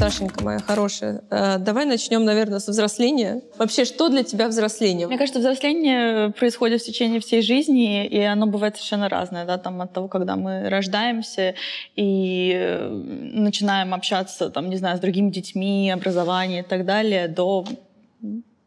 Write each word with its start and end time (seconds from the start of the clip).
Сашенька 0.00 0.42
моя 0.42 0.60
хорошая, 0.60 1.20
э, 1.28 1.58
давай 1.58 1.84
начнем, 1.84 2.24
наверное, 2.24 2.58
со 2.58 2.70
взросления. 2.70 3.42
Вообще, 3.58 3.84
что 3.84 4.08
для 4.08 4.22
тебя 4.22 4.48
взросление? 4.48 5.06
Мне 5.06 5.18
кажется, 5.18 5.40
взросление 5.40 6.30
происходит 6.30 6.80
в 6.80 6.86
течение 6.86 7.20
всей 7.20 7.42
жизни, 7.42 8.06
и 8.06 8.18
оно 8.20 8.46
бывает 8.46 8.76
совершенно 8.76 9.10
разное, 9.10 9.44
да, 9.44 9.58
там 9.58 9.82
от 9.82 9.92
того, 9.92 10.08
когда 10.08 10.36
мы 10.36 10.70
рождаемся 10.70 11.54
и 11.96 12.50
э, 12.54 12.88
начинаем 12.88 13.92
общаться, 13.92 14.48
там, 14.48 14.70
не 14.70 14.78
знаю, 14.78 14.96
с 14.96 15.00
другими 15.00 15.30
детьми, 15.30 15.90
образование 15.90 16.60
и 16.60 16.64
так 16.64 16.86
далее, 16.86 17.28
до, 17.28 17.66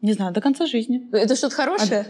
не 0.01 0.13
знаю, 0.13 0.33
до 0.33 0.41
конца 0.41 0.67
жизни. 0.67 1.01
Это 1.11 1.35
что-то 1.35 1.55
хорошее? 1.55 2.05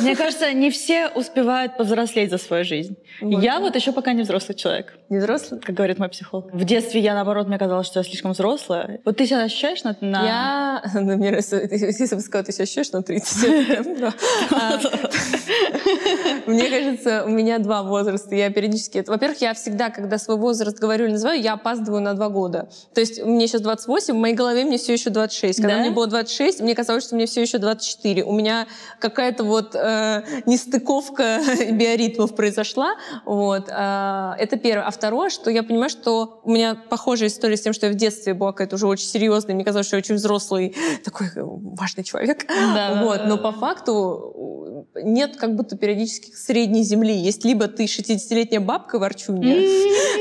Мне 0.00 0.16
кажется, 0.16 0.52
не 0.52 0.70
все 0.70 1.08
успевают 1.08 1.76
повзрослеть 1.76 2.30
за 2.30 2.38
свою 2.38 2.64
жизнь. 2.64 2.96
Вот. 3.20 3.42
Я 3.42 3.60
вот 3.60 3.74
еще 3.76 3.92
пока 3.92 4.12
не 4.12 4.22
взрослый 4.22 4.56
человек. 4.56 4.98
Не 5.08 5.18
взрослый? 5.18 5.60
Как 5.60 5.74
говорит 5.74 5.98
мой 5.98 6.08
психолог. 6.08 6.52
В 6.52 6.64
детстве 6.64 7.00
я, 7.00 7.14
наоборот, 7.14 7.46
мне 7.46 7.58
казалось, 7.58 7.86
что 7.86 8.00
я 8.00 8.04
слишком 8.04 8.32
взрослая. 8.32 9.00
Вот 9.04 9.16
ты 9.16 9.26
себя 9.26 9.42
ощущаешь 9.42 9.84
на... 9.84 9.96
на... 10.00 10.24
Я... 10.24 10.90
Ну, 10.94 11.16
мне 11.16 11.30
если 11.30 12.14
бы 12.14 12.20
сказала, 12.20 12.44
ты 12.44 12.52
себя 12.52 12.64
ощущаешь 12.64 12.92
на 12.92 13.02
30. 13.02 13.84
А, 14.50 14.78
мне 16.46 16.68
кажется, 16.68 17.24
у 17.24 17.28
меня 17.28 17.58
два 17.58 17.82
возраста. 17.82 18.34
Я 18.34 18.50
периодически... 18.50 19.04
Во-первых, 19.06 19.40
я 19.40 19.54
всегда, 19.54 19.90
когда 19.90 20.18
свой 20.18 20.36
возраст 20.36 20.78
говорю 20.78 21.06
или 21.06 21.12
называю, 21.12 21.40
я 21.40 21.54
опаздываю 21.54 22.02
на 22.02 22.14
два 22.14 22.28
года. 22.28 22.68
То 22.94 23.00
есть 23.00 23.22
мне 23.22 23.46
сейчас 23.46 23.62
28, 23.62 24.14
в 24.14 24.18
моей 24.18 24.34
голове 24.34 24.64
мне 24.64 24.78
все 24.78 24.92
еще 24.92 25.10
26. 25.10 25.60
Когда 25.60 25.78
мне 25.78 25.90
было 25.90 26.06
26, 26.06 26.60
мне 26.60 26.74
казалось, 26.74 27.04
что 27.04 27.14
мне 27.14 27.26
все 27.26 27.42
еще 27.42 27.58
24. 27.58 28.24
У 28.24 28.32
меня 28.32 28.66
какая-то 28.98 29.44
вот 29.44 29.63
э, 29.74 30.22
нестыковка 30.46 31.40
биоритмов 31.70 32.34
произошла. 32.34 32.94
Вот. 33.24 33.68
Э, 33.68 34.32
это 34.38 34.56
первое. 34.56 34.86
А 34.86 34.90
второе, 34.90 35.30
что 35.30 35.50
я 35.50 35.62
понимаю, 35.62 35.90
что 35.90 36.40
у 36.44 36.50
меня 36.50 36.74
похожая 36.74 37.28
история 37.28 37.56
с 37.56 37.60
тем, 37.60 37.72
что 37.72 37.86
я 37.86 37.92
в 37.92 37.96
детстве 37.96 38.34
была 38.34 38.52
какая-то 38.52 38.76
уже 38.76 38.86
очень 38.86 39.06
серьезная, 39.06 39.54
мне 39.54 39.64
казалось, 39.64 39.86
что 39.86 39.96
я 39.96 39.98
очень 39.98 40.16
взрослый, 40.16 40.74
такой 41.04 41.28
важный 41.36 42.04
человек. 42.04 42.46
Да, 42.48 43.00
вот. 43.02 43.22
Но 43.26 43.38
по 43.38 43.52
факту 43.52 44.73
нет 44.94 45.36
как 45.36 45.54
будто 45.54 45.76
периодически 45.76 46.30
средней 46.30 46.82
земли. 46.82 47.14
Есть 47.14 47.44
либо 47.44 47.68
ты 47.68 47.84
60-летняя 47.84 48.60
бабка 48.60 48.98
ворчунья, 48.98 49.56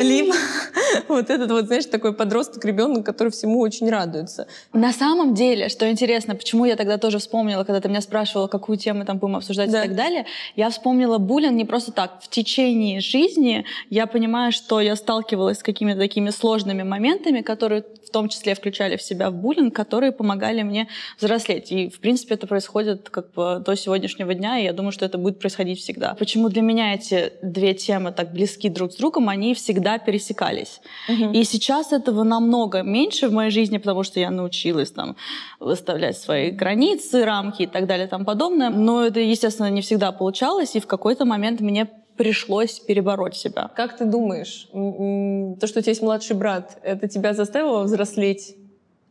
либо 0.02 0.34
вот 1.08 1.30
этот 1.30 1.52
вот, 1.52 1.66
знаешь, 1.68 1.86
такой 1.86 2.14
подросток, 2.14 2.66
ребенок, 2.66 3.06
который 3.06 3.30
всему 3.30 3.60
очень 3.60 3.90
радуется. 3.90 4.48
На 4.74 4.92
самом 4.92 5.34
деле, 5.34 5.70
что 5.70 5.90
интересно, 5.90 6.36
почему 6.36 6.66
я 6.66 6.76
тогда 6.76 6.98
тоже 6.98 7.20
вспомнила, 7.20 7.64
когда 7.64 7.82
ты 7.82 7.90
меня 7.90 8.02
спрашивала, 8.02 8.48
какую 8.48 8.78
тему 8.78 9.06
там 9.06 9.18
будем 9.18 9.36
обсуждать 9.38 9.72
да. 9.72 9.84
и 9.84 9.88
так 9.88 9.96
далее, 9.96 10.26
я 10.56 10.70
вспомнила 10.70 11.18
буллинг 11.18 11.54
не 11.54 11.66
просто 11.66 11.92
так. 11.92 12.22
В 12.22 12.30
течение 12.30 13.00
жизни 13.00 13.66
я 13.90 14.08
понимаю, 14.08 14.52
что 14.52 14.82
я 14.82 14.96
сталкивалась 14.96 15.60
с 15.60 15.64
какими-то 15.64 16.00
такими 16.00 16.30
сложными 16.30 16.84
моментами, 16.84 17.42
которые 17.42 17.84
в 18.06 18.10
том 18.10 18.30
числе 18.30 18.54
включали 18.56 18.96
в 18.96 19.02
себя 19.02 19.30
в 19.30 19.34
буллинг, 19.34 19.76
которые 19.76 20.12
помогали 20.12 20.62
мне 20.62 20.88
взрослеть. 21.20 21.72
И, 21.72 21.90
в 21.90 22.00
принципе, 22.00 22.36
это 22.36 22.48
происходит 22.48 23.10
как 23.10 23.32
бы 23.32 23.62
до 23.66 23.76
сегодняшнего 23.76 24.34
дня, 24.34 24.53
и 24.60 24.64
я 24.64 24.74
думаю, 24.74 24.92
что 24.92 25.06
это 25.06 25.18
будет 25.18 25.40
происходить 25.40 25.80
всегда. 25.80 26.16
Почему 26.16 26.50
для 26.50 26.62
меня 26.62 26.94
эти 26.94 27.34
две 27.42 27.74
темы 27.74 28.12
так 28.12 28.34
близки 28.34 28.70
друг 28.70 28.92
с 28.94 28.96
другом? 28.96 29.30
Они 29.30 29.54
всегда 29.54 29.98
пересекались. 29.98 30.82
Угу. 31.10 31.32
И 31.32 31.44
сейчас 31.44 31.92
этого 31.92 32.24
намного 32.24 32.82
меньше 32.82 33.28
в 33.28 33.34
моей 33.34 33.52
жизни, 33.52 33.78
потому 33.78 34.04
что 34.04 34.20
я 34.20 34.32
научилась 34.32 34.92
там 34.92 35.16
выставлять 35.60 36.18
свои 36.18 36.52
границы, 36.52 37.26
рамки 37.26 37.64
и 37.64 37.68
так 37.68 37.88
далее 37.88 38.08
и 38.08 38.10
тому 38.10 38.26
подобное. 38.26 38.70
Но 38.70 39.06
это, 39.06 39.20
естественно, 39.20 39.70
не 39.70 39.82
всегда 39.82 40.12
получалось, 40.12 40.76
и 40.76 40.80
в 40.80 40.88
какой-то 40.88 41.26
момент 41.26 41.62
мне 41.62 41.88
пришлось 42.18 42.80
перебороть 42.80 43.36
себя. 43.36 43.72
Как 43.76 43.98
ты 43.98 44.06
думаешь, 44.06 44.68
то, 44.72 45.68
что 45.68 45.80
у 45.80 45.82
тебя 45.82 45.92
есть 45.92 46.02
младший 46.02 46.36
брат, 46.36 46.78
это 46.84 47.08
тебя 47.08 47.34
заставило 47.34 47.84
взрослеть 47.84 48.56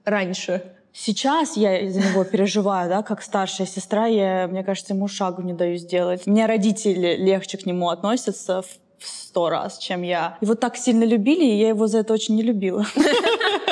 раньше? 0.04 0.62
Сейчас 0.92 1.56
я 1.56 1.90
за 1.90 2.00
него 2.00 2.24
переживаю, 2.30 2.88
да, 2.88 3.02
как 3.02 3.22
старшая 3.22 3.66
сестра, 3.66 4.06
я, 4.06 4.46
мне 4.48 4.62
кажется, 4.62 4.94
ему 4.94 5.08
шагу 5.08 5.42
не 5.42 5.52
даю 5.52 5.76
сделать. 5.76 6.26
Мне 6.26 6.46
родители 6.46 7.16
легче 7.16 7.58
к 7.58 7.66
нему 7.66 7.88
относятся 7.88 8.62
в 8.62 8.66
сто 9.04 9.48
раз, 9.48 9.78
чем 9.78 10.02
я. 10.02 10.36
Его 10.40 10.54
так 10.54 10.76
сильно 10.76 11.04
любили, 11.04 11.44
и 11.44 11.58
я 11.58 11.70
его 11.70 11.86
за 11.86 11.98
это 11.98 12.12
очень 12.12 12.36
не 12.36 12.42
любила. 12.42 12.86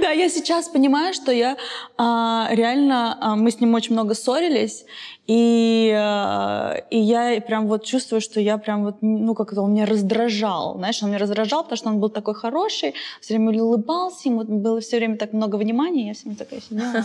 Да, 0.00 0.10
я 0.10 0.28
сейчас 0.28 0.68
понимаю, 0.68 1.14
что 1.14 1.32
я 1.32 1.56
а, 1.96 2.48
реально, 2.50 3.16
а, 3.20 3.36
мы 3.36 3.50
с 3.50 3.60
ним 3.60 3.74
очень 3.74 3.92
много 3.92 4.14
ссорились, 4.14 4.84
и, 5.26 5.92
а, 5.96 6.76
и 6.90 6.98
я 6.98 7.40
прям 7.40 7.68
вот 7.68 7.84
чувствую, 7.84 8.20
что 8.20 8.40
я 8.40 8.58
прям 8.58 8.84
вот, 8.84 8.96
ну 9.00 9.34
как 9.34 9.52
это, 9.52 9.62
он 9.62 9.72
меня 9.72 9.86
раздражал, 9.86 10.76
знаешь, 10.76 11.02
он 11.02 11.10
меня 11.10 11.18
раздражал, 11.18 11.62
потому 11.62 11.76
что 11.76 11.88
он 11.88 12.00
был 12.00 12.08
такой 12.08 12.34
хороший, 12.34 12.94
все 13.20 13.34
время 13.34 13.62
улыбался, 13.62 14.28
ему 14.28 14.44
было 14.44 14.80
все 14.80 14.96
время 14.96 15.16
так 15.16 15.32
много 15.32 15.56
внимания, 15.56 16.08
я 16.08 16.14
все 16.14 16.24
время 16.24 16.38
такая 16.38 16.60
сидела. 16.60 17.04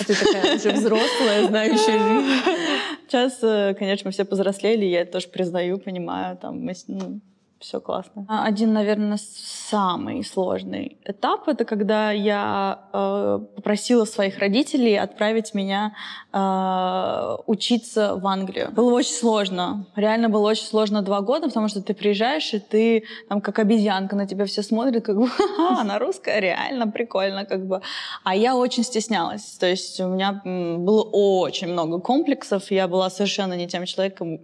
А 0.00 0.04
ты 0.04 0.14
такая 0.14 0.56
уже 0.56 0.70
взрослая, 0.70 1.46
знающая 1.46 1.98
жизнь. 1.98 2.42
Сейчас, 3.06 3.38
э, 3.42 3.74
конечно, 3.78 4.08
мы 4.08 4.12
все 4.12 4.24
повзрослели, 4.24 4.86
я 4.86 5.02
это 5.02 5.12
тоже 5.12 5.28
признаю, 5.28 5.78
понимаю, 5.78 6.38
там, 6.38 6.60
мы, 6.60 6.72
ну, 6.86 7.20
все 7.62 7.80
классно. 7.80 8.26
А 8.28 8.44
один, 8.44 8.72
наверное, 8.72 9.18
самый 9.18 10.24
сложный 10.24 10.98
этап 11.04 11.48
это 11.48 11.64
когда 11.64 12.10
я 12.10 12.88
э, 12.92 13.38
попросила 13.56 14.04
своих 14.04 14.38
родителей 14.38 14.96
отправить 14.96 15.54
меня 15.54 15.94
э, 16.32 17.36
учиться 17.46 18.16
в 18.16 18.26
Англию. 18.26 18.70
Было 18.72 18.92
очень 18.92 19.14
сложно. 19.14 19.86
Реально 19.96 20.28
было 20.28 20.50
очень 20.50 20.66
сложно 20.66 21.02
два 21.02 21.20
года, 21.20 21.46
потому 21.46 21.68
что 21.68 21.80
ты 21.82 21.94
приезжаешь, 21.94 22.52
и 22.52 22.58
ты 22.58 23.04
там 23.28 23.40
как 23.40 23.58
обезьянка, 23.60 24.16
на 24.16 24.26
тебя 24.26 24.44
все 24.44 24.62
смотрят, 24.62 25.04
как 25.04 25.16
бы, 25.16 25.28
она 25.78 25.98
русская, 25.98 26.40
реально 26.40 26.88
прикольно, 26.88 27.44
как 27.44 27.66
бы. 27.66 27.80
А 28.24 28.34
я 28.34 28.56
очень 28.56 28.82
стеснялась. 28.82 29.56
То 29.58 29.66
есть 29.66 30.00
у 30.00 30.08
меня 30.08 30.42
было 30.44 31.02
очень 31.02 31.68
много 31.68 32.00
комплексов, 32.00 32.70
я 32.70 32.88
была 32.88 33.08
совершенно 33.08 33.54
не 33.54 33.68
тем 33.68 33.84
человеком, 33.86 34.38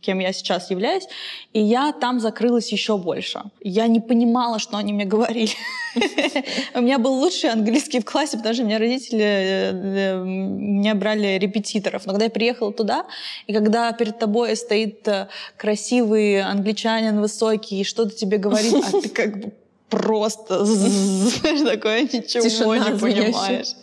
кем 0.00 0.18
я 0.18 0.32
сейчас 0.32 0.70
являюсь, 0.70 1.04
и 1.52 1.60
я 1.60 1.92
там 1.92 2.20
закрылась 2.20 2.72
еще 2.72 2.96
больше. 2.96 3.42
Я 3.60 3.86
не 3.86 4.00
понимала, 4.00 4.58
что 4.58 4.76
они 4.76 4.92
мне 4.92 5.04
говорили. 5.04 5.52
У 6.74 6.80
меня 6.80 6.98
был 6.98 7.12
лучший 7.14 7.50
английский 7.50 8.00
в 8.00 8.04
классе, 8.04 8.36
потому 8.36 8.54
что 8.54 8.62
у 8.64 8.66
меня 8.66 8.78
родители 8.78 9.24
э, 9.24 9.70
э, 9.72 10.24
меня 10.24 10.94
брали 10.94 11.38
репетиторов. 11.38 12.06
Но 12.06 12.12
когда 12.12 12.24
я 12.24 12.30
приехала 12.30 12.72
туда, 12.72 13.04
и 13.46 13.52
когда 13.52 13.92
перед 13.92 14.18
тобой 14.18 14.56
стоит 14.56 15.06
э, 15.08 15.28
красивый 15.56 16.40
англичанин 16.40 17.20
высокий 17.20 17.80
и 17.80 17.84
что-то 17.84 18.14
тебе 18.14 18.38
говорит, 18.38 18.74
а 18.74 19.00
ты 19.00 19.08
как 19.08 19.40
бы 19.40 19.52
просто 19.90 20.64
такое 21.64 22.02
ничего 22.02 22.76
не 22.76 22.98
понимаешь. 22.98 23.74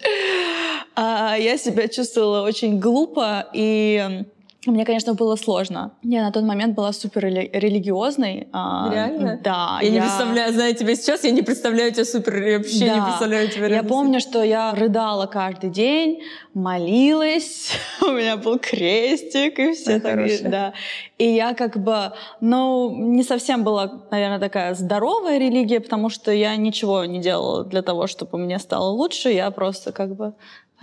А 0.96 1.36
я 1.38 1.58
себя 1.58 1.88
чувствовала 1.90 2.44
очень 2.44 2.80
глупо 2.80 3.50
и 3.54 4.24
мне, 4.72 4.86
конечно, 4.86 5.14
было 5.14 5.36
сложно. 5.36 5.94
Я 6.02 6.24
на 6.24 6.32
тот 6.32 6.44
момент 6.44 6.76
была 6.76 6.92
супер 6.94 7.26
религиозной. 7.26 8.48
А, 8.52 8.90
Реально? 8.92 9.40
Да. 9.44 9.80
Я, 9.82 9.88
я 9.88 9.94
не 9.94 10.00
представляю, 10.00 10.54
знаю 10.54 10.76
тебя 10.76 10.96
сейчас, 10.96 11.24
я 11.24 11.32
не 11.32 11.42
представляю 11.42 11.92
тебя 11.92 12.06
супер, 12.06 12.44
я 12.44 12.58
вообще 12.58 12.86
да. 12.86 12.96
не 12.96 13.02
представляю 13.02 13.50
тебя 13.50 13.68
Я 13.68 13.84
помню, 13.84 14.20
что 14.20 14.44
я 14.44 14.74
рыдала 14.74 15.28
каждый 15.28 15.70
день, 15.70 16.24
молилась, 16.54 17.72
у 18.02 18.12
меня 18.12 18.38
был 18.38 18.60
крестик 18.60 19.60
и 19.60 19.74
все 19.74 20.00
так, 20.00 20.20
да. 20.44 20.74
И 21.18 21.28
я 21.30 21.54
как 21.54 21.78
бы, 21.78 22.14
ну, 22.42 22.94
не 22.96 23.24
совсем 23.24 23.64
была, 23.64 24.04
наверное, 24.12 24.40
такая 24.40 24.76
здоровая 24.76 25.38
религия, 25.38 25.80
потому 25.80 26.10
что 26.10 26.32
я 26.32 26.56
ничего 26.56 27.06
не 27.06 27.20
делала 27.20 27.64
для 27.64 27.82
того, 27.82 28.08
чтобы 28.08 28.38
мне 28.38 28.60
стало 28.60 28.90
лучше. 28.90 29.30
Я 29.30 29.52
просто 29.52 29.92
как 29.92 30.16
бы 30.16 30.34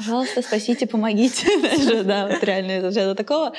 пожалуйста, 0.02 0.42
спасите, 0.42 0.86
помогите. 0.86 1.46
Даже, 1.62 2.02
да, 2.02 2.26
вот 2.26 2.42
реально 2.42 2.88
из 2.88 3.16
такого. 3.16 3.52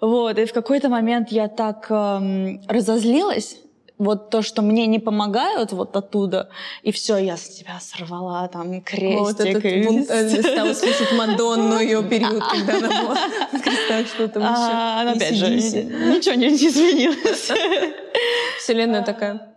Вот, 0.00 0.38
и 0.38 0.44
в 0.44 0.52
какой-то 0.52 0.88
момент 0.88 1.30
я 1.30 1.48
так 1.48 1.86
эм, 1.90 2.60
разозлилась, 2.68 3.58
вот 3.96 4.28
то, 4.28 4.42
что 4.42 4.60
мне 4.60 4.86
не 4.86 4.98
помогают 4.98 5.72
вот 5.72 5.96
оттуда, 5.96 6.48
и 6.82 6.90
все, 6.90 7.16
я 7.16 7.36
с 7.36 7.48
тебя 7.48 7.78
сорвала 7.80 8.48
там 8.48 8.82
крестик. 8.82 9.20
Вот 9.20 9.40
этот 9.40 9.64
и... 9.64 9.82
бунт, 9.84 10.10
э, 10.10 10.42
стала 10.42 10.74
слушать 10.74 11.12
Мадонну 11.16 11.78
ее 11.78 12.02
период, 12.02 12.42
когда 12.50 12.76
она 12.78 13.02
была 13.02 13.14
на 13.52 14.04
что 14.04 14.28
там 14.28 14.42
а, 14.44 15.04
еще. 15.04 15.16
опять 15.16 15.34
же, 15.36 15.50
ничего 15.50 16.34
не 16.34 16.48
изменилось. 16.54 17.52
Вселенная 18.58 19.02
такая. 19.02 19.53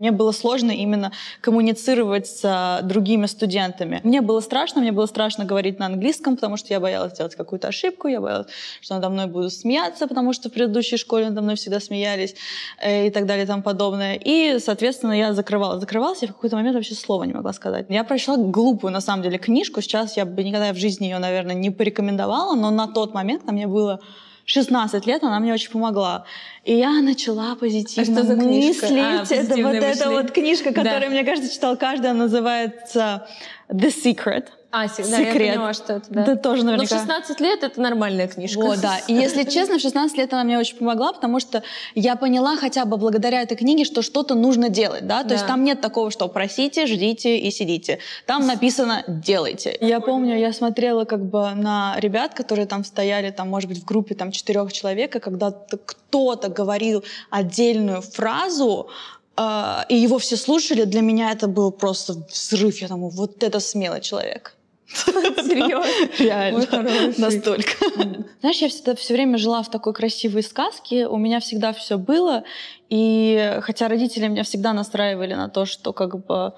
Мне 0.00 0.10
было 0.10 0.32
сложно 0.32 0.72
именно 0.72 1.12
коммуницировать 1.40 2.26
с 2.26 2.80
другими 2.82 3.26
студентами. 3.26 4.00
Мне 4.02 4.20
было 4.22 4.40
страшно, 4.40 4.80
мне 4.80 4.90
было 4.90 5.06
страшно 5.06 5.44
говорить 5.44 5.78
на 5.78 5.86
английском, 5.86 6.34
потому 6.34 6.56
что 6.56 6.74
я 6.74 6.80
боялась 6.80 7.12
сделать 7.12 7.36
какую-то 7.36 7.68
ошибку, 7.68 8.08
я 8.08 8.20
боялась, 8.20 8.48
что 8.80 8.94
надо 8.94 9.08
мной 9.08 9.26
будут 9.26 9.52
смеяться, 9.52 10.08
потому 10.08 10.32
что 10.32 10.48
в 10.48 10.52
предыдущей 10.52 10.96
школе 10.96 11.28
надо 11.28 11.42
мной 11.42 11.54
всегда 11.54 11.78
смеялись 11.78 12.34
э, 12.80 13.06
и 13.06 13.10
так 13.10 13.26
далее 13.26 13.44
и 13.44 13.46
тому 13.46 13.62
подобное. 13.62 14.18
И, 14.20 14.58
соответственно, 14.58 15.12
я 15.12 15.32
закрывалась, 15.32 15.80
закрывалась, 15.80 16.24
и 16.24 16.26
в 16.26 16.32
какой-то 16.32 16.56
момент 16.56 16.74
вообще 16.74 16.94
слова 16.96 17.22
не 17.22 17.32
могла 17.32 17.52
сказать. 17.52 17.86
Я 17.88 18.02
прочла 18.02 18.36
глупую, 18.36 18.92
на 18.92 19.00
самом 19.00 19.22
деле, 19.22 19.38
книжку. 19.38 19.80
Сейчас 19.80 20.16
я 20.16 20.24
бы 20.24 20.42
никогда 20.42 20.72
в 20.72 20.76
жизни 20.76 21.04
ее, 21.04 21.18
наверное, 21.18 21.54
не 21.54 21.70
порекомендовала, 21.70 22.56
но 22.56 22.70
на 22.70 22.88
тот 22.88 23.14
момент, 23.14 23.42
когда 23.42 23.52
мне 23.52 23.68
было 23.68 24.00
16 24.46 25.06
лет 25.06 25.22
она 25.22 25.40
мне 25.40 25.52
очень 25.52 25.70
помогла. 25.70 26.24
И 26.64 26.74
я 26.74 27.00
начала 27.00 27.54
позитивно 27.56 28.20
а 28.20 28.24
что 28.24 28.26
за 28.26 28.36
мыслить. 28.36 28.90
А, 28.90 29.24
это 29.28 29.56
вот 29.56 29.74
эта 29.74 30.10
вот 30.10 30.30
книжка, 30.32 30.72
которую, 30.72 31.00
да. 31.00 31.08
мне 31.08 31.24
кажется, 31.24 31.52
читал 31.52 31.76
каждый, 31.76 32.10
она 32.10 32.24
называется 32.24 33.26
The 33.68 33.90
Secret. 33.90 34.48
А, 34.76 34.88
да, 34.88 35.18
я 35.18 35.32
поняла, 35.32 35.72
что 35.72 35.94
это, 35.94 36.06
да. 36.10 36.22
Это 36.22 36.34
тоже 36.34 36.64
наверняка. 36.64 36.96
Но 36.96 37.00
в 37.00 37.04
16 37.04 37.40
лет 37.40 37.62
это 37.62 37.80
нормальная 37.80 38.26
книжка. 38.26 38.58
Вот, 38.58 38.80
да. 38.80 38.98
И 39.06 39.14
если 39.14 39.44
честно, 39.48 39.78
в 39.78 39.80
16 39.80 40.18
лет 40.18 40.32
она 40.32 40.42
мне 40.42 40.58
очень 40.58 40.76
помогла, 40.76 41.12
потому 41.12 41.38
что 41.38 41.62
я 41.94 42.16
поняла 42.16 42.56
хотя 42.56 42.84
бы 42.84 42.96
благодаря 42.96 43.42
этой 43.42 43.56
книге, 43.56 43.84
что 43.84 44.02
что-то 44.02 44.34
нужно 44.34 44.70
делать, 44.70 45.06
да. 45.06 45.22
То 45.22 45.28
да. 45.28 45.34
есть 45.36 45.46
там 45.46 45.62
нет 45.62 45.80
такого, 45.80 46.10
что 46.10 46.26
просите, 46.26 46.86
ждите 46.86 47.38
и 47.38 47.52
сидите. 47.52 48.00
Там 48.26 48.48
написано 48.48 49.04
«делайте». 49.06 49.78
Я 49.80 50.00
помню, 50.00 50.36
я 50.36 50.52
смотрела 50.52 51.04
как 51.04 51.24
бы 51.24 51.54
на 51.54 51.94
ребят, 51.98 52.34
которые 52.34 52.66
там 52.66 52.82
стояли, 52.82 53.30
там, 53.30 53.48
может 53.48 53.68
быть, 53.68 53.78
в 53.78 53.84
группе 53.84 54.16
там 54.16 54.32
четырех 54.32 54.72
человек, 54.72 55.14
и 55.14 55.20
когда 55.20 55.52
кто-то 55.52 56.48
говорил 56.48 57.04
отдельную 57.30 58.02
фразу, 58.02 58.88
и 59.36 59.96
его 59.96 60.18
все 60.18 60.36
слушали, 60.36 60.84
для 60.84 61.00
меня 61.00 61.32
это 61.32 61.48
был 61.48 61.72
просто 61.72 62.14
взрыв. 62.28 62.80
Я 62.80 62.88
думаю, 62.88 63.10
вот 63.10 63.42
это 63.42 63.60
смелый 63.60 64.00
человек. 64.00 64.54
Серьезно? 64.94 65.84
Реально. 66.18 67.14
Настолько. 67.18 67.72
Знаешь, 68.40 68.58
я 68.58 68.68
всегда 68.68 68.94
все 68.94 69.14
время 69.14 69.38
жила 69.38 69.62
в 69.62 69.70
такой 69.70 69.92
красивой 69.92 70.42
сказке. 70.42 71.08
У 71.08 71.16
меня 71.16 71.40
всегда 71.40 71.72
все 71.72 71.98
было. 71.98 72.44
И 72.90 73.58
хотя 73.62 73.88
родители 73.88 74.28
меня 74.28 74.44
всегда 74.44 74.72
настраивали 74.72 75.34
на 75.34 75.48
то, 75.48 75.64
что 75.64 75.92
как 75.92 76.24
бы 76.26 76.52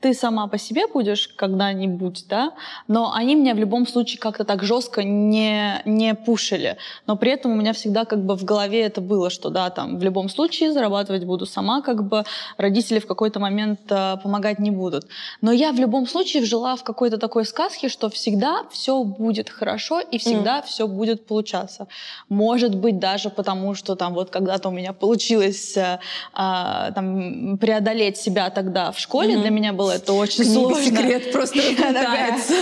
ты 0.00 0.14
сама 0.14 0.46
по 0.46 0.58
себе 0.58 0.86
будешь 0.86 1.28
когда-нибудь, 1.28 2.24
да, 2.28 2.52
но 2.88 3.12
они 3.14 3.34
меня 3.34 3.54
в 3.54 3.58
любом 3.58 3.86
случае 3.86 4.18
как-то 4.18 4.44
так 4.44 4.62
жестко 4.62 5.02
не, 5.02 5.82
не 5.84 6.14
пушили. 6.14 6.76
Но 7.06 7.16
при 7.16 7.32
этом 7.32 7.52
у 7.52 7.54
меня 7.54 7.72
всегда 7.72 8.04
как 8.04 8.24
бы 8.24 8.34
в 8.34 8.44
голове 8.44 8.80
это 8.80 9.00
было, 9.00 9.30
что 9.30 9.50
да, 9.50 9.70
там 9.70 9.98
в 9.98 10.02
любом 10.02 10.28
случае 10.28 10.72
зарабатывать 10.72 11.24
буду 11.24 11.46
сама, 11.46 11.82
как 11.82 12.08
бы 12.08 12.24
родители 12.56 12.98
в 12.98 13.06
какой-то 13.06 13.40
момент 13.40 13.80
э, 13.90 14.16
помогать 14.22 14.58
не 14.58 14.70
будут. 14.70 15.06
Но 15.42 15.52
я 15.52 15.72
в 15.72 15.76
любом 15.76 16.06
случае 16.06 16.44
жила 16.44 16.76
в 16.76 16.82
какой-то 16.82 17.18
такой 17.18 17.44
сказке, 17.44 17.88
что 17.88 18.08
всегда 18.08 18.64
все 18.70 19.04
будет 19.04 19.50
хорошо 19.50 20.00
и 20.00 20.18
всегда 20.18 20.60
mm. 20.60 20.66
все 20.66 20.86
будет 20.86 21.26
получаться. 21.26 21.86
Может 22.28 22.74
быть 22.74 22.98
даже 22.98 23.28
потому, 23.28 23.74
что 23.74 23.96
там 23.96 24.14
вот 24.14 24.30
когда-то 24.30 24.68
у 24.68 24.72
меня 24.72 24.92
получилось 24.92 25.76
э, 25.76 25.98
э, 26.34 26.92
там, 26.94 27.58
преодолеть 27.58 28.16
себя 28.16 28.50
тогда 28.50 28.92
в 28.92 28.98
школе, 28.98 29.34
mm-hmm. 29.34 29.40
для 29.40 29.50
меня 29.50 29.72
было 29.72 29.89
это 29.90 30.12
очень 30.12 30.44
Книга 30.44 30.60
сложно. 30.60 30.84
секрет 30.84 31.32
просто 31.32 31.56
разлетается. 31.60 32.54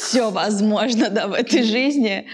Все 0.00 0.30
возможно, 0.30 1.10
да, 1.10 1.26
в 1.26 1.32
этой 1.32 1.62
жизни. 1.62 2.26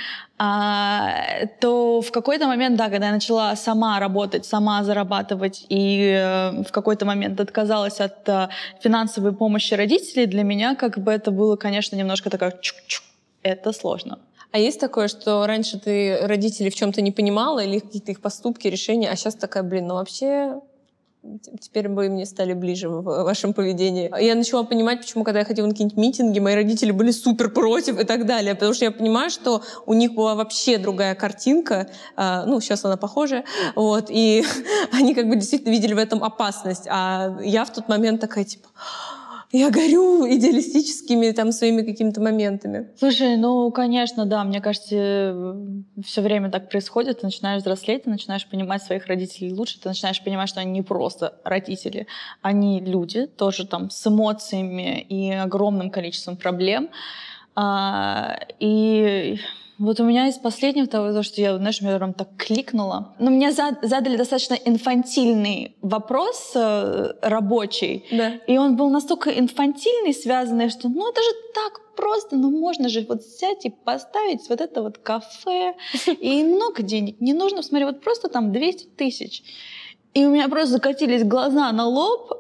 А, 0.43 1.47
то 1.61 2.01
в 2.01 2.11
какой-то 2.13 2.47
момент, 2.47 2.77
да, 2.77 2.89
когда 2.89 3.09
я 3.09 3.13
начала 3.13 3.55
сама 3.57 4.01
работать, 4.01 4.47
сама 4.47 4.83
зарабатывать 4.85 5.67
и 5.69 6.15
э, 6.17 6.63
в 6.63 6.73
какой-то 6.73 7.05
момент 7.05 7.39
отказалась 7.39 8.01
от 8.01 8.27
э, 8.27 8.49
финансовой 8.83 9.35
помощи 9.35 9.75
родителей, 9.75 10.25
для 10.25 10.43
меня 10.43 10.77
как 10.77 10.97
бы 10.99 11.13
это 11.13 11.31
было, 11.31 11.57
конечно, 11.57 11.95
немножко 11.95 12.31
такое 12.31 12.53
чук-чук. 12.53 13.03
Это 13.43 13.73
сложно. 13.73 14.19
А 14.51 14.59
есть 14.59 14.81
такое, 14.81 15.09
что 15.09 15.47
раньше 15.47 15.79
ты 15.79 16.19
родителей 16.23 16.71
в 16.71 16.75
чем-то 16.75 17.03
не 17.03 17.13
понимала 17.13 17.63
или 17.63 17.79
какие-то 17.79 18.11
их 18.11 18.23
поступки, 18.23 18.67
решения, 18.67 19.11
а 19.11 19.17
сейчас 19.17 19.35
такая, 19.35 19.63
блин, 19.63 19.89
ну 19.89 19.95
вообще 19.97 20.55
Теперь 21.61 21.89
бы 21.89 22.09
мне 22.09 22.25
стали 22.25 22.55
ближе 22.55 22.89
в 22.89 23.03
вашем 23.03 23.53
поведении. 23.53 24.11
Я 24.23 24.35
начала 24.35 24.63
понимать, 24.63 25.01
почему, 25.01 25.23
когда 25.23 25.41
я 25.41 25.45
ходила 25.45 25.67
на 25.67 25.73
какие-нибудь 25.73 25.99
митинги, 25.99 26.39
мои 26.39 26.55
родители 26.55 26.93
были 26.93 27.11
супер 27.11 27.51
против 27.51 27.99
и 28.01 28.05
так 28.05 28.25
далее. 28.25 28.55
Потому 28.55 28.73
что 28.73 28.87
я 28.87 28.91
понимаю, 28.91 29.29
что 29.29 29.63
у 29.85 29.93
них 29.93 30.15
была 30.15 30.35
вообще 30.35 30.79
другая 30.79 31.15
картинка. 31.15 31.91
А, 32.17 32.47
ну, 32.47 32.59
сейчас 32.61 32.87
она 32.87 32.97
похожая. 32.97 33.45
Вот, 33.75 34.07
и 34.09 34.45
они 34.93 35.15
как 35.15 35.29
бы 35.29 35.37
действительно 35.37 35.73
видели 35.73 35.93
в 35.93 35.99
этом 35.99 36.25
опасность. 36.25 36.87
А 36.89 37.37
я 37.43 37.67
в 37.67 37.73
тот 37.73 37.89
момент 37.89 38.23
такая, 38.23 38.45
типа, 38.45 38.69
я 39.53 39.71
горю 39.71 40.27
идеалистическими 40.29 41.33
там 41.33 41.51
своими 41.53 41.83
какими-то 41.83 42.21
моментами. 42.21 42.91
Слушай, 42.99 43.37
ну, 43.37 43.71
конечно, 43.73 44.25
да, 44.25 44.45
мне 44.45 44.61
кажется, 44.61 45.57
все 46.05 46.21
время 46.21 46.51
так 46.51 46.71
происходит. 46.71 47.21
Ты 47.21 47.27
начинаешь 47.27 47.63
взрослеть, 47.63 48.05
ты 48.05 48.11
начинаешь 48.11 48.47
понимать 48.47 48.83
своих 48.83 49.07
родителей 49.07 49.53
лучше, 49.53 49.81
ты 49.81 49.89
начинаешь 49.89 50.23
понимать, 50.23 50.49
что 50.49 50.61
они 50.61 50.71
не 50.71 50.83
просто 50.83 51.35
родители, 51.45 52.07
они 52.43 52.81
люди, 52.81 53.27
тоже 53.27 53.67
там 53.67 53.91
с 53.91 54.07
эмоциями 54.07 55.01
и 55.01 55.33
огромным 55.33 55.91
количеством 55.91 56.37
проблем. 56.37 56.91
А, 57.57 58.39
и 58.61 59.41
вот 59.81 59.99
у 59.99 60.05
меня 60.05 60.29
из 60.29 60.37
последнего 60.37 60.87
того, 60.87 61.11
то, 61.13 61.23
что 61.23 61.41
я, 61.41 61.57
знаешь, 61.57 61.81
меня 61.81 61.97
прям 61.97 62.13
так 62.13 62.29
кликнула. 62.37 63.15
Но 63.19 63.31
мне 63.31 63.51
задали 63.51 64.17
достаточно 64.17 64.55
инфантильный 64.55 65.75
вопрос 65.81 66.53
э, 66.55 67.15
рабочий. 67.23 68.05
Да. 68.13 68.35
И 68.47 68.59
он 68.59 68.77
был 68.77 68.91
настолько 68.91 69.31
инфантильный, 69.31 70.13
связанный, 70.13 70.69
что 70.69 70.91
ну 70.91 71.11
это 71.11 71.23
же 71.23 71.31
так 71.55 71.97
просто, 71.97 72.37
ну 72.37 72.51
можно 72.51 72.91
же 72.91 73.07
вот 73.09 73.23
взять 73.23 73.65
и 73.65 73.71
поставить 73.71 74.51
вот 74.51 74.61
это 74.61 74.83
вот 74.83 74.99
кафе. 74.99 75.75
И 76.21 76.43
много 76.43 76.83
денег 76.83 77.19
не 77.19 77.33
нужно. 77.33 77.63
Смотри, 77.63 77.87
вот 77.87 78.03
просто 78.03 78.29
там 78.29 78.53
200 78.53 78.85
тысяч. 78.99 79.43
И 80.13 80.27
у 80.27 80.31
меня 80.31 80.49
просто 80.49 80.73
закатились 80.73 81.25
глаза 81.25 81.73
на 81.73 81.87
лоб, 81.87 82.33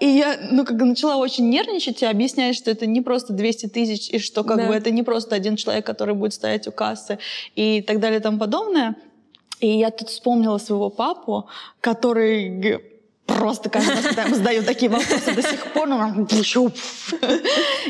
и 0.00 0.06
я, 0.06 0.38
ну, 0.50 0.64
как 0.64 0.76
начала 0.76 1.16
очень 1.16 1.48
нервничать 1.48 2.02
и 2.02 2.06
объяснять, 2.06 2.54
что 2.54 2.70
это 2.70 2.86
не 2.86 3.00
просто 3.00 3.32
200 3.32 3.66
тысяч, 3.68 4.10
и 4.10 4.18
что 4.18 4.44
как 4.44 4.58
да. 4.58 4.66
бы 4.66 4.74
это 4.74 4.90
не 4.90 5.02
просто 5.02 5.34
один 5.34 5.56
человек, 5.56 5.86
который 5.86 6.14
будет 6.14 6.34
стоять 6.34 6.68
у 6.68 6.72
кассы 6.72 7.18
и 7.54 7.82
так 7.82 7.98
далее 8.00 8.20
и 8.20 8.22
тому 8.22 8.38
подобное. 8.38 8.96
И 9.60 9.68
я 9.68 9.90
тут 9.90 10.08
вспомнила 10.10 10.58
своего 10.58 10.90
папу, 10.90 11.48
который 11.80 12.97
просто 13.28 13.68
каждый 13.68 13.94
раз, 13.94 14.04
когда 14.04 14.22
я 14.22 14.28
ему 14.28 14.36
задаю 14.36 14.62
такие 14.64 14.90
вопросы 14.90 15.34
до 15.34 15.42
сих 15.42 15.72
пор, 15.72 15.86
ну, 15.86 15.96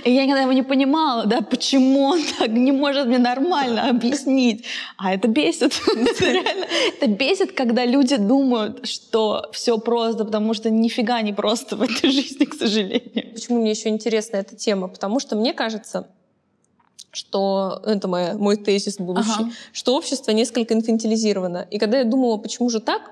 и 0.04 0.12
я 0.12 0.24
никогда 0.24 0.42
его 0.42 0.52
не 0.52 0.62
понимала, 0.62 1.26
да, 1.26 1.40
почему 1.40 2.02
он 2.02 2.20
так 2.38 2.50
не 2.50 2.72
может 2.72 3.06
мне 3.06 3.18
нормально 3.18 3.88
объяснить. 3.88 4.64
А 4.96 5.14
это 5.14 5.28
бесит. 5.28 5.80
это 7.00 7.06
бесит, 7.06 7.52
когда 7.52 7.86
люди 7.86 8.16
думают, 8.16 8.86
что 8.86 9.48
все 9.52 9.78
просто, 9.78 10.24
потому 10.24 10.54
что 10.54 10.70
нифига 10.70 11.22
не 11.22 11.32
просто 11.32 11.76
в 11.76 11.82
этой 11.82 12.10
жизни, 12.10 12.44
к 12.44 12.54
сожалению. 12.54 13.32
Почему 13.32 13.60
мне 13.60 13.70
еще 13.70 13.88
интересна 13.88 14.38
эта 14.38 14.56
тема? 14.56 14.88
Потому 14.88 15.20
что 15.20 15.36
мне 15.36 15.52
кажется, 15.52 16.08
что 17.12 17.80
это 17.86 18.08
моя, 18.08 18.34
мой 18.34 18.56
тезис 18.56 18.98
будущий, 18.98 19.30
ага. 19.44 19.50
что 19.72 19.96
общество 19.96 20.32
несколько 20.32 20.74
инфантилизировано. 20.74 21.66
И 21.70 21.78
когда 21.78 21.98
я 21.98 22.04
думала, 22.04 22.36
почему 22.36 22.68
же 22.68 22.80
так, 22.80 23.02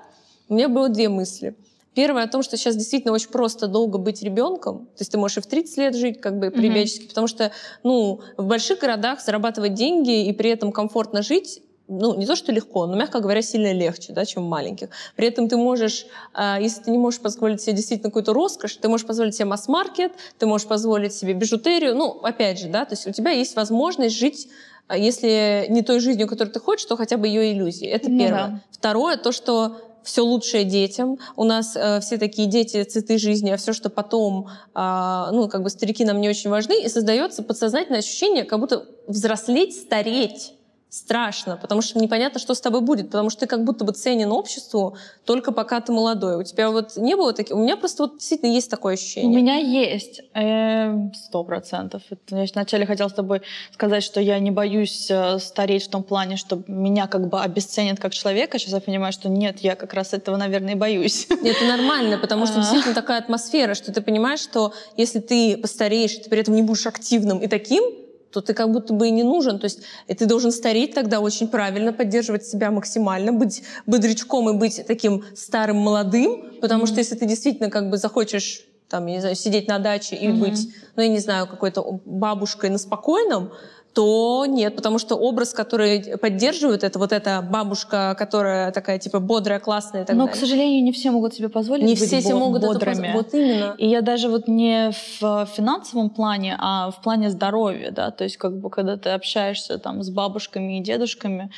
у 0.49 0.53
меня 0.53 0.69
было 0.69 0.89
две 0.89 1.09
мысли. 1.09 1.55
Первое 1.97 2.25
о 2.25 2.27
том, 2.27 2.43
что 2.43 2.57
сейчас 2.57 2.75
действительно 2.75 3.11
очень 3.11 3.29
просто 3.29 3.65
долго 3.65 3.97
быть 3.97 4.21
ребенком. 4.21 4.85
То 4.85 4.99
есть 4.99 5.11
ты 5.11 5.17
можешь 5.17 5.37
и 5.37 5.41
в 5.41 5.47
30 5.47 5.77
лет 5.77 5.95
жить 5.95 6.21
как 6.21 6.37
бы 6.37 6.51
прибечески, 6.51 7.05
mm-hmm. 7.05 7.09
потому 7.09 7.25
что 7.25 7.51
ну, 7.81 8.21
в 8.37 8.45
больших 8.45 8.77
городах 8.77 9.19
зарабатывать 9.19 9.73
деньги 9.73 10.27
и 10.27 10.31
при 10.31 10.51
этом 10.51 10.71
комфортно 10.71 11.23
жить 11.23 11.63
ну, 11.87 12.15
не 12.15 12.27
то, 12.27 12.35
что 12.35 12.51
легко, 12.51 12.85
но, 12.85 12.95
мягко 12.95 13.19
говоря, 13.19 13.41
сильно 13.41 13.73
легче, 13.73 14.13
да, 14.13 14.25
чем 14.25 14.43
в 14.43 14.47
маленьких. 14.47 14.89
При 15.15 15.27
этом 15.27 15.49
ты 15.49 15.57
можешь, 15.57 16.05
э, 16.35 16.57
если 16.61 16.83
ты 16.83 16.91
не 16.91 16.99
можешь 16.99 17.19
позволить 17.19 17.61
себе 17.61 17.73
действительно 17.73 18.11
какую-то 18.11 18.31
роскошь, 18.31 18.75
ты 18.75 18.89
можешь 18.89 19.07
позволить 19.07 19.33
себе 19.33 19.45
масс-маркет, 19.45 20.11
ты 20.37 20.45
можешь 20.45 20.67
позволить 20.67 21.13
себе 21.13 21.33
бижутерию, 21.33 21.95
ну, 21.95 22.11
опять 22.21 22.59
же, 22.59 22.67
да, 22.67 22.85
то 22.85 22.93
есть 22.93 23.07
у 23.07 23.11
тебя 23.11 23.31
есть 23.31 23.55
возможность 23.55 24.15
жить 24.15 24.49
если 24.95 25.65
не 25.67 25.81
той 25.81 25.99
жизнью, 25.99 26.29
которую 26.29 26.53
ты 26.53 26.61
хочешь, 26.61 26.85
то 26.85 26.95
хотя 26.95 27.17
бы 27.17 27.27
ее 27.27 27.51
иллюзии. 27.51 27.87
Это 27.87 28.09
ну, 28.09 28.19
первое. 28.19 28.47
Да. 28.47 28.61
Второе, 28.71 29.17
то, 29.17 29.33
что 29.33 29.75
все 30.07 30.23
лучшее 30.23 30.63
детям. 30.63 31.19
У 31.35 31.43
нас 31.43 31.75
э, 31.75 31.99
все 31.99 32.17
такие 32.17 32.47
дети 32.47 32.83
цветы 32.83 33.17
жизни, 33.17 33.51
а 33.51 33.57
все, 33.57 33.73
что 33.73 33.89
потом, 33.89 34.47
э, 34.73 35.27
ну, 35.31 35.49
как 35.49 35.61
бы 35.63 35.69
старики 35.69 36.05
нам 36.05 36.21
не 36.21 36.29
очень 36.29 36.49
важны, 36.49 36.81
и 36.81 36.89
создается 36.89 37.43
подсознательное 37.43 37.99
ощущение, 37.99 38.45
как 38.45 38.59
будто 38.59 38.85
взрослеть, 39.07 39.75
стареть 39.75 40.53
страшно, 40.89 41.57
потому 41.57 41.81
что 41.81 41.99
непонятно, 41.99 42.39
что 42.39 42.53
с 42.53 42.61
тобой 42.61 42.79
будет, 42.81 43.07
потому 43.07 43.29
что 43.29 43.41
ты 43.41 43.47
как 43.47 43.65
будто 43.65 43.83
бы 43.83 43.91
ценен 43.91 44.31
обществу 44.31 44.97
только 45.25 45.51
пока 45.51 45.81
ты 45.81 45.91
молодой. 45.91 46.37
У 46.37 46.43
тебя 46.43 46.71
вот 46.71 46.95
не 46.95 47.15
было 47.15 47.33
таких... 47.33 47.55
У 47.55 47.59
меня 47.59 47.75
просто 47.75 48.03
вот 48.03 48.17
действительно 48.17 48.51
есть 48.51 48.71
такое 48.71 48.93
ощущение. 48.93 49.29
У 49.29 49.41
меня 49.41 49.57
есть. 49.57 50.21
Эм, 50.33 51.13
сто 51.13 51.43
процентов. 51.43 52.03
Я 52.29 52.45
вначале 52.53 52.85
хотела 52.85 53.09
с 53.09 53.13
тобой 53.13 53.41
сказать, 53.73 54.01
что 54.01 54.21
я 54.21 54.39
не 54.39 54.49
боюсь 54.49 55.11
э, 55.11 55.39
стареть 55.39 55.87
в 55.87 55.89
том 55.89 56.03
плане, 56.03 56.37
что 56.37 56.63
меня 56.67 57.07
как 57.07 57.27
бы 57.27 57.41
обесценят 57.41 57.99
как 57.99 58.13
человека. 58.13 58.57
Сейчас 58.57 58.73
я 58.73 58.79
понимаю, 58.79 59.11
что 59.11 59.27
нет, 59.27 59.59
я 59.59 59.75
как 59.75 59.93
раз 59.93 60.13
этого, 60.13 60.37
наверное, 60.37 60.73
и 60.73 60.77
боюсь. 60.77 61.27
Это 61.29 61.65
нормально, 61.65 62.17
потому 62.17 62.45
что 62.45 62.55
а. 62.55 62.61
действительно 62.61 62.95
такая 62.95 63.19
атмосфера, 63.19 63.73
что 63.73 63.91
ты 63.91 64.01
понимаешь, 64.01 64.39
что 64.39 64.73
если 64.95 65.19
ты 65.19 65.57
постареешь, 65.57 66.15
ты 66.15 66.29
при 66.29 66.39
этом 66.39 66.55
не 66.55 66.61
будешь 66.61 66.87
активным 66.87 67.39
и 67.39 67.47
таким, 67.47 67.83
то 68.31 68.41
ты 68.41 68.53
как 68.53 68.71
будто 68.71 68.93
бы 68.93 69.07
и 69.07 69.11
не 69.11 69.23
нужен. 69.23 69.59
То 69.59 69.65
есть 69.65 69.81
и 70.07 70.13
ты 70.13 70.25
должен 70.25 70.51
стареть 70.51 70.93
тогда 70.93 71.19
очень 71.19 71.47
правильно, 71.47 71.93
поддерживать 71.93 72.45
себя 72.45 72.71
максимально, 72.71 73.31
быть 73.31 73.63
бодрячком 73.85 74.49
и 74.49 74.53
быть 74.53 74.85
таким 74.87 75.23
старым 75.35 75.77
молодым, 75.77 76.59
потому 76.61 76.83
mm-hmm. 76.83 76.87
что 76.87 76.97
если 76.97 77.15
ты 77.15 77.25
действительно 77.25 77.69
как 77.69 77.89
бы 77.89 77.97
захочешь 77.97 78.63
там, 78.89 79.05
я 79.07 79.15
не 79.15 79.19
знаю, 79.19 79.35
сидеть 79.35 79.67
на 79.67 79.79
даче 79.79 80.15
и 80.15 80.27
mm-hmm. 80.27 80.39
быть, 80.39 80.69
ну, 80.95 81.03
я 81.03 81.09
не 81.09 81.19
знаю, 81.19 81.47
какой-то 81.47 81.99
бабушкой 82.05 82.69
на 82.69 82.77
спокойном, 82.77 83.51
то 83.97 84.45
нет, 84.45 84.75
потому 84.75 84.99
что 84.99 85.15
образ, 85.15 85.53
который 85.53 86.19
поддерживает, 86.19 86.83
это 86.83 86.99
вот 86.99 87.11
эта 87.11 87.41
бабушка, 87.41 88.15
которая 88.15 88.71
такая 88.71 88.99
типа 88.99 89.19
бодрая, 89.19 89.59
классная 89.59 90.03
и 90.03 90.05
так 90.05 90.15
Но, 90.15 90.25
далее. 90.25 90.33
к 90.35 90.39
сожалению, 90.39 90.83
не 90.83 90.91
все 90.91 91.09
могут 91.09 91.33
себе 91.33 91.49
позволить 91.49 91.83
не 91.83 91.95
быть 91.95 92.03
все 92.03 92.21
себе 92.21 92.35
бо- 92.35 92.39
могут 92.41 92.61
бодрыми. 92.61 92.91
это 92.93 93.01
позволить. 93.01 93.15
Вот 93.15 93.33
именно. 93.33 93.75
И 93.79 93.87
я 93.87 94.01
даже 94.01 94.29
вот 94.29 94.47
не 94.47 94.91
в 95.19 95.47
финансовом 95.47 96.11
плане, 96.11 96.57
а 96.59 96.91
в 96.91 97.01
плане 97.01 97.31
здоровья, 97.31 97.89
да, 97.89 98.11
то 98.11 98.23
есть 98.23 98.37
как 98.37 98.59
бы 98.59 98.69
когда 98.69 98.97
ты 98.97 99.09
общаешься 99.09 99.79
там 99.79 100.03
с 100.03 100.11
бабушками 100.11 100.77
и 100.77 100.83
дедушками, 100.83 101.49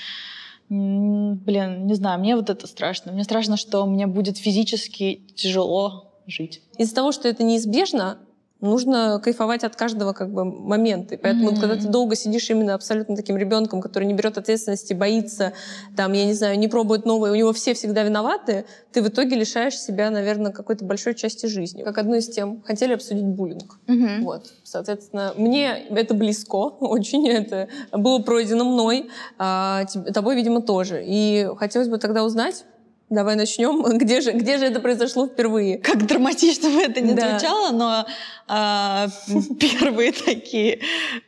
блин, 0.70 1.88
не 1.88 1.94
знаю, 1.96 2.20
мне 2.22 2.38
вот 2.38 2.50
это 2.50 2.68
страшно. 2.68 3.12
Мне 3.12 3.26
страшно, 3.26 3.58
что 3.58 3.86
мне 3.86 4.08
будет 4.08 4.38
физически 4.38 5.24
тяжело 5.36 6.14
жить. 6.26 6.62
Из-за 6.78 6.96
того, 6.96 7.12
что 7.12 7.28
это 7.28 7.44
неизбежно, 7.44 8.20
нужно 8.62 9.22
кайфовать 9.24 9.64
от 9.64 9.76
каждого 9.76 10.14
как 10.14 10.32
бы 10.32 10.44
момента. 10.44 11.16
И 11.16 11.18
поэтому, 11.18 11.52
Мгм. 11.52 11.60
когда 11.62 11.76
ты 11.78 11.88
долго 11.88 12.16
сидишь 12.16 12.50
именно 12.50 12.74
абсолютно 12.74 13.16
таким 13.16 13.38
ребенком, 13.38 13.82
который 13.82 14.06
не 14.06 14.14
берет 14.14 14.38
ответственности, 14.38 14.94
боится, 14.94 15.54
там, 15.96 16.14
я 16.14 16.26
не 16.26 16.34
знаю, 16.34 16.60
не 16.60 16.68
пробует 16.68 17.06
новое, 17.06 17.32
у 17.32 17.36
него 17.36 17.54
все 17.54 17.74
всегда 17.74 18.04
виноваты, 18.04 18.66
ты 18.92 19.02
в 19.02 19.08
итоге 19.08 19.36
лишаешь 19.36 19.78
себя, 19.80 20.10
наверное, 20.10 20.52
какой-то 20.52 20.84
большой 20.86 21.16
части 21.16 21.46
жизни. 21.46 21.84
Как 21.84 21.98
одну 21.98 22.16
из 22.16 22.28
тем 22.30 22.62
хотели 22.64 22.94
обсудить 22.94 23.26
буллинг. 23.26 23.80
Вот, 24.22 24.52
соответственно, 24.64 25.34
мне 25.38 25.86
это 25.90 26.14
близко 26.14 26.56
очень, 26.80 27.28
это 27.30 27.70
было 27.94 28.20
пройдено 28.20 28.66
мной, 28.66 29.10
а 29.38 29.86
тобой, 30.14 30.36
видимо, 30.36 30.62
тоже. 30.62 31.04
И 31.06 31.48
хотелось 31.58 31.88
бы 31.88 31.98
тогда 31.98 32.24
узнать, 32.24 32.66
давай 33.10 33.36
начнем, 33.36 33.82
где 33.98 34.22
же, 34.22 34.32
где 34.34 34.58
же 34.58 34.66
это 34.66 34.80
произошло 34.80 35.28
впервые? 35.28 35.78
Как 35.78 36.06
драматично 36.06 36.70
бы 36.70 36.82
это 36.82 37.02
ни 37.02 37.14
Да. 37.14 37.32
звучало, 37.40 37.72
но 37.72 38.06
а, 38.48 39.08
первые 39.60 40.12
такие 40.12 40.80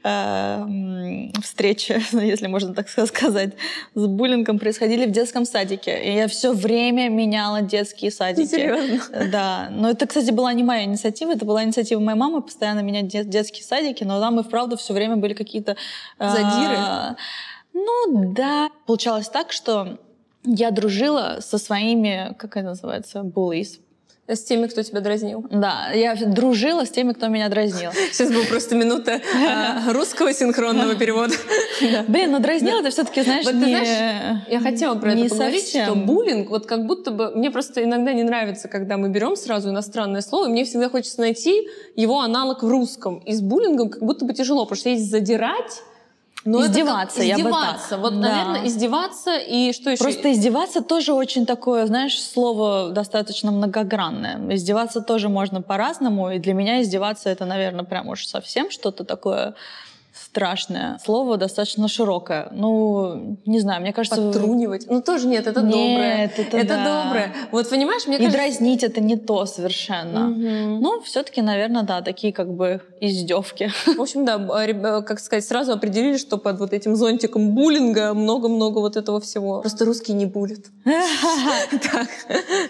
м, 0.03 1.31
встречи, 1.41 2.01
если 2.15 2.47
можно 2.47 2.73
так 2.73 2.87
сказать, 2.89 3.53
с 3.95 4.05
буллингом 4.07 4.59
происходили 4.59 5.05
в 5.05 5.11
детском 5.11 5.45
садике. 5.45 6.01
И 6.03 6.15
я 6.15 6.27
все 6.27 6.51
время 6.53 7.09
меняла 7.09 7.61
детские 7.61 8.11
садики. 8.11 8.47
Серьезно? 8.49 9.01
Да, 9.31 9.67
но 9.71 9.89
это, 9.89 10.05
кстати, 10.07 10.31
была 10.31 10.53
не 10.53 10.63
моя 10.63 10.83
инициатива, 10.83 11.31
это 11.33 11.45
была 11.45 11.63
инициатива 11.63 11.99
моей 11.99 12.17
мамы 12.17 12.41
постоянно 12.41 12.81
менять 12.81 13.07
дет- 13.07 13.29
детские 13.29 13.63
садики, 13.63 14.03
но 14.03 14.19
там 14.19 14.39
и 14.39 14.43
вправду 14.43 14.77
все 14.77 14.93
время 14.93 15.15
были 15.17 15.33
какие-то... 15.33 15.75
а, 16.17 16.29
Задиры? 16.29 17.17
ну 17.73 18.33
да. 18.33 18.69
Получалось 18.85 19.29
так, 19.29 19.51
что 19.51 19.97
я 20.43 20.71
дружила 20.71 21.39
со 21.41 21.57
своими, 21.57 22.35
как 22.37 22.57
это 22.57 22.67
называется, 22.67 23.19
bullies. 23.19 23.79
С 24.27 24.43
теми, 24.43 24.67
кто 24.67 24.81
тебя 24.81 25.01
дразнил. 25.01 25.45
Да, 25.51 25.89
я 25.93 26.15
дружила 26.15 26.85
с 26.85 26.89
теми, 26.89 27.11
кто 27.11 27.27
меня 27.27 27.49
дразнил. 27.49 27.91
Сейчас 28.13 28.31
была 28.31 28.45
просто 28.45 28.75
минута 28.75 29.19
а, 29.35 29.91
русского 29.93 30.31
синхронного 30.33 30.95
перевода. 30.95 31.33
Да. 31.81 32.05
Блин, 32.07 32.31
но 32.31 32.39
дразнил 32.39 32.79
это 32.79 32.91
все-таки, 32.91 33.23
знаешь, 33.23 33.43
Вот 33.43 33.55
ты 33.55 33.65
знаешь, 33.65 34.37
Я 34.47 34.61
хотела 34.61 34.95
про 34.95 35.13
это 35.13 35.27
поговорить, 35.27 35.67
что 35.69 35.95
буллинг, 35.95 36.49
вот 36.49 36.65
как 36.65 36.85
будто 36.85 37.11
бы... 37.11 37.31
Мне 37.35 37.51
просто 37.51 37.83
иногда 37.83 38.13
не 38.13 38.23
нравится, 38.23 38.69
когда 38.69 38.95
мы 38.95 39.09
берем 39.09 39.35
сразу 39.35 39.69
иностранное 39.69 40.21
слово, 40.21 40.47
и 40.47 40.51
мне 40.51 40.63
всегда 40.63 40.87
хочется 40.87 41.19
найти 41.19 41.67
его 41.95 42.21
аналог 42.21 42.63
в 42.63 42.69
русском. 42.69 43.17
И 43.25 43.33
с 43.33 43.41
буллингом 43.41 43.89
как 43.89 44.03
будто 44.03 44.23
бы 44.23 44.33
тяжело, 44.33 44.63
потому 44.63 44.77
что 44.77 44.89
есть 44.89 45.09
задирать, 45.09 45.81
но 46.45 46.59
это 46.59 46.67
как 46.67 46.71
Издеваться, 46.71 47.21
я 47.23 47.37
бы 47.37 47.43
так. 47.43 47.51
издеваться. 47.51 47.97
Вот, 47.97 48.13
Да. 48.13 48.19
наверное, 48.29 48.67
издеваться 48.67 49.37
и 49.37 49.73
что 49.73 49.91
еще? 49.91 50.03
Просто 50.03 50.31
издеваться 50.31 50.81
тоже 50.81 51.13
очень 51.13 51.45
такое, 51.45 51.85
знаешь, 51.85 52.19
слово 52.21 52.89
достаточно 52.91 53.51
многогранное. 53.51 54.39
Издеваться 54.55 55.01
тоже 55.01 55.29
можно 55.29 55.61
по-разному, 55.61 56.31
и 56.31 56.39
для 56.39 56.53
меня 56.53 56.81
издеваться 56.81 57.29
это, 57.29 57.45
наверное, 57.45 57.85
прям 57.85 58.09
уж 58.09 58.25
совсем 58.25 58.71
что-то 58.71 59.03
такое 59.03 59.53
страшное. 60.31 60.97
Слово 61.03 61.35
достаточно 61.37 61.87
широкое. 61.89 62.47
Ну, 62.53 63.37
не 63.45 63.59
знаю, 63.59 63.81
мне 63.81 63.91
кажется... 63.91 64.21
Подтрунивать. 64.21 64.85
Ну 64.89 65.01
тоже 65.01 65.27
нет, 65.27 65.45
это 65.45 65.61
Нет, 65.61 65.71
доброе. 65.71 66.61
это 66.63 66.67
да. 66.75 67.03
доброе. 67.03 67.33
Вот 67.51 67.69
понимаешь, 67.69 68.07
мне 68.07 68.15
И 68.15 68.19
кажется... 68.19 68.37
дразнить 68.37 68.83
это 68.83 69.01
не 69.01 69.17
то 69.17 69.45
совершенно. 69.45 70.27
Мгм. 70.27 70.79
Ну, 70.79 71.01
все-таки, 71.01 71.41
наверное, 71.41 71.83
да, 71.83 72.01
такие 72.01 72.31
как 72.31 72.49
бы 72.53 72.81
издевки. 73.01 73.71
В 73.85 73.99
общем, 74.01 74.23
да, 74.23 74.37
реб- 74.65 74.85
э, 74.85 75.01
как 75.01 75.19
сказать, 75.19 75.43
сразу 75.45 75.73
определили, 75.73 76.15
что 76.17 76.37
под 76.37 76.59
вот 76.59 76.71
этим 76.71 76.95
зонтиком 76.95 77.49
буллинга 77.53 78.13
много-много 78.13 78.79
вот 78.79 78.95
этого 78.95 79.19
всего. 79.19 79.59
Просто 79.61 79.83
русские 79.85 80.15
не 80.15 80.25
булят. 80.25 80.65
Так, 81.91 82.07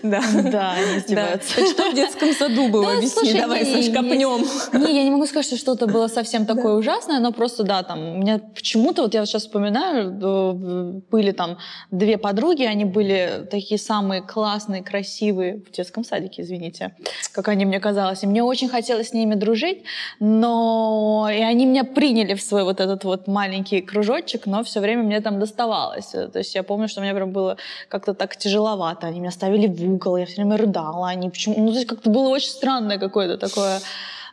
да. 0.03 0.21
Да, 0.51 0.71
они 0.73 0.97
издеваются. 0.99 1.65
Что 1.67 1.91
в 1.91 1.93
детском 1.95 2.33
саду 2.33 2.69
было? 2.69 2.93
Объясни, 2.93 3.33
давай, 3.33 3.65
не- 3.65 3.71
Саш, 3.73 3.87
не- 3.87 3.93
копнем. 3.93 4.47
Не, 4.81 4.95
я 4.97 5.03
не 5.03 5.11
могу 5.11 5.25
сказать, 5.27 5.45
что 5.45 5.57
что-то 5.57 5.85
было 5.87 6.07
совсем 6.07 6.45
такое 6.45 6.73
ужасное, 6.75 7.19
но 7.19 7.31
просто, 7.31 7.50
да, 7.57 7.83
там, 7.83 7.99
у 7.99 8.17
меня 8.17 8.39
почему-то, 8.39 9.03
вот 9.03 9.13
я 9.13 9.25
сейчас 9.25 9.43
вспоминаю, 9.43 10.19
э, 10.21 11.01
были 11.11 11.31
там 11.31 11.57
две 11.91 12.17
подруги, 12.17 12.63
они 12.63 12.85
были 12.85 13.47
такие 13.49 13.77
самые 13.77 14.21
классные, 14.21 14.83
красивые 14.83 15.57
в 15.57 15.71
детском 15.71 16.03
садике, 16.03 16.41
извините, 16.41 16.95
как 17.31 17.47
они 17.47 17.65
мне 17.65 17.79
казалось. 17.79 18.23
И 18.23 18.27
мне 18.27 18.43
очень 18.43 18.69
хотелось 18.69 19.09
с 19.09 19.13
ними 19.13 19.35
дружить, 19.35 19.83
но 20.19 21.29
и 21.31 21.41
они 21.41 21.65
меня 21.65 21.83
приняли 21.83 22.33
в 22.33 22.41
свой 22.41 22.63
вот 22.63 22.79
этот 22.79 23.03
вот 23.03 23.27
маленький 23.27 23.81
кружочек, 23.81 24.45
но 24.45 24.63
все 24.63 24.79
время 24.79 25.03
мне 25.03 25.21
там 25.21 25.39
доставалось. 25.39 26.07
То 26.07 26.39
есть 26.39 26.55
я 26.55 26.63
помню, 26.63 26.87
что 26.87 27.01
мне 27.01 27.13
прям 27.13 27.31
было 27.31 27.57
как-то 27.89 28.13
так 28.13 28.35
тяжеловато. 28.35 29.07
Они 29.07 29.19
меня 29.19 29.31
ставили 29.31 29.67
в 29.67 29.93
угол, 29.93 30.17
я 30.17 30.25
все 30.25 30.35
время 30.35 30.57
рыдала. 30.57 31.09
Они 31.09 31.29
почему... 31.29 31.55
Ну, 31.57 31.71
то 31.71 31.77
есть 31.77 31.87
как-то 31.87 32.09
было 32.09 32.29
очень 32.29 32.49
странное 32.49 32.97
какое-то 32.97 33.37
такое... 33.37 33.79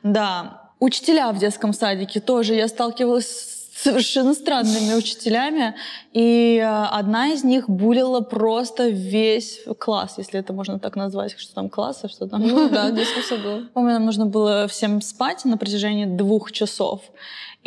Да. 0.03 0.68
Учителя 0.81 1.33
в 1.33 1.39
детском 1.39 1.73
садике 1.73 2.21
тоже. 2.21 2.55
Я 2.55 2.69
сталкивалась 2.69 3.27
с 3.27 3.59
совершенно 3.83 4.35
странными 4.35 4.95
учителями. 4.95 5.75
И 6.13 6.57
э, 6.57 6.67
одна 6.67 7.29
из 7.29 7.45
них 7.45 7.69
булила 7.69 8.21
просто 8.21 8.89
весь 8.89 9.61
класс, 9.79 10.15
если 10.19 10.41
это 10.41 10.53
можно 10.53 10.79
так 10.79 10.97
назвать. 10.97 11.39
Что 11.39 11.55
там 11.55 11.69
класс, 11.69 12.01
а 12.03 12.09
что 12.09 12.27
там? 12.27 12.47
Ну 12.47 12.69
да, 12.69 12.89
в 12.89 12.95
детском 12.95 13.23
саду. 13.23 13.67
Помню, 13.75 13.95
нам 13.95 14.05
нужно 14.05 14.27
было 14.27 14.67
всем 14.69 15.01
спать 15.01 15.45
на 15.45 15.57
протяжении 15.57 16.05
двух 16.07 16.53
часов. 16.53 17.03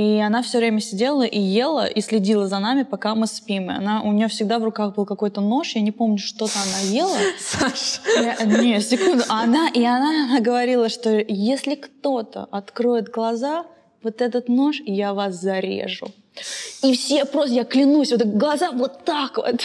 И 0.02 0.20
она 0.20 0.42
все 0.42 0.58
время 0.58 0.80
сидела 0.80 1.22
и 1.22 1.40
ела, 1.40 1.86
и 1.86 2.02
следила 2.02 2.48
за 2.48 2.58
нами, 2.58 2.82
пока 2.82 3.14
мы 3.14 3.28
спим. 3.28 3.70
И 3.70 3.74
она, 3.76 4.02
у 4.02 4.12
нее 4.12 4.28
всегда 4.30 4.58
в 4.58 4.64
руках 4.64 4.96
был 4.96 5.06
какой-то 5.06 5.42
нож, 5.42 5.76
я 5.76 5.82
не 5.82 5.92
помню, 5.92 6.18
что-то 6.18 6.54
она 6.60 6.80
ела. 6.90 7.16
Саш. 7.40 8.02
Я- 8.16 8.44
не, 8.46 8.82
секунду. 8.82 9.24
А 9.30 9.44
Она, 9.44 9.70
и 9.70 9.84
она, 9.86 10.26
она 10.26 10.40
говорила, 10.40 10.90
что 10.90 11.24
если 11.28 11.76
кто-то 11.76 12.48
откроет 12.50 13.10
глаза, 13.10 13.66
вот 14.02 14.22
этот 14.22 14.50
нож, 14.50 14.82
я 14.86 15.14
вас 15.14 15.36
зарежу. 15.36 16.08
И 16.82 16.96
все 16.96 17.26
просто, 17.26 17.54
я 17.54 17.64
клянусь, 17.64 18.12
вот 18.12 18.24
глаза 18.24 18.72
вот 18.72 19.04
так 19.06 19.38
вот. 19.38 19.62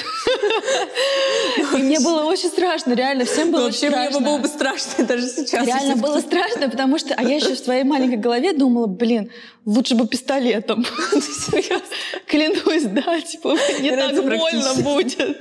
И 1.73 1.77
мне 1.77 1.99
было 2.01 2.25
очень 2.25 2.49
страшно, 2.49 2.93
реально, 2.95 3.25
всем 3.25 3.53
было 3.53 3.67
очень 3.69 3.89
Вообще 3.89 3.91
мне 3.91 4.11
страшно. 4.11 4.21
бы 4.21 4.27
было 4.27 4.39
бы 4.39 4.49
страшно 4.49 5.05
даже 5.05 5.29
сейчас. 5.29 5.67
Реально 5.67 5.97
было 5.97 6.21
страшно, 6.21 6.69
потому 6.69 6.99
что... 6.99 7.15
А 7.15 7.23
я 7.23 7.37
еще 7.37 7.55
в 7.55 7.59
своей 7.59 7.85
маленькой 7.85 8.19
голове 8.19 8.53
думала, 8.53 8.87
блин, 8.87 9.31
лучше 9.65 9.95
бы 9.95 10.07
пистолетом. 10.07 10.85
Клянусь, 12.27 12.85
да, 12.85 13.21
типа, 13.21 13.57
не 13.81 13.91
так 13.91 14.15
больно 14.23 14.75
будет. 14.75 15.39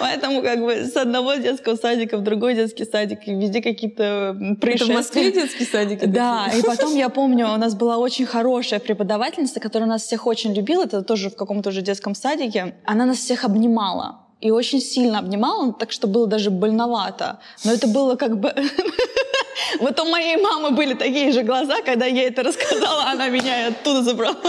Поэтому 0.00 0.42
как 0.42 0.60
бы 0.60 0.72
с 0.84 0.96
одного 0.96 1.34
детского 1.34 1.76
садика 1.76 2.16
в 2.16 2.22
другой 2.22 2.54
детский 2.54 2.84
садик, 2.84 3.26
и 3.26 3.34
везде 3.34 3.60
какие-то 3.62 4.34
м, 4.38 4.52
Это 4.52 4.60
происшествия. 4.60 4.94
в 4.94 4.96
Москве 4.96 5.32
детские 5.32 5.66
садики? 5.66 6.04
Да, 6.06 6.46
и 6.56 6.62
потом 6.62 6.94
я 6.96 7.08
помню, 7.08 7.48
у 7.52 7.56
нас 7.56 7.74
была 7.74 7.98
очень 7.98 8.26
хорошая 8.26 8.80
преподавательница, 8.80 9.60
которая 9.60 9.88
нас 9.88 10.02
всех 10.02 10.26
очень 10.26 10.54
любила, 10.54 10.84
это 10.84 11.02
тоже 11.02 11.30
в 11.30 11.36
каком-то 11.36 11.70
уже 11.70 11.82
детском 11.82 12.14
садике. 12.14 12.74
Она 12.84 13.06
нас 13.06 13.18
всех 13.18 13.44
обнимала. 13.44 14.20
И 14.40 14.50
очень 14.50 14.80
сильно 14.80 15.18
обнимала, 15.18 15.72
так 15.72 15.90
что 15.92 16.06
было 16.06 16.26
даже 16.26 16.50
больновато. 16.50 17.38
Но 17.64 17.72
это 17.72 17.88
было 17.88 18.16
как 18.16 18.38
бы... 18.38 18.52
Вот 19.80 20.00
у 20.00 20.04
моей 20.04 20.36
мамы 20.36 20.70
были 20.70 20.94
такие 20.94 21.30
же 21.32 21.42
глаза, 21.42 21.82
когда 21.84 22.06
я 22.06 22.22
ей 22.22 22.28
это 22.28 22.42
рассказала, 22.42 23.04
она 23.10 23.28
меня 23.28 23.68
оттуда 23.68 24.02
забрала. 24.02 24.36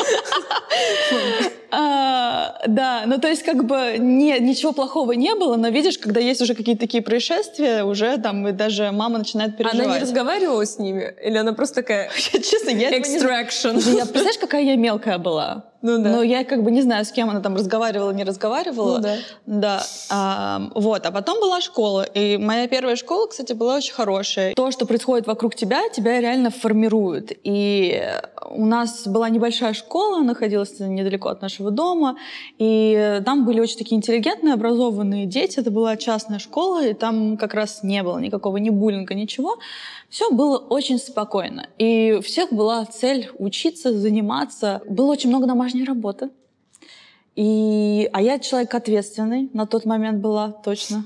А, 1.72 2.62
Да, 2.65 3.03
ну 3.05 3.19
то 3.19 3.27
есть 3.27 3.43
как 3.43 3.63
бы 3.65 3.98
ничего 4.00 4.72
плохого 4.72 5.12
не 5.12 5.36
было, 5.36 5.55
но 5.55 5.69
видишь, 5.69 6.00
когда 6.00 6.19
есть 6.19 6.41
уже 6.41 6.55
какие-то 6.55 6.81
такие 6.81 7.03
происшествия, 7.03 7.84
уже 7.84 8.17
там 8.17 8.58
даже 8.58 8.91
мама 8.91 9.19
начинает 9.19 9.55
переживать. 9.55 9.86
Она 9.86 9.96
не 9.96 10.01
разговаривала 10.01 10.65
с 10.65 10.79
ними? 10.79 11.13
Или 11.24 11.38
она 11.38 11.53
просто 11.53 11.75
такая 11.75 12.10
Честно, 12.15 12.72
я 12.72 12.89
extraction? 12.89 13.74
Представляешь, 13.74 14.39
какая 14.39 14.63
я 14.63 14.75
мелкая 14.77 15.19
была? 15.19 15.69
Ну 15.82 16.04
да. 16.04 16.10
Но 16.10 16.24
я 16.24 16.44
как 16.44 16.64
бы 16.64 16.72
не 16.72 16.82
знаю, 16.82 17.06
с 17.06 17.12
кем 17.12 17.30
она 17.30 17.40
там 17.40 17.56
разговаривала, 17.56 18.12
не 18.12 18.24
разговаривала. 18.24 18.98
Ну 18.98 19.04
да. 19.04 19.16
Да. 19.46 19.84
А, 20.10 20.62
вот. 20.76 21.06
А 21.06 21.12
потом 21.12 21.40
была 21.40 21.62
школа. 21.62 22.04
И 22.04 22.38
моя 22.38 22.68
первая 22.68 22.96
школа, 22.96 23.28
кстати, 23.28 23.54
была 23.54 23.76
очень 23.76 23.94
хорошая. 23.94 24.54
То, 24.56 24.72
что 24.72 24.86
происходит 24.86 25.28
вокруг 25.28 25.56
тебя, 25.56 25.88
тебя 25.90 26.20
реально 26.20 26.50
формирует. 26.50 27.32
И 27.44 28.04
у 28.52 28.66
нас 28.66 29.08
была 29.08 29.30
небольшая 29.30 29.74
школа, 29.74 30.22
находилась 30.22 30.80
недалеко 30.80 31.30
от 31.30 31.42
нашего 31.42 31.72
дома. 31.72 32.18
И 32.58 33.22
там 33.26 33.46
были 33.46 33.62
очень 33.62 33.78
такие 33.78 33.96
интеллигентные, 33.96 34.56
образованные 34.56 35.26
дети. 35.26 35.60
Это 35.60 35.72
была 35.72 35.96
частная 35.96 36.40
школа, 36.40 36.86
и 36.86 36.94
там 36.94 37.38
как 37.38 37.54
раз 37.54 37.84
не 37.84 38.04
было 38.04 38.18
никакого 38.18 38.58
ни 38.58 38.70
буллинга, 38.70 39.14
ничего. 39.14 39.58
Все 40.10 40.30
было 40.32 40.58
очень 40.58 40.98
спокойно. 40.98 41.68
И 41.78 42.16
у 42.18 42.22
всех 42.22 42.52
была 42.52 42.84
цель 42.86 43.30
учиться, 43.38 43.94
заниматься. 43.94 44.82
Было 44.90 45.12
очень 45.12 45.30
много 45.30 45.46
домашних 45.46 45.69
домашней 45.70 45.86
работы. 45.86 46.30
И, 47.36 48.10
а 48.12 48.22
я 48.22 48.38
человек 48.40 48.74
ответственный, 48.74 49.50
на 49.54 49.66
тот 49.66 49.86
момент 49.86 50.20
была 50.20 50.52
точно. 50.52 51.06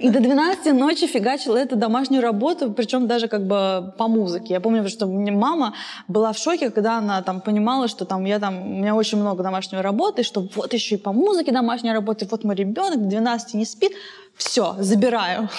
И 0.00 0.08
до 0.08 0.20
12 0.20 0.72
ночи 0.72 1.06
фигачила 1.06 1.58
эту 1.58 1.76
домашнюю 1.76 2.22
работу, 2.22 2.72
причем 2.72 3.06
даже 3.06 3.28
как 3.28 3.46
бы 3.46 3.92
по 3.98 4.08
музыке. 4.08 4.54
Я 4.54 4.60
помню, 4.60 4.88
что 4.88 5.06
мне 5.06 5.30
мама 5.30 5.74
была 6.08 6.32
в 6.32 6.38
шоке, 6.38 6.70
когда 6.70 6.98
она 6.98 7.22
там 7.22 7.42
понимала, 7.42 7.88
что 7.88 8.06
там 8.06 8.24
я 8.24 8.38
там, 8.38 8.62
у 8.62 8.78
меня 8.78 8.94
очень 8.94 9.18
много 9.18 9.42
домашней 9.42 9.82
работы, 9.82 10.22
что 10.22 10.48
вот 10.54 10.72
еще 10.72 10.94
и 10.94 10.98
по 10.98 11.12
музыке 11.12 11.52
домашняя 11.52 11.92
работа, 11.92 12.26
вот 12.30 12.44
мой 12.44 12.54
ребенок 12.54 13.02
до 13.02 13.08
12 13.08 13.54
не 13.54 13.66
спит, 13.66 13.92
все, 14.36 14.74
забираю. 14.78 15.50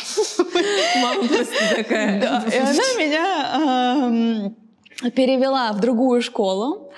Мама 1.04 1.28
просто 1.28 1.76
такая. 1.76 2.22
Да, 2.22 2.46
и 2.52 2.58
она 2.58 2.84
меня 2.98 4.48
э, 4.48 4.71
перевела 5.10 5.72
в 5.74 5.80
другую 5.80 6.22
школу, 6.22 6.92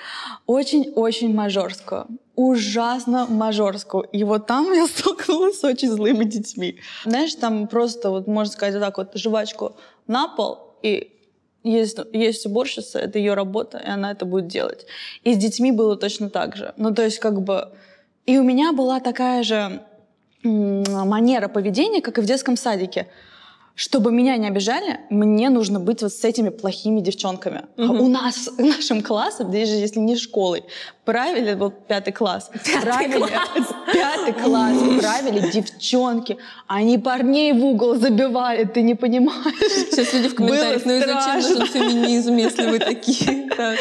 очень-очень 0.46 1.34
мажорскую 1.34 2.06
ужасно 2.36 3.26
мажорскую. 3.26 4.04
И 4.12 4.24
вот 4.24 4.46
там 4.46 4.72
я 4.72 4.86
столкнулась 4.88 5.60
с 5.60 5.64
очень 5.64 5.88
злыми 5.88 6.24
детьми. 6.24 6.78
Знаешь, 7.04 7.34
там 7.34 7.68
просто, 7.68 8.10
вот 8.10 8.26
можно 8.26 8.52
сказать 8.52 8.74
вот 8.74 8.80
так 8.80 8.98
вот, 8.98 9.10
жвачку 9.14 9.76
на 10.06 10.28
пол, 10.28 10.76
и 10.82 11.10
есть, 11.62 11.98
есть 12.12 12.44
уборщица, 12.46 12.98
это 12.98 13.18
ее 13.18 13.34
работа, 13.34 13.78
и 13.78 13.88
она 13.88 14.10
это 14.10 14.26
будет 14.26 14.48
делать. 14.48 14.86
И 15.22 15.32
с 15.32 15.36
детьми 15.36 15.72
было 15.72 15.96
точно 15.96 16.28
так 16.28 16.56
же. 16.56 16.74
Ну, 16.76 16.94
то 16.94 17.02
есть 17.02 17.18
как 17.18 17.40
бы... 17.42 17.70
И 18.26 18.38
у 18.38 18.42
меня 18.42 18.72
была 18.72 19.00
такая 19.00 19.42
же 19.42 19.82
манера 20.42 21.48
поведения, 21.48 22.02
как 22.02 22.18
и 22.18 22.20
в 22.20 22.26
детском 22.26 22.56
садике 22.56 23.06
чтобы 23.74 24.12
меня 24.12 24.36
не 24.36 24.46
обижали, 24.46 25.00
мне 25.10 25.50
нужно 25.50 25.80
быть 25.80 26.02
вот 26.02 26.12
с 26.12 26.24
этими 26.24 26.50
плохими 26.50 27.00
девчонками. 27.00 27.62
Угу. 27.76 27.86
А 27.86 27.90
у 28.00 28.08
нас, 28.08 28.48
нашим 28.58 29.02
классом, 29.02 29.50
даже 29.50 29.72
если 29.72 29.98
не 29.98 30.16
школой, 30.16 30.64
правили, 31.04 31.54
вот 31.54 31.86
пятый 31.88 32.12
класс, 32.12 32.50
пятый 32.64 32.82
правили, 32.82 33.18
класс. 33.18 33.74
пятый 33.92 34.32
класс 34.32 34.78
правили 35.00 35.50
девчонки. 35.50 36.38
Они 36.68 36.98
парней 36.98 37.52
в 37.52 37.64
угол 37.64 37.96
забивали, 37.96 38.64
ты 38.64 38.82
не 38.82 38.94
понимаешь. 38.94 39.54
Сейчас 39.90 40.12
люди 40.12 40.28
в 40.28 40.34
комментариях, 40.34 40.84
ну 40.84 40.92
и 40.92 41.00
зачем 41.00 41.34
нужен 41.34 41.66
феминизм, 41.66 42.36
если 42.36 42.66
вы 42.68 42.78
такие? 42.78 43.50
Так. 43.56 43.76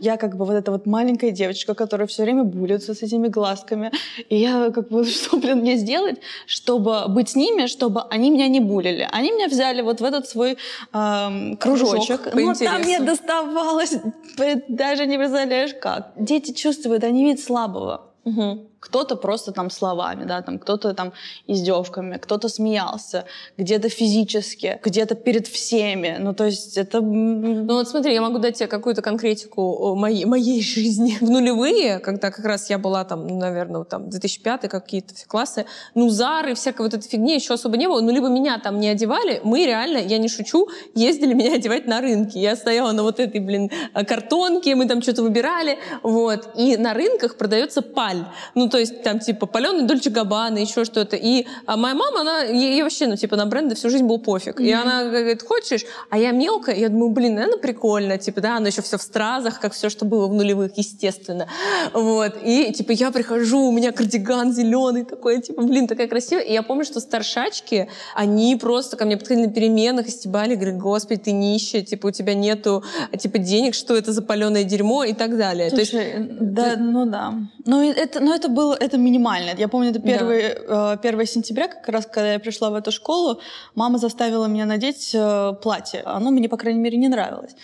Я 0.00 0.16
как 0.16 0.36
бы 0.36 0.44
вот 0.44 0.54
эта 0.54 0.70
вот 0.70 0.86
маленькая 0.86 1.30
девочка, 1.30 1.74
которая 1.74 2.06
все 2.06 2.22
время 2.22 2.44
булится 2.44 2.94
с 2.94 3.02
этими 3.02 3.28
глазками. 3.28 3.90
И 4.28 4.36
я 4.36 4.70
как 4.70 4.88
бы, 4.88 5.04
что, 5.06 5.36
блин, 5.36 5.58
мне 5.58 5.76
сделать, 5.76 6.16
чтобы 6.46 7.04
быть 7.08 7.30
с 7.30 7.36
ними, 7.36 7.66
чтобы 7.66 8.02
они 8.10 8.30
меня 8.30 8.48
не 8.48 8.60
булили? 8.60 9.08
Они 9.12 9.30
меня 9.32 9.48
взяли 9.48 9.82
вот 9.82 10.00
в 10.00 10.04
этот 10.04 10.28
свой 10.28 10.58
эм, 10.92 11.56
кружочек. 11.56 12.22
Кружок 12.22 12.54
интересам. 12.54 12.66
там 12.66 12.82
мне 12.82 13.00
доставалось, 13.00 13.96
даже 14.68 15.06
не 15.06 15.18
представляешь 15.18 15.74
как. 15.80 16.12
Дети 16.16 16.52
чувствуют, 16.52 17.04
они 17.04 17.24
видят 17.24 17.40
слабого. 17.40 18.12
Угу. 18.24 18.66
Кто-то 18.80 19.16
просто 19.16 19.52
там 19.52 19.70
словами, 19.70 20.24
да, 20.24 20.42
там 20.42 20.58
кто-то 20.58 20.94
там 20.94 21.12
издевками, 21.46 22.18
кто-то 22.18 22.48
смеялся, 22.48 23.24
где-то 23.56 23.88
физически, 23.88 24.80
где-то 24.84 25.14
перед 25.14 25.46
всеми. 25.46 26.16
Ну, 26.18 26.34
то 26.34 26.44
есть 26.44 26.76
это... 26.76 27.00
Ну 27.00 27.74
вот 27.74 27.88
смотри, 27.88 28.14
я 28.14 28.20
могу 28.20 28.38
дать 28.38 28.58
тебе 28.58 28.68
какую-то 28.68 29.02
конкретику 29.02 29.94
моей, 29.96 30.24
моей 30.24 30.62
жизни. 30.74 31.16
В 31.20 31.30
нулевые, 31.30 31.98
когда 31.98 32.30
как 32.30 32.44
раз 32.44 32.70
я 32.70 32.78
была 32.78 33.04
там, 33.04 33.26
ну, 33.26 33.38
наверное, 33.38 33.84
там 33.84 34.08
2005 34.10 34.68
какие-то 34.68 35.14
все 35.14 35.26
классы, 35.26 35.66
ну, 35.94 36.08
Зары, 36.08 36.54
всякой 36.54 36.82
вот 36.82 36.94
этой 36.94 37.08
фигни 37.08 37.34
еще 37.34 37.54
особо 37.54 37.76
не 37.76 37.88
было. 37.88 38.00
Ну, 38.00 38.10
либо 38.10 38.28
меня 38.28 38.58
там 38.58 38.78
не 38.78 38.88
одевали, 38.88 39.40
мы 39.42 39.64
реально, 39.64 39.98
я 39.98 40.18
не 40.18 40.28
шучу, 40.28 40.68
ездили 40.94 41.34
меня 41.34 41.54
одевать 41.56 41.86
на 41.86 42.00
рынке. 42.00 42.40
Я 42.40 42.56
стояла 42.56 42.92
на 42.92 43.02
вот 43.02 43.20
этой, 43.20 43.40
блин, 43.40 43.70
картонке, 44.06 44.74
мы 44.74 44.86
там 44.86 45.02
что-то 45.02 45.22
выбирали, 45.22 45.78
вот. 46.02 46.48
И 46.56 46.76
на 46.76 46.94
рынках 46.94 47.36
продается 47.36 47.82
паль. 47.82 48.24
Ну, 48.54 48.68
то 48.76 48.80
есть 48.80 49.02
там 49.02 49.20
типа 49.20 49.46
паленый 49.46 49.86
Дольче 49.86 50.10
Габбана, 50.10 50.58
еще 50.58 50.84
что-то. 50.84 51.16
И 51.16 51.46
а 51.64 51.78
моя 51.78 51.94
мама, 51.94 52.20
она, 52.20 52.42
ей, 52.42 52.82
вообще, 52.82 53.06
ну, 53.06 53.16
типа 53.16 53.34
на 53.34 53.46
бренды 53.46 53.74
всю 53.74 53.88
жизнь 53.88 54.04
был 54.04 54.18
пофиг. 54.18 54.60
Mm-hmm. 54.60 54.66
И 54.66 54.70
она 54.70 55.04
говорит, 55.04 55.42
хочешь? 55.42 55.86
А 56.10 56.18
я 56.18 56.32
мелкая, 56.32 56.76
я 56.76 56.90
думаю, 56.90 57.08
блин, 57.08 57.36
наверное, 57.36 57.56
прикольно, 57.56 58.18
типа, 58.18 58.42
да, 58.42 58.58
оно 58.58 58.66
еще 58.66 58.82
все 58.82 58.98
в 58.98 59.02
стразах, 59.02 59.60
как 59.60 59.72
все, 59.72 59.88
что 59.88 60.04
было 60.04 60.26
в 60.26 60.34
нулевых, 60.34 60.76
естественно. 60.76 61.48
Вот. 61.94 62.34
И 62.44 62.70
типа 62.74 62.92
я 62.92 63.10
прихожу, 63.10 63.60
у 63.60 63.72
меня 63.72 63.92
кардиган 63.92 64.52
зеленый 64.52 65.06
такой, 65.06 65.40
типа, 65.40 65.62
блин, 65.62 65.86
такая 65.86 66.06
красивая. 66.06 66.42
И 66.42 66.52
я 66.52 66.62
помню, 66.62 66.84
что 66.84 67.00
старшачки, 67.00 67.88
они 68.14 68.56
просто 68.56 68.98
ко 68.98 69.06
мне 69.06 69.16
подходили 69.16 69.46
на 69.46 69.52
переменах 69.54 70.06
и 70.06 70.10
стебали, 70.10 70.54
говорят, 70.54 70.76
господи, 70.76 71.18
ты 71.18 71.32
нищая, 71.32 71.80
типа, 71.80 72.08
у 72.08 72.10
тебя 72.10 72.34
нету, 72.34 72.84
типа, 73.18 73.38
денег, 73.38 73.74
что 73.74 73.96
это 73.96 74.12
за 74.12 74.20
паленое 74.20 74.64
дерьмо 74.64 75.04
и 75.04 75.14
так 75.14 75.38
далее. 75.38 75.70
Слушай, 75.70 75.86
То 75.86 75.96
есть, 75.98 76.52
да, 76.52 76.74
ты... 76.74 76.80
ну 76.80 77.06
да. 77.06 77.34
Но 77.64 77.82
это, 77.82 78.20
но 78.20 78.34
это 78.34 78.48
было, 78.56 78.74
это 78.74 78.98
минимально. 78.98 79.50
Я 79.56 79.68
помню, 79.68 79.90
это 79.90 80.00
1, 80.00 80.66
да. 80.68 80.92
1 80.92 81.20
э, 81.20 81.26
сентября, 81.26 81.68
как 81.68 81.88
раз 81.88 82.06
когда 82.06 82.32
я 82.32 82.38
пришла 82.38 82.70
в 82.70 82.74
эту 82.74 82.90
школу, 82.90 83.40
мама 83.74 83.98
заставила 83.98 84.46
меня 84.46 84.66
надеть 84.66 85.14
э, 85.14 85.52
платье. 85.62 86.02
Оно 86.04 86.30
мне, 86.30 86.48
по 86.48 86.56
крайней 86.56 86.80
мере, 86.80 86.96
не 86.98 87.08
нравилось. 87.08 87.54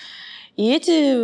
И 0.56 0.70
эти 0.70 1.14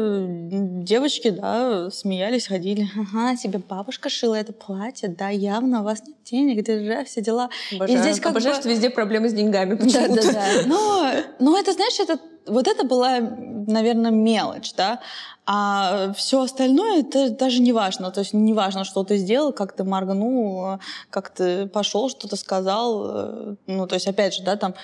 девочки, 0.85 1.29
да, 1.29 1.91
смеялись, 1.91 2.47
ходили. 2.47 2.89
Ага, 2.97 3.37
тебе 3.37 3.59
бабушка 3.59 4.09
шила 4.09 4.35
это 4.35 4.55
платье, 4.55 5.11
да, 5.11 5.29
явно 5.29 5.83
у 5.83 5.85
вас 5.85 6.03
нет 6.07 6.17
денег, 6.25 6.65
держа, 6.65 7.05
все 7.05 7.21
дела. 7.21 7.51
Обожаю. 7.71 7.99
И 7.99 8.03
здесь 8.03 8.21
как 8.21 8.33
Обожаю, 8.33 8.55
бы... 8.55 8.61
что 8.61 8.71
везде 8.71 8.89
проблемы 8.89 9.29
с 9.29 9.35
деньгами 9.35 9.75
почему-то. 9.77 10.15
Да, 10.15 10.23
да, 10.23 10.33
да. 10.33 10.67
Но, 10.67 11.13
но 11.41 11.59
это, 11.59 11.75
знаешь, 11.75 12.01
это, 12.01 12.19
вот 12.47 12.67
это 12.67 12.85
была, 12.85 13.21
наверное, 13.69 14.11
мелочь, 14.11 14.73
да. 14.75 15.01
А 15.47 16.13
все 16.15 16.43
остальное 16.43 17.01
это 17.01 17.31
даже 17.31 17.63
не 17.63 17.73
важно. 17.73 18.11
То 18.11 18.21
есть 18.21 18.35
не 18.35 18.53
важно, 18.53 18.85
что 18.85 19.03
ты 19.05 19.17
сделал, 19.17 19.53
как 19.53 19.73
ты 19.73 19.85
моргнул, 19.85 20.79
как 21.11 21.31
ты 21.31 21.67
пошел, 21.67 22.09
что 22.09 22.29
ты 22.29 22.37
сказал. 22.37 23.57
Ну, 23.67 23.87
то 23.87 23.95
есть, 23.95 24.07
опять 24.07 24.35
же, 24.35 24.43
да, 24.43 24.57
там 24.57 24.75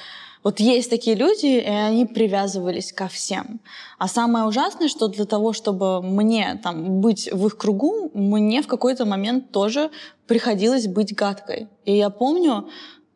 вот 0.44 0.60
есть 0.60 0.90
такие 0.90 1.16
люди, 1.16 1.46
и 1.46 1.66
они 1.66 2.04
привязывались 2.04 2.92
ко 2.92 3.08
всем. 3.08 3.60
А 3.98 4.08
самое 4.08 4.44
ужасное, 4.44 4.88
что 4.88 5.08
для 5.08 5.24
того, 5.24 5.54
чтобы 5.54 6.02
мне 6.02 6.60
там 6.62 7.00
быть 7.00 7.32
в 7.32 7.46
их 7.46 7.56
кругу, 7.56 8.10
мне 8.12 8.60
в 8.60 8.66
какой-то 8.66 9.06
момент 9.06 9.52
тоже 9.52 9.90
приходилось 10.26 10.86
быть 10.86 11.14
гадкой. 11.14 11.68
И 11.86 11.96
я 11.96 12.10
помню, 12.10 12.68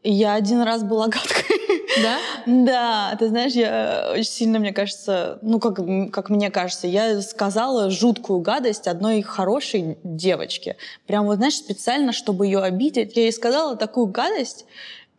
я 0.02 0.34
один 0.34 0.62
раз 0.62 0.82
была 0.82 1.08
гадкой. 1.08 1.56
Да? 2.02 2.18
Да, 2.46 3.16
ты 3.18 3.28
знаешь, 3.28 3.52
я 3.52 4.10
очень 4.12 4.24
сильно, 4.24 4.58
мне 4.58 4.72
кажется, 4.72 5.38
ну, 5.42 5.58
как, 5.58 5.76
как 6.12 6.30
мне 6.30 6.50
кажется, 6.50 6.86
я 6.86 7.20
сказала 7.20 7.90
жуткую 7.90 8.40
гадость 8.40 8.86
одной 8.86 9.20
хорошей 9.22 9.98
девочке. 10.02 10.76
Прям 11.06 11.26
вот, 11.26 11.36
знаешь, 11.36 11.56
специально, 11.56 12.12
чтобы 12.12 12.46
ее 12.46 12.60
обидеть. 12.60 13.16
Я 13.16 13.24
ей 13.24 13.32
сказала 13.32 13.76
такую 13.76 14.06
гадость, 14.06 14.64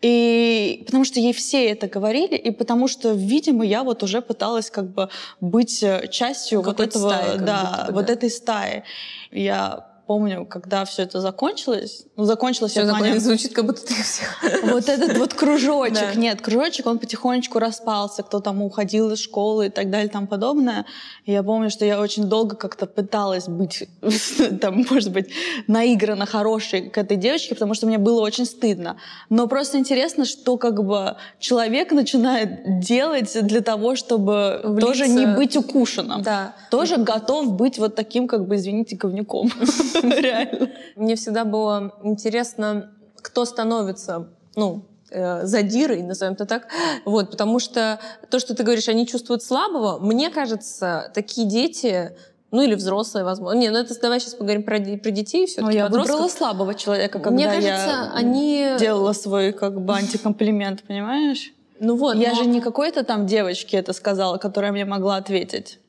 и 0.02 0.84
потому 0.86 1.04
что 1.04 1.20
ей 1.20 1.34
все 1.34 1.70
это 1.70 1.88
говорили, 1.88 2.36
и 2.36 2.52
потому 2.52 2.88
что, 2.88 3.12
видимо, 3.12 3.65
я 3.65 3.84
вот 3.84 4.02
уже 4.02 4.22
пыталась 4.22 4.72
как 4.72 4.89
бы 4.89 5.10
быть 5.42 5.84
э, 5.84 6.08
частью 6.10 6.62
вот 6.62 6.80
этого, 6.80 7.10
стаи, 7.10 7.38
да, 7.38 7.88
вот 7.92 8.06
да. 8.06 8.13
этой 8.13 8.30
стаи. 8.30 8.84
Я 9.32 9.88
помню, 10.10 10.43
когда 10.43 10.86
все 10.86 11.04
это 11.04 11.22
закончилось, 11.22 12.06
ну, 12.17 12.24
закончилось 12.24 12.72
все 12.72 12.84
закончилось, 12.84 13.22
звучит, 13.22 13.54
как 13.54 13.67
будто 13.67 13.86
ты 13.86 13.93
всех... 14.04 14.39
Вот 14.63 14.89
этот 14.89 15.15
вот 15.19 15.36
кружочек, 15.36 16.15
нет, 16.15 16.41
кружочек, 16.41 16.88
он 16.88 16.98
потихонечку 16.98 17.60
распался, 17.60 18.24
кто 18.24 18.39
там 18.39 18.63
уходил 18.63 19.12
из 19.12 19.19
школы 19.19 19.67
и 19.67 19.69
так 19.69 19.91
далее 19.91 20.08
и 20.08 20.12
тому 20.12 20.26
подобное. 20.26 20.86
И 21.26 21.32
я 21.32 21.43
помню, 21.43 21.69
что 21.69 21.86
я 21.86 22.00
очень 22.00 22.24
долго 22.24 22.56
как-то 22.56 22.88
пыталась 22.88 23.48
быть, 23.48 23.88
там, 24.62 24.84
может 24.89 25.12
быть, 25.12 25.30
наигранно 25.67 26.26
хорошей 26.26 26.89
к 26.89 26.98
этой 26.98 27.15
девочке, 27.15 27.54
потому 27.54 27.76
что 27.76 27.86
мне 27.86 28.00
было 28.00 28.22
очень 28.22 28.45
стыдно. 28.45 28.98
Но 29.30 29.45
просто 29.45 29.78
интересно, 29.78 30.26
что 30.26 30.58
как 30.58 30.84
бы 30.84 31.17
человек 31.38 31.91
начинает 31.91 32.80
делать 32.80 33.38
для 33.45 33.62
того, 33.62 33.95
чтобы 33.95 34.62
Влиться. 34.63 34.88
тоже 34.88 35.08
не 35.08 35.28
быть 35.28 35.56
укушенным. 35.56 36.24
Да. 36.24 36.56
Тоже 36.72 36.98
готов 36.98 37.52
быть 37.52 37.78
вот 37.78 37.93
таким, 37.93 38.28
как 38.28 38.48
бы, 38.48 38.56
извините, 38.56 38.95
говнюком. 38.95 39.52
Реально. 40.22 40.70
Мне 40.96 41.16
всегда 41.16 41.46
было 41.46 41.94
интересно, 42.04 42.92
кто 43.18 43.46
становится, 43.46 44.30
ну, 44.56 44.86
э, 45.12 45.46
задирой, 45.46 46.02
назовем 46.02 46.34
это 46.34 46.46
так. 46.46 46.68
Вот, 47.06 47.32
потому 47.32 47.60
что 47.60 48.00
то, 48.30 48.40
что 48.40 48.56
ты 48.56 48.64
говоришь, 48.64 48.88
они 48.90 49.08
чувствуют 49.08 49.44
слабого, 49.44 50.00
мне 50.00 50.30
кажется, 50.30 51.12
такие 51.14 51.48
дети, 51.48 52.16
ну 52.52 52.62
или 52.62 52.76
взрослые, 52.76 53.24
возможно. 53.24 53.60
Не, 53.60 53.70
ну 53.70 53.78
это 53.78 54.00
давай 54.00 54.20
сейчас 54.20 54.34
поговорим 54.34 54.64
про, 54.64 54.80
про 54.80 55.12
детей 55.12 55.46
все 55.46 55.62
таки 55.62 55.78
Я 55.78 55.88
выбрала 55.88 56.28
слабого 56.28 56.74
человека, 56.74 57.20
когда 57.20 57.32
Мне 57.32 57.46
кажется, 57.46 57.68
я 57.68 58.12
они... 58.14 58.76
делала 58.80 59.14
свой 59.14 59.52
как 59.52 59.80
бы 59.82 59.94
антикомплимент, 59.94 60.84
понимаешь? 60.84 61.54
Ну 61.80 61.96
вот. 61.96 62.16
Я 62.16 62.30
но... 62.30 62.36
же 62.36 62.46
не 62.46 62.60
какой-то 62.60 63.04
там 63.04 63.26
девочке 63.26 63.78
это 63.78 63.94
сказала, 63.94 64.38
которая 64.38 64.72
мне 64.72 64.86
могла 64.86 65.18
ответить. 65.18 65.80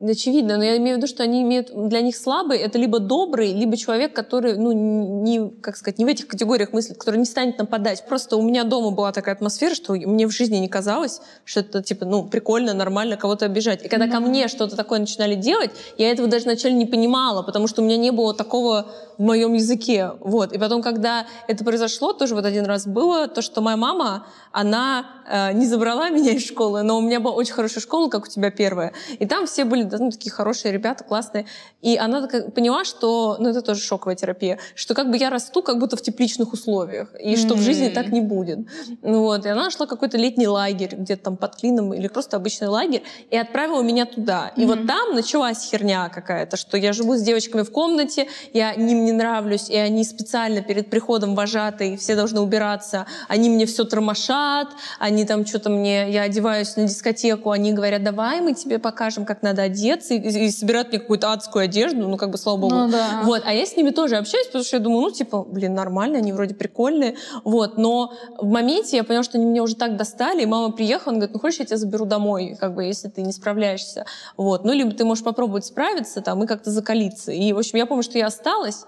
Очевидно, 0.00 0.58
но 0.58 0.62
я 0.62 0.76
имею 0.76 0.94
в 0.94 0.98
виду, 0.98 1.08
что 1.08 1.24
они 1.24 1.42
имеют 1.42 1.72
для 1.88 2.00
них 2.02 2.16
слабый 2.16 2.58
это 2.58 2.78
либо 2.78 3.00
добрый, 3.00 3.52
либо 3.52 3.76
человек, 3.76 4.12
который, 4.12 4.56
ну, 4.56 4.70
не, 4.70 5.50
как 5.60 5.76
сказать, 5.76 5.98
не 5.98 6.04
в 6.04 6.08
этих 6.08 6.28
категориях 6.28 6.72
мыслит, 6.72 6.98
который 6.98 7.16
не 7.16 7.24
станет 7.24 7.58
нападать. 7.58 8.04
Просто 8.06 8.36
у 8.36 8.42
меня 8.42 8.62
дома 8.62 8.92
была 8.92 9.10
такая 9.10 9.34
атмосфера, 9.34 9.74
что 9.74 9.94
мне 9.94 10.28
в 10.28 10.30
жизни 10.30 10.58
не 10.58 10.68
казалось, 10.68 11.20
что 11.44 11.60
это 11.60 11.82
типа, 11.82 12.04
ну, 12.04 12.28
прикольно, 12.28 12.74
нормально 12.74 13.16
кого-то 13.16 13.46
обижать. 13.46 13.84
И 13.84 13.88
когда 13.88 14.06
mm-hmm. 14.06 14.12
ко 14.12 14.20
мне 14.20 14.46
что-то 14.46 14.76
такое 14.76 15.00
начинали 15.00 15.34
делать, 15.34 15.72
я 15.96 16.12
этого 16.12 16.28
даже 16.28 16.44
вначале 16.44 16.74
не 16.74 16.86
понимала, 16.86 17.42
потому 17.42 17.66
что 17.66 17.82
у 17.82 17.84
меня 17.84 17.96
не 17.96 18.12
было 18.12 18.34
такого 18.34 18.86
в 19.18 19.22
моем 19.22 19.54
языке. 19.54 20.12
Вот. 20.20 20.52
И 20.52 20.58
потом, 20.58 20.80
когда 20.80 21.26
это 21.48 21.64
произошло, 21.64 22.12
тоже 22.12 22.36
вот 22.36 22.44
один 22.44 22.66
раз 22.66 22.86
было, 22.86 23.26
то, 23.26 23.42
что 23.42 23.60
моя 23.60 23.76
мама, 23.76 24.26
она 24.52 25.06
э, 25.28 25.52
не 25.54 25.66
забрала 25.66 26.08
меня 26.08 26.30
из 26.30 26.46
школы, 26.46 26.82
но 26.82 26.98
у 26.98 27.00
меня 27.00 27.18
была 27.18 27.34
очень 27.34 27.52
хорошая 27.52 27.82
школа, 27.82 28.08
как 28.08 28.26
у 28.26 28.28
тебя 28.28 28.52
первая. 28.52 28.92
И 29.18 29.26
там 29.26 29.46
все 29.46 29.64
были 29.64 29.87
ну, 29.96 30.10
такие 30.10 30.30
хорошие 30.30 30.72
ребята, 30.72 31.04
классные. 31.04 31.46
И 31.80 31.96
она 31.96 32.26
так, 32.26 32.52
поняла, 32.52 32.84
что, 32.84 33.36
ну 33.38 33.48
это 33.48 33.62
тоже 33.62 33.80
шоковая 33.80 34.16
терапия, 34.16 34.58
что 34.74 34.94
как 34.94 35.10
бы 35.10 35.16
я 35.16 35.30
расту 35.30 35.62
как 35.62 35.78
будто 35.78 35.96
в 35.96 36.02
тепличных 36.02 36.52
условиях, 36.52 37.14
и 37.18 37.36
что 37.36 37.54
mm-hmm. 37.54 37.56
в 37.56 37.62
жизни 37.62 37.88
так 37.88 38.08
не 38.08 38.20
будет. 38.20 38.58
Ну, 39.02 39.22
вот. 39.22 39.46
И 39.46 39.48
она 39.48 39.64
нашла 39.64 39.86
какой-то 39.86 40.18
летний 40.18 40.48
лагерь, 40.48 40.96
где-то 40.96 41.24
там 41.24 41.36
под 41.36 41.56
Клином, 41.56 41.94
или 41.94 42.08
просто 42.08 42.36
обычный 42.36 42.68
лагерь, 42.68 43.02
и 43.30 43.36
отправила 43.36 43.82
меня 43.82 44.04
туда. 44.04 44.52
И 44.56 44.60
mm-hmm. 44.60 44.66
вот 44.66 44.86
там 44.86 45.14
началась 45.14 45.62
херня 45.70 46.08
какая-то, 46.08 46.56
что 46.56 46.76
я 46.76 46.92
живу 46.92 47.16
с 47.16 47.22
девочками 47.22 47.62
в 47.62 47.72
комнате, 47.72 48.28
я 48.52 48.72
им 48.72 49.04
не 49.04 49.12
нравлюсь, 49.12 49.70
и 49.70 49.76
они 49.76 50.04
специально 50.04 50.60
перед 50.60 50.90
приходом 50.90 51.34
вожатые, 51.34 51.96
все 51.96 52.16
должны 52.16 52.40
убираться, 52.40 53.06
они 53.28 53.48
мне 53.48 53.66
все 53.66 53.84
тормошат, 53.84 54.68
они 54.98 55.24
там 55.24 55.46
что-то 55.46 55.70
мне, 55.70 56.10
я 56.10 56.22
одеваюсь 56.22 56.76
на 56.76 56.84
дискотеку, 56.84 57.50
они 57.50 57.72
говорят, 57.72 58.02
давай 58.02 58.40
мы 58.40 58.54
тебе 58.54 58.78
покажем, 58.78 59.24
как 59.24 59.42
надо 59.42 59.62
одеться, 59.78 60.14
и, 60.14 60.46
и 60.46 60.50
собирают 60.50 60.88
мне 60.88 60.98
какую-то 60.98 61.32
адскую 61.32 61.64
одежду, 61.64 62.08
ну, 62.08 62.16
как 62.16 62.30
бы, 62.30 62.38
слава 62.38 62.56
богу. 62.58 62.74
Ну, 62.74 62.88
да. 62.88 63.22
Вот, 63.24 63.42
а 63.44 63.52
я 63.52 63.64
с 63.64 63.76
ними 63.76 63.90
тоже 63.90 64.16
общаюсь, 64.16 64.46
потому 64.46 64.64
что 64.64 64.76
я 64.76 64.82
думаю, 64.82 65.02
ну, 65.02 65.10
типа, 65.10 65.44
блин, 65.44 65.74
нормально, 65.74 66.18
они 66.18 66.32
вроде 66.32 66.54
прикольные, 66.54 67.16
вот, 67.44 67.78
но 67.78 68.12
в 68.38 68.46
моменте 68.46 68.96
я 68.96 69.04
поняла, 69.04 69.22
что 69.22 69.38
они 69.38 69.46
меня 69.46 69.62
уже 69.62 69.76
так 69.76 69.96
достали, 69.96 70.42
и 70.42 70.46
мама 70.46 70.72
приехала, 70.72 71.12
она 71.12 71.20
говорит, 71.20 71.34
ну, 71.34 71.40
хочешь, 71.40 71.60
я 71.60 71.66
тебя 71.66 71.76
заберу 71.76 72.04
домой, 72.04 72.56
как 72.58 72.74
бы, 72.74 72.84
если 72.84 73.08
ты 73.08 73.22
не 73.22 73.32
справляешься, 73.32 74.04
вот, 74.36 74.64
ну, 74.64 74.72
либо 74.72 74.92
ты 74.92 75.04
можешь 75.04 75.24
попробовать 75.24 75.64
справиться 75.64 76.20
там 76.20 76.42
и 76.42 76.46
как-то 76.46 76.70
закалиться, 76.70 77.32
и, 77.32 77.52
в 77.52 77.58
общем, 77.58 77.78
я 77.78 77.86
помню, 77.86 78.02
что 78.02 78.18
я 78.18 78.26
осталась, 78.26 78.84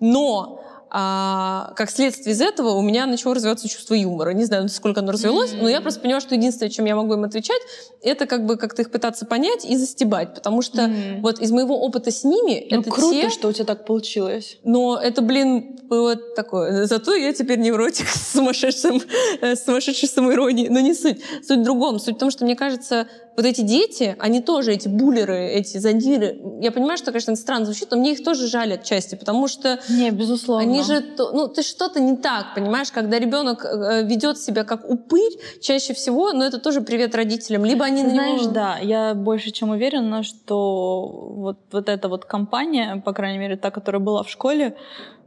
но 0.00 0.64
а, 0.94 1.72
как 1.74 1.90
следствие 1.90 2.34
из 2.34 2.42
этого 2.42 2.72
у 2.72 2.82
меня 2.82 3.06
начало 3.06 3.34
развиваться 3.34 3.66
чувство 3.66 3.94
юмора. 3.94 4.32
Не 4.32 4.44
знаю, 4.44 4.68
сколько 4.68 5.00
оно 5.00 5.12
развелось, 5.12 5.52
но 5.58 5.66
я 5.66 5.80
просто 5.80 6.00
поняла, 6.00 6.20
что 6.20 6.34
единственное, 6.34 6.68
чем 6.68 6.84
я 6.84 6.94
могу 6.94 7.14
им 7.14 7.24
отвечать, 7.24 7.62
это 8.02 8.26
как 8.26 8.44
бы 8.44 8.58
как-то 8.58 8.82
их 8.82 8.90
пытаться 8.90 9.24
понять 9.24 9.64
и 9.64 9.74
застебать. 9.76 10.34
Потому 10.34 10.60
что 10.60 10.82
mm-hmm. 10.82 11.20
вот 11.22 11.40
из 11.40 11.50
моего 11.50 11.80
опыта 11.80 12.10
с 12.10 12.24
ними 12.24 12.66
ну, 12.70 12.80
это 12.80 12.90
круто, 12.90 13.22
те... 13.22 13.30
что 13.30 13.48
у 13.48 13.52
тебя 13.52 13.64
так 13.64 13.86
получилось. 13.86 14.58
Но 14.64 15.00
это, 15.02 15.22
блин, 15.22 15.78
было 15.84 16.14
такое. 16.16 16.84
Зато 16.84 17.14
я 17.14 17.32
теперь 17.32 17.58
невротик 17.58 18.08
с 18.08 18.32
сумасшедшим, 18.32 19.00
э, 19.40 19.56
с 19.56 19.64
сумасшедшей 19.64 20.10
самоиронией. 20.10 20.68
Но 20.68 20.80
не 20.80 20.92
суть. 20.92 21.22
Суть 21.42 21.60
в 21.60 21.62
другом. 21.62 22.00
Суть 22.00 22.16
в 22.16 22.18
том, 22.18 22.30
что 22.30 22.44
мне 22.44 22.54
кажется, 22.54 23.08
вот 23.36 23.46
эти 23.46 23.62
дети, 23.62 24.14
они 24.18 24.40
тоже, 24.40 24.72
эти 24.72 24.88
буллеры, 24.88 25.46
эти 25.48 25.78
задиры, 25.78 26.38
я 26.60 26.70
понимаю, 26.70 26.98
что, 26.98 27.12
конечно, 27.12 27.32
это 27.32 27.40
странно 27.40 27.64
звучит, 27.64 27.90
но 27.90 27.96
мне 27.96 28.12
их 28.12 28.22
тоже 28.22 28.46
жаль 28.46 28.74
отчасти, 28.74 29.14
потому 29.14 29.48
что... 29.48 29.80
Не, 29.88 30.10
безусловно. 30.10 30.62
Они 30.62 30.82
же, 30.82 31.02
ну, 31.18 31.48
ты 31.48 31.62
что-то 31.62 32.00
не 32.00 32.16
так, 32.16 32.54
понимаешь, 32.54 32.92
когда 32.92 33.18
ребенок 33.18 33.64
э, 33.64 34.04
ведет 34.04 34.38
себя 34.38 34.64
как 34.64 34.88
упырь, 34.88 35.32
чаще 35.60 35.94
всего, 35.94 36.32
но 36.32 36.44
это 36.44 36.58
тоже 36.58 36.82
привет 36.82 37.14
родителям, 37.14 37.64
либо 37.64 37.84
они 37.84 38.02
Знаешь, 38.02 38.42
него... 38.42 38.52
да, 38.52 38.78
я 38.78 39.14
больше 39.14 39.50
чем 39.50 39.70
уверена, 39.70 40.22
что 40.22 41.08
вот, 41.34 41.58
вот 41.72 41.88
эта 41.88 42.08
вот 42.08 42.26
компания, 42.26 43.02
по 43.04 43.12
крайней 43.12 43.38
мере, 43.38 43.56
та, 43.56 43.70
которая 43.70 44.00
была 44.00 44.22
в 44.22 44.28
школе, 44.28 44.76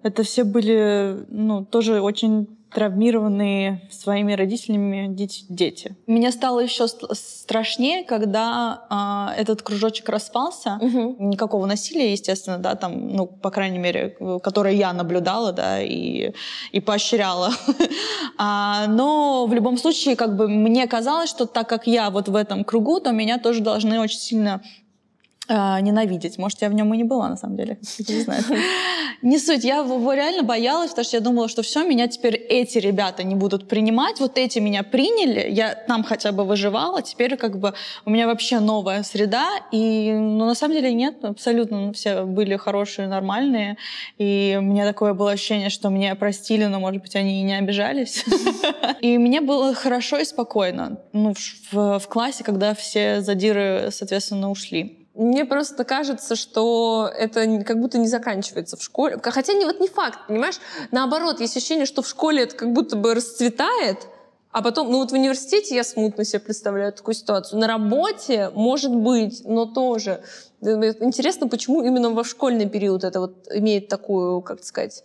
это 0.04 0.22
все 0.22 0.44
были, 0.44 1.26
ну, 1.30 1.65
тоже 1.65 2.02
очень 2.02 2.55
травмированные 2.76 3.88
своими 3.90 4.34
родителями 4.34 5.08
дети. 5.10 5.96
Мне 6.08 6.30
стало 6.32 6.60
еще 6.60 6.88
страшнее, 6.88 8.04
когда 8.04 9.32
э, 9.38 9.42
этот 9.42 9.62
кружочек 9.62 10.10
распался. 10.10 10.78
Угу. 10.82 11.16
Никакого 11.20 11.66
насилия, 11.66 12.12
естественно, 12.12 12.58
да, 12.58 12.76
там, 12.76 13.16
ну, 13.16 13.28
по 13.28 13.50
крайней 13.50 13.80
мере, 13.80 14.18
которое 14.44 14.76
я 14.76 14.92
наблюдала, 14.92 15.54
да, 15.54 15.82
и, 15.82 16.34
и 16.74 16.80
поощряла. 16.82 17.52
а, 18.38 18.88
но 18.88 19.46
в 19.48 19.54
любом 19.54 19.78
случае, 19.78 20.18
как 20.18 20.36
бы 20.36 20.50
мне 20.50 20.86
казалось, 20.86 21.30
что 21.30 21.46
так 21.46 21.70
как 21.70 21.88
я 21.88 22.10
вот 22.10 22.28
в 22.28 22.36
этом 22.36 22.66
кругу, 22.66 23.00
то 23.00 23.12
меня 23.12 23.40
тоже 23.40 23.62
должны 23.62 24.02
очень 24.02 24.20
сильно 24.20 24.62
э, 25.48 25.80
ненавидеть. 25.82 26.38
Может, 26.38 26.62
я 26.62 26.70
в 26.70 26.74
нем 26.74 26.94
и 26.94 26.98
не 26.98 27.04
была, 27.04 27.30
на 27.30 27.38
самом 27.38 27.58
деле. 27.58 27.78
Не 28.08 28.22
знаю. 28.22 28.44
Не 29.22 29.40
суть. 29.40 29.64
Я 29.64 29.78
его 29.78 30.14
реально 30.14 30.44
боялась, 30.44 30.92
потому 30.92 31.06
что 31.06 31.18
я 31.18 31.22
думала, 31.22 31.48
что 31.48 31.62
все, 31.62 31.84
меня 31.84 32.08
теперь 32.08 32.36
эти 32.36 32.78
ребята 32.78 33.24
не 33.24 33.36
будут 33.36 33.68
принимать. 33.68 34.20
Вот 34.20 34.38
эти 34.38 34.60
меня 34.60 34.84
приняли, 34.84 35.50
я 35.52 35.74
там 35.74 36.04
хотя 36.04 36.32
бы 36.32 36.44
выживала. 36.44 37.02
Теперь 37.02 37.38
как 37.38 37.60
бы 37.60 37.74
у 38.06 38.10
меня 38.10 38.28
вообще 38.28 38.60
новая 38.60 39.04
среда. 39.04 39.48
И 39.72 40.12
ну, 40.14 40.46
на 40.46 40.56
самом 40.56 40.76
деле 40.76 40.94
нет, 40.94 41.24
абсолютно 41.24 41.94
все 41.94 42.24
были 42.26 42.56
хорошие, 42.58 43.08
нормальные. 43.08 43.78
И 44.18 44.56
у 44.60 44.62
меня 44.62 44.86
такое 44.86 45.14
было 45.14 45.32
ощущение, 45.32 45.70
что 45.70 45.90
меня 45.90 46.16
простили, 46.16 46.66
но, 46.66 46.80
может 46.80 47.02
быть, 47.02 47.16
они 47.16 47.42
и 47.42 47.44
не 47.44 47.58
обижались. 47.58 48.26
И 49.02 49.18
мне 49.18 49.42
было 49.42 49.74
хорошо 49.74 50.18
и 50.18 50.26
спокойно. 50.26 51.00
Ну, 51.14 51.34
в 51.72 52.08
классе, 52.08 52.44
когда 52.44 52.74
все 52.74 53.22
задиры, 53.22 53.90
соответственно, 53.92 54.50
ушли. 54.50 55.05
Мне 55.15 55.45
просто 55.45 55.86
кажется, 55.86 56.36
что 56.36 57.10
это 57.17 57.63
как 57.63 57.80
будто 57.80 57.97
не 57.97 58.08
заканчивается 58.08 58.75
в 58.75 58.84
школе. 58.84 59.17
Хотя 59.23 59.54
не, 59.54 59.65
вот 59.65 59.80
не 59.80 59.88
факт, 59.88 60.19
понимаешь? 60.28 60.60
Наоборот, 60.91 61.39
есть 61.39 61.56
ощущение, 61.56 61.86
что 61.86 62.01
в 62.01 62.08
школе 62.08 62.43
это 62.43 62.56
как 62.56 62.73
будто 62.73 62.97
бы 62.97 63.13
расцветает, 63.13 64.08
а 64.51 64.62
потом, 64.62 64.89
ну 64.89 64.99
вот 64.99 65.12
в 65.12 65.13
университете 65.13 65.75
я 65.75 65.84
смутно 65.84 66.23
себе 66.23 66.39
представляю 66.39 66.93
такую 66.93 67.15
ситуацию. 67.15 67.60
На 67.60 67.67
работе, 67.67 68.51
может 68.54 68.95
быть, 68.95 69.41
но 69.45 69.65
тоже. 69.65 70.21
Интересно, 70.62 71.47
почему 71.47 71.84
именно 71.84 72.10
во 72.10 72.23
школьный 72.23 72.69
период 72.69 73.04
это 73.04 73.19
вот 73.19 73.47
имеет 73.54 73.89
такую, 73.89 74.41
как 74.41 74.63
сказать, 74.63 75.04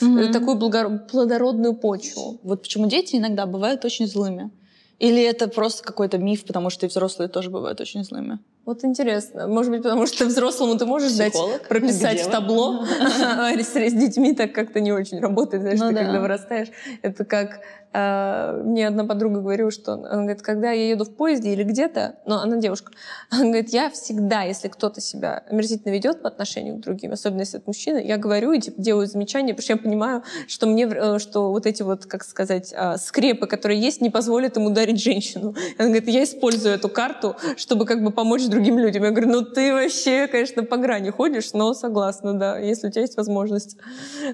mm-hmm. 0.00 0.32
такую 0.32 0.56
благо- 0.56 0.98
плодородную 0.98 1.74
почву. 1.74 2.40
Вот 2.42 2.62
почему 2.62 2.86
дети 2.86 3.16
иногда 3.16 3.46
бывают 3.46 3.84
очень 3.84 4.06
злыми. 4.06 4.50
Или 4.98 5.22
это 5.22 5.48
просто 5.48 5.82
какой-то 5.82 6.18
миф, 6.18 6.44
потому 6.44 6.68
что 6.70 6.86
и 6.86 6.88
взрослые 6.88 7.28
тоже 7.28 7.48
бывают 7.50 7.80
очень 7.80 8.04
злыми? 8.04 8.38
Вот 8.66 8.84
интересно. 8.84 9.48
Может 9.48 9.72
быть, 9.72 9.82
потому 9.82 10.06
что 10.06 10.26
взрослому 10.26 10.76
ты 10.76 10.86
можешь 10.86 11.12
Психолог? 11.12 11.58
дать, 11.60 11.68
прописать 11.68 12.20
в 12.20 12.30
табло, 12.30 12.84
а 13.00 13.50
с 13.52 13.92
детьми 13.92 14.34
так 14.34 14.52
как-то 14.52 14.80
не 14.80 14.92
очень 14.92 15.18
работает, 15.18 15.62
знаешь, 15.62 15.80
ну, 15.80 15.88
ты 15.88 15.94
да. 15.94 16.04
когда 16.04 16.20
вырастаешь. 16.20 16.68
Это 17.02 17.24
как 17.24 17.60
Uh, 17.92 18.62
мне 18.62 18.86
одна 18.86 19.04
подруга 19.04 19.40
говорила, 19.40 19.72
что 19.72 19.94
она 19.94 20.22
говорит, 20.22 20.42
когда 20.42 20.70
я 20.70 20.90
еду 20.90 21.04
в 21.04 21.12
поезде 21.12 21.52
или 21.52 21.64
где-то, 21.64 22.20
но 22.24 22.40
она 22.40 22.58
девушка, 22.58 22.92
она 23.30 23.46
говорит, 23.46 23.70
я 23.70 23.90
всегда, 23.90 24.42
если 24.42 24.68
кто-то 24.68 25.00
себя 25.00 25.42
омерзительно 25.50 25.90
ведет 25.90 26.22
по 26.22 26.28
отношению 26.28 26.76
к 26.76 26.80
другим, 26.82 27.10
особенно 27.10 27.40
если 27.40 27.58
это 27.58 27.64
мужчина, 27.66 27.96
я 27.96 28.16
говорю 28.16 28.52
и 28.52 28.60
типа 28.60 28.80
делаю 28.80 29.08
замечания, 29.08 29.54
потому 29.54 29.64
что 29.64 29.72
я 29.72 29.76
понимаю, 29.76 30.22
что 30.46 30.68
мне, 30.68 30.84
э, 30.84 31.18
что 31.18 31.50
вот 31.50 31.66
эти 31.66 31.82
вот, 31.82 32.06
как 32.06 32.22
сказать, 32.22 32.72
а, 32.76 32.96
скрепы, 32.96 33.48
которые 33.48 33.80
есть, 33.80 34.00
не 34.00 34.08
позволят 34.10 34.56
им 34.56 34.66
ударить 34.66 35.02
женщину. 35.02 35.56
Она 35.76 35.88
говорит, 35.88 36.08
я 36.08 36.22
использую 36.22 36.72
эту 36.72 36.88
карту, 36.88 37.34
чтобы 37.56 37.86
как 37.86 38.04
бы 38.04 38.12
помочь 38.12 38.46
другим 38.50 38.78
людям. 38.78 39.04
Я 39.04 39.10
говорю, 39.10 39.28
ну 39.28 39.42
ты 39.42 39.72
вообще, 39.72 40.26
конечно, 40.26 40.64
по 40.64 40.76
грани 40.76 41.10
ходишь, 41.10 41.52
но 41.52 41.72
согласна, 41.74 42.34
да, 42.34 42.58
если 42.58 42.88
у 42.88 42.90
тебя 42.90 43.02
есть 43.02 43.16
возможность 43.16 43.76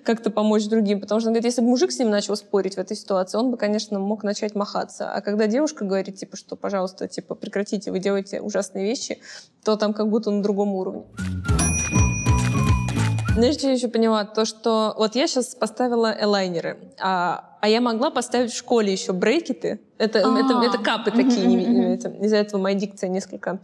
как-то 0.05 0.31
помочь 0.31 0.66
другим. 0.66 1.00
Потому 1.00 1.20
что, 1.20 1.29
он 1.29 1.35
говорит, 1.35 1.46
если 1.46 1.61
бы 1.61 1.68
мужик 1.68 1.92
с 1.92 1.98
ним 1.98 2.11
начал 2.11 2.37
спорить 2.37 2.74
в 2.74 2.79
этой 2.79 2.96
ситуации, 2.96 3.38
он 3.38 3.50
бы, 3.50 3.57
конечно, 3.57 3.98
мог 3.98 4.24
начать 4.24 4.55
махаться. 4.55 5.11
А 5.12 5.20
когда 5.20 5.46
девушка 5.46 5.85
говорит, 5.85 6.16
типа, 6.16 6.37
что, 6.37 6.57
пожалуйста, 6.57 7.09
типа, 7.09 7.35
прекратите, 7.35 7.90
вы 7.90 7.98
делаете 7.98 8.40
ужасные 8.40 8.85
вещи, 8.85 9.18
то 9.64 9.76
там 9.76 9.92
как 9.92 10.09
будто 10.09 10.31
на 10.31 10.42
другом 10.42 10.74
уровне. 10.74 11.05
Знаешь, 13.37 13.57
что 13.57 13.66
я 13.66 13.75
еще 13.75 13.88
поняла? 13.88 14.25
То, 14.25 14.46
что 14.46 14.94
вот 14.96 15.14
я 15.14 15.27
сейчас 15.27 15.55
поставила 15.55 16.16
элайнеры, 16.18 16.79
а 16.99 17.57
а 17.66 17.68
я 17.68 17.81
могла 17.81 18.11
поставить 18.11 18.53
в 18.53 18.57
школе 18.57 18.92
еще 18.92 19.12
брекеты. 19.12 19.81
Это, 19.99 20.20
а. 20.20 20.38
это, 20.38 20.62
это 20.64 20.79
капы 20.79 21.11
такие, 21.11 21.96
из-за 21.96 22.37
этого 22.37 22.61
моя 22.61 22.77
дикция 22.77 23.09
несколько 23.09 23.59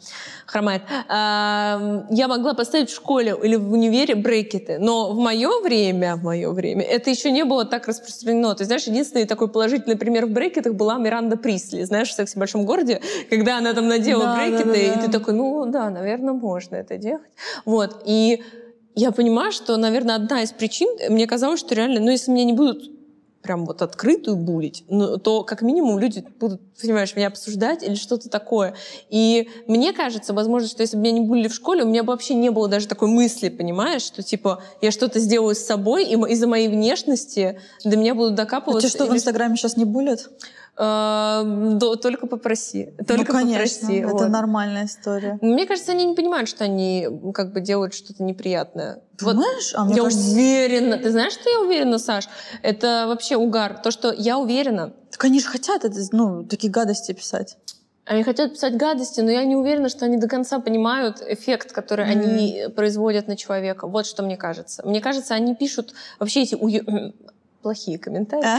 хромает. 0.45 0.83
А, 1.09 2.07
я 2.11 2.27
могла 2.27 2.55
поставить 2.55 2.91
в 2.91 2.95
школе 2.97 3.37
или 3.41 3.55
в 3.55 3.71
универе 3.71 4.17
брекеты, 4.17 4.79
но 4.81 5.13
в 5.13 5.19
мое 5.19 5.61
время, 5.63 6.17
в 6.17 6.25
мое 6.25 6.51
время, 6.51 6.83
это 6.83 7.11
еще 7.11 7.31
не 7.31 7.45
было 7.45 7.65
так 7.65 7.87
распространено. 7.87 8.57
Ты 8.57 8.65
знаешь, 8.65 8.83
единственный 8.89 9.25
такой 9.25 9.47
положительный 9.47 9.97
пример 9.97 10.27
в 10.27 10.31
брекетах 10.31 10.75
была 10.75 10.99
Миранда 10.99 11.37
Присли, 11.37 11.85
знаешь, 11.85 12.09
в 12.09 12.15
«Сексе 12.15 12.35
в 12.35 12.39
большом 12.39 12.65
городе», 12.65 13.01
когда 13.31 13.59
она 13.59 13.73
там 13.73 13.87
надела 13.87 14.25
да, 14.25 14.35
брекеты, 14.35 14.65
да, 14.65 14.73
да, 14.73 14.95
да. 14.95 15.01
и 15.01 15.07
ты 15.07 15.13
такой, 15.13 15.35
ну 15.35 15.67
да, 15.67 15.91
наверное, 15.91 16.33
можно 16.33 16.75
это 16.75 16.97
делать. 16.97 17.23
Вот, 17.67 18.03
и 18.05 18.43
я 18.94 19.12
понимаю, 19.12 19.52
что, 19.52 19.76
наверное, 19.76 20.16
одна 20.16 20.42
из 20.42 20.52
причин, 20.52 20.88
мне 21.09 21.26
казалось, 21.26 21.61
что 21.61 21.74
реально, 21.74 22.00
ну, 22.00 22.11
если 22.11 22.31
меня 22.31 22.44
не 22.44 22.52
будут 22.52 22.90
прям 23.42 23.66
вот 23.66 23.83
открытую 23.83 24.37
булить, 24.37 24.85
ну, 24.88 25.18
то 25.18 25.42
как 25.42 25.62
минимум 25.62 25.98
люди 25.98 26.24
будут, 26.38 26.61
понимаешь, 26.81 27.14
меня 27.16 27.26
обсуждать 27.26 27.83
или 27.83 27.96
что-то 27.96 28.28
такое. 28.28 28.74
И 29.11 29.48
мне 29.66 29.92
кажется, 29.92 30.33
возможно, 30.33 30.68
что 30.68 30.83
если 30.83 30.96
бы 30.96 31.02
меня 31.02 31.18
не 31.18 31.26
булили 31.26 31.48
в 31.48 31.55
школе, 31.55 31.83
у 31.83 31.88
меня 31.88 32.05
бы 32.05 32.12
вообще 32.12 32.35
не 32.35 32.50
было 32.50 32.68
даже 32.68 32.87
такой 32.87 33.09
мысли, 33.09 33.48
понимаешь, 33.48 34.02
что 34.02 34.22
типа 34.22 34.62
я 34.81 34.92
что-то 34.92 35.18
сделаю 35.18 35.55
с 35.55 35.59
собой, 35.59 36.05
и 36.05 36.14
из-за 36.14 36.46
моей 36.46 36.68
внешности 36.68 37.61
до 37.85 37.96
меня 37.96 38.14
будут 38.14 38.37
докапываться. 38.37 38.87
А 38.87 38.90
тебе 38.90 39.05
что, 39.05 39.12
в 39.12 39.16
Инстаграме 39.16 39.57
сейчас 39.57 39.76
не 39.76 39.85
булят? 39.85 40.31
А, 40.77 41.45
только 42.01 42.27
попроси. 42.27 42.95
Ну, 42.99 43.05
только 43.05 43.33
ну, 43.33 43.39
конечно, 43.41 43.81
попроси. 43.81 44.01
Это 44.01 44.13
вот. 44.13 44.29
нормальная 44.29 44.87
история. 44.87 45.39
Мне 45.43 45.67
кажется, 45.67 45.93
они 45.93 46.05
не 46.07 46.15
понимают, 46.15 46.49
что 46.49 46.65
они 46.65 47.09
как 47.35 47.53
бы 47.53 47.61
делают 47.61 47.95
что-то 47.95 48.23
неприятное. 48.23 49.03
Думаешь? 49.21 49.75
Вот, 49.77 49.93
а 49.93 49.95
я 49.95 50.03
кажется... 50.03 50.31
уверена. 50.31 50.97
Ты 50.97 51.11
знаешь, 51.11 51.35
что 51.35 51.51
я 51.51 51.61
уверена, 51.61 51.99
Саш? 51.99 52.29
Это 52.63 53.05
вообще 53.07 53.37
угар. 53.37 53.79
То, 53.83 53.91
что 53.91 54.13
я 54.13 54.39
уверена. 54.39 54.95
Так 55.11 55.25
они 55.25 55.41
же 55.41 55.47
хотят 55.47 55.85
это, 55.85 55.99
ну, 56.13 56.45
такие 56.45 56.73
гадости 56.73 57.13
писать. 57.13 57.59
Они 58.05 58.25
хотят 58.25 58.53
писать 58.53 58.77
гадости, 58.77 59.21
но 59.21 59.31
я 59.31 59.45
не 59.45 59.55
уверена, 59.55 59.89
что 59.89 60.07
они 60.07 60.17
до 60.17 60.27
конца 60.27 60.59
понимают 60.59 61.23
эффект, 61.25 61.71
который 61.71 62.05
mm. 62.05 62.11
они 62.11 62.65
производят 62.75 63.29
на 63.29 63.37
человека. 63.37 63.87
Вот 63.87 64.07
что 64.07 64.25
мне 64.25 64.37
кажется. 64.37 64.83
Мне 64.85 65.01
кажется, 65.01 65.35
они 65.35 65.55
пишут 65.55 65.95
вообще 66.19 66.43
эти 66.43 66.57
плохие 67.62 67.98
комментарии. 67.98 68.44
А. 68.44 68.59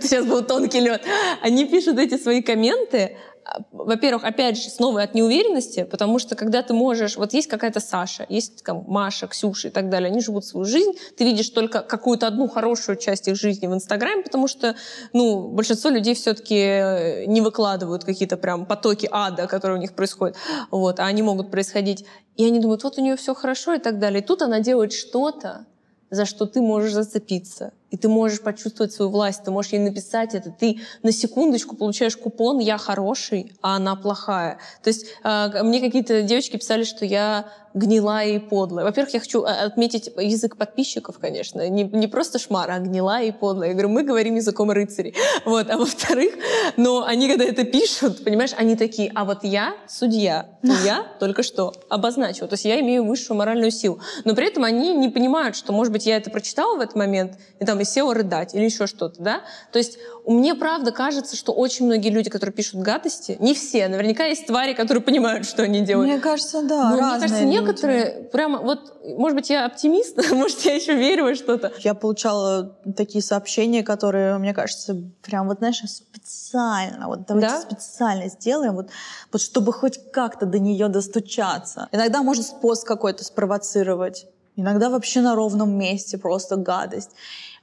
Сейчас 0.00 0.26
был 0.26 0.42
тонкий 0.42 0.80
лед. 0.80 1.02
Они 1.42 1.66
пишут 1.66 1.98
эти 1.98 2.18
свои 2.18 2.42
комменты, 2.42 3.16
а, 3.44 3.60
во-первых, 3.72 4.24
опять 4.24 4.56
же, 4.56 4.70
снова 4.70 5.02
от 5.02 5.14
неуверенности, 5.14 5.84
потому 5.84 6.18
что 6.18 6.34
когда 6.34 6.62
ты 6.62 6.72
можешь... 6.72 7.16
Вот 7.16 7.34
есть 7.34 7.46
какая-то 7.48 7.78
Саша, 7.78 8.24
есть 8.28 8.64
там, 8.64 8.84
Маша, 8.86 9.26
Ксюша 9.26 9.68
и 9.68 9.70
так 9.70 9.90
далее, 9.90 10.08
они 10.08 10.20
живут 10.20 10.46
свою 10.46 10.64
жизнь, 10.64 10.92
ты 11.16 11.24
видишь 11.24 11.50
только 11.50 11.80
какую-то 11.80 12.26
одну 12.26 12.48
хорошую 12.48 12.96
часть 12.96 13.28
их 13.28 13.36
жизни 13.36 13.66
в 13.66 13.74
Инстаграме, 13.74 14.22
потому 14.22 14.48
что, 14.48 14.76
ну, 15.12 15.48
большинство 15.48 15.90
людей 15.90 16.14
все-таки 16.14 16.56
э, 16.56 17.24
не 17.26 17.42
выкладывают 17.42 18.04
какие-то 18.04 18.38
прям 18.38 18.64
потоки 18.64 19.08
ада, 19.10 19.46
которые 19.46 19.78
у 19.78 19.80
них 19.80 19.94
происходят, 19.94 20.36
вот, 20.70 20.98
а 20.98 21.04
они 21.04 21.22
могут 21.22 21.50
происходить. 21.50 22.06
И 22.36 22.46
они 22.46 22.60
думают, 22.60 22.82
вот 22.82 22.98
у 22.98 23.02
нее 23.02 23.16
все 23.16 23.34
хорошо 23.34 23.74
и 23.74 23.78
так 23.78 23.98
далее. 23.98 24.22
И 24.22 24.24
тут 24.24 24.40
она 24.40 24.60
делает 24.60 24.92
что-то, 24.92 25.66
за 26.10 26.24
что 26.24 26.46
ты 26.46 26.62
можешь 26.62 26.92
зацепиться. 26.92 27.72
И 27.90 27.96
ты 27.96 28.08
можешь 28.08 28.40
почувствовать 28.40 28.92
свою 28.92 29.10
власть, 29.10 29.44
ты 29.44 29.50
можешь 29.50 29.72
ей 29.72 29.78
написать 29.78 30.34
это. 30.34 30.50
Ты 30.50 30.80
на 31.02 31.12
секундочку 31.12 31.76
получаешь 31.76 32.16
купон 32.16 32.58
«я 32.58 32.76
хороший, 32.76 33.52
а 33.62 33.76
она 33.76 33.94
плохая». 33.94 34.58
То 34.82 34.88
есть 34.88 35.06
э, 35.22 35.62
мне 35.62 35.80
какие-то 35.80 36.22
девочки 36.22 36.56
писали, 36.56 36.84
что 36.84 37.04
я 37.04 37.46
гнилая 37.74 38.28
и 38.28 38.38
подлая. 38.38 38.86
Во-первых, 38.86 39.12
я 39.14 39.20
хочу 39.20 39.42
э, 39.42 39.48
отметить 39.48 40.10
язык 40.16 40.56
подписчиков, 40.56 41.18
конечно. 41.18 41.68
Не, 41.68 41.82
не 41.82 42.06
просто 42.06 42.38
шмара, 42.38 42.74
а 42.74 42.78
гнилая 42.78 43.24
и 43.24 43.32
подлая. 43.32 43.70
Я 43.70 43.74
говорю, 43.74 43.88
мы 43.88 44.04
говорим 44.04 44.36
языком 44.36 44.70
рыцарей. 44.70 45.14
Вот. 45.44 45.68
А 45.68 45.76
во-вторых, 45.76 46.34
но 46.76 47.04
они, 47.04 47.28
когда 47.28 47.44
это 47.44 47.64
пишут, 47.64 48.24
понимаешь, 48.24 48.52
они 48.56 48.76
такие, 48.76 49.10
а 49.14 49.24
вот 49.24 49.42
я 49.42 49.74
судья, 49.88 50.46
я 50.62 51.04
только 51.18 51.42
что 51.42 51.74
обозначила. 51.88 52.48
То 52.48 52.54
есть 52.54 52.64
я 52.64 52.80
имею 52.80 53.04
высшую 53.04 53.36
моральную 53.36 53.70
силу. 53.70 53.98
Но 54.24 54.34
при 54.34 54.46
этом 54.46 54.64
они 54.64 54.94
не 54.94 55.08
понимают, 55.08 55.56
что, 55.56 55.72
может 55.72 55.92
быть, 55.92 56.06
я 56.06 56.16
это 56.16 56.30
прочитала 56.30 56.76
в 56.76 56.80
этот 56.80 56.94
момент, 56.94 57.32
и 57.60 57.64
там 57.64 57.78
села 57.84 58.14
рыдать, 58.14 58.54
или 58.54 58.64
еще 58.64 58.86
что-то, 58.86 59.22
да? 59.22 59.40
То 59.72 59.78
есть 59.78 59.98
мне 60.26 60.54
правда 60.54 60.90
кажется, 60.90 61.36
что 61.36 61.52
очень 61.52 61.84
многие 61.84 62.08
люди, 62.08 62.30
которые 62.30 62.54
пишут 62.54 62.80
гадости, 62.80 63.36
не 63.40 63.54
все, 63.54 63.88
наверняка 63.88 64.24
есть 64.24 64.46
твари, 64.46 64.72
которые 64.72 65.02
понимают, 65.02 65.46
что 65.46 65.62
они 65.62 65.82
делают. 65.82 66.10
Мне 66.10 66.20
кажется, 66.20 66.62
да, 66.62 66.90
Но 66.90 66.96
мне 66.96 67.20
кажется, 67.20 67.44
некоторые 67.44 68.04
люди. 68.04 68.28
прямо 68.30 68.58
вот, 68.60 68.94
может 69.18 69.36
быть, 69.36 69.50
я 69.50 69.66
оптимист, 69.66 70.30
может, 70.32 70.60
я 70.60 70.74
еще 70.74 70.94
верю 70.94 71.24
во 71.24 71.34
что-то. 71.34 71.72
Я 71.80 71.94
получала 71.94 72.76
такие 72.96 73.22
сообщения, 73.22 73.82
которые, 73.82 74.38
мне 74.38 74.54
кажется, 74.54 74.96
прям 75.22 75.46
вот, 75.48 75.58
знаешь, 75.58 75.82
специально, 75.86 77.06
вот 77.08 77.26
давайте 77.26 77.48
да? 77.48 77.60
специально 77.60 78.28
сделаем, 78.28 78.76
вот, 78.76 78.88
вот 79.30 79.42
чтобы 79.42 79.72
хоть 79.72 80.00
как-то 80.10 80.46
до 80.46 80.58
нее 80.58 80.88
достучаться. 80.88 81.88
Иногда 81.92 82.22
может 82.22 82.60
пост 82.60 82.86
какой-то 82.86 83.24
спровоцировать. 83.24 84.26
Иногда 84.56 84.88
вообще 84.88 85.20
на 85.20 85.34
ровном 85.34 85.76
месте 85.76 86.16
просто 86.16 86.56
гадость. 86.56 87.10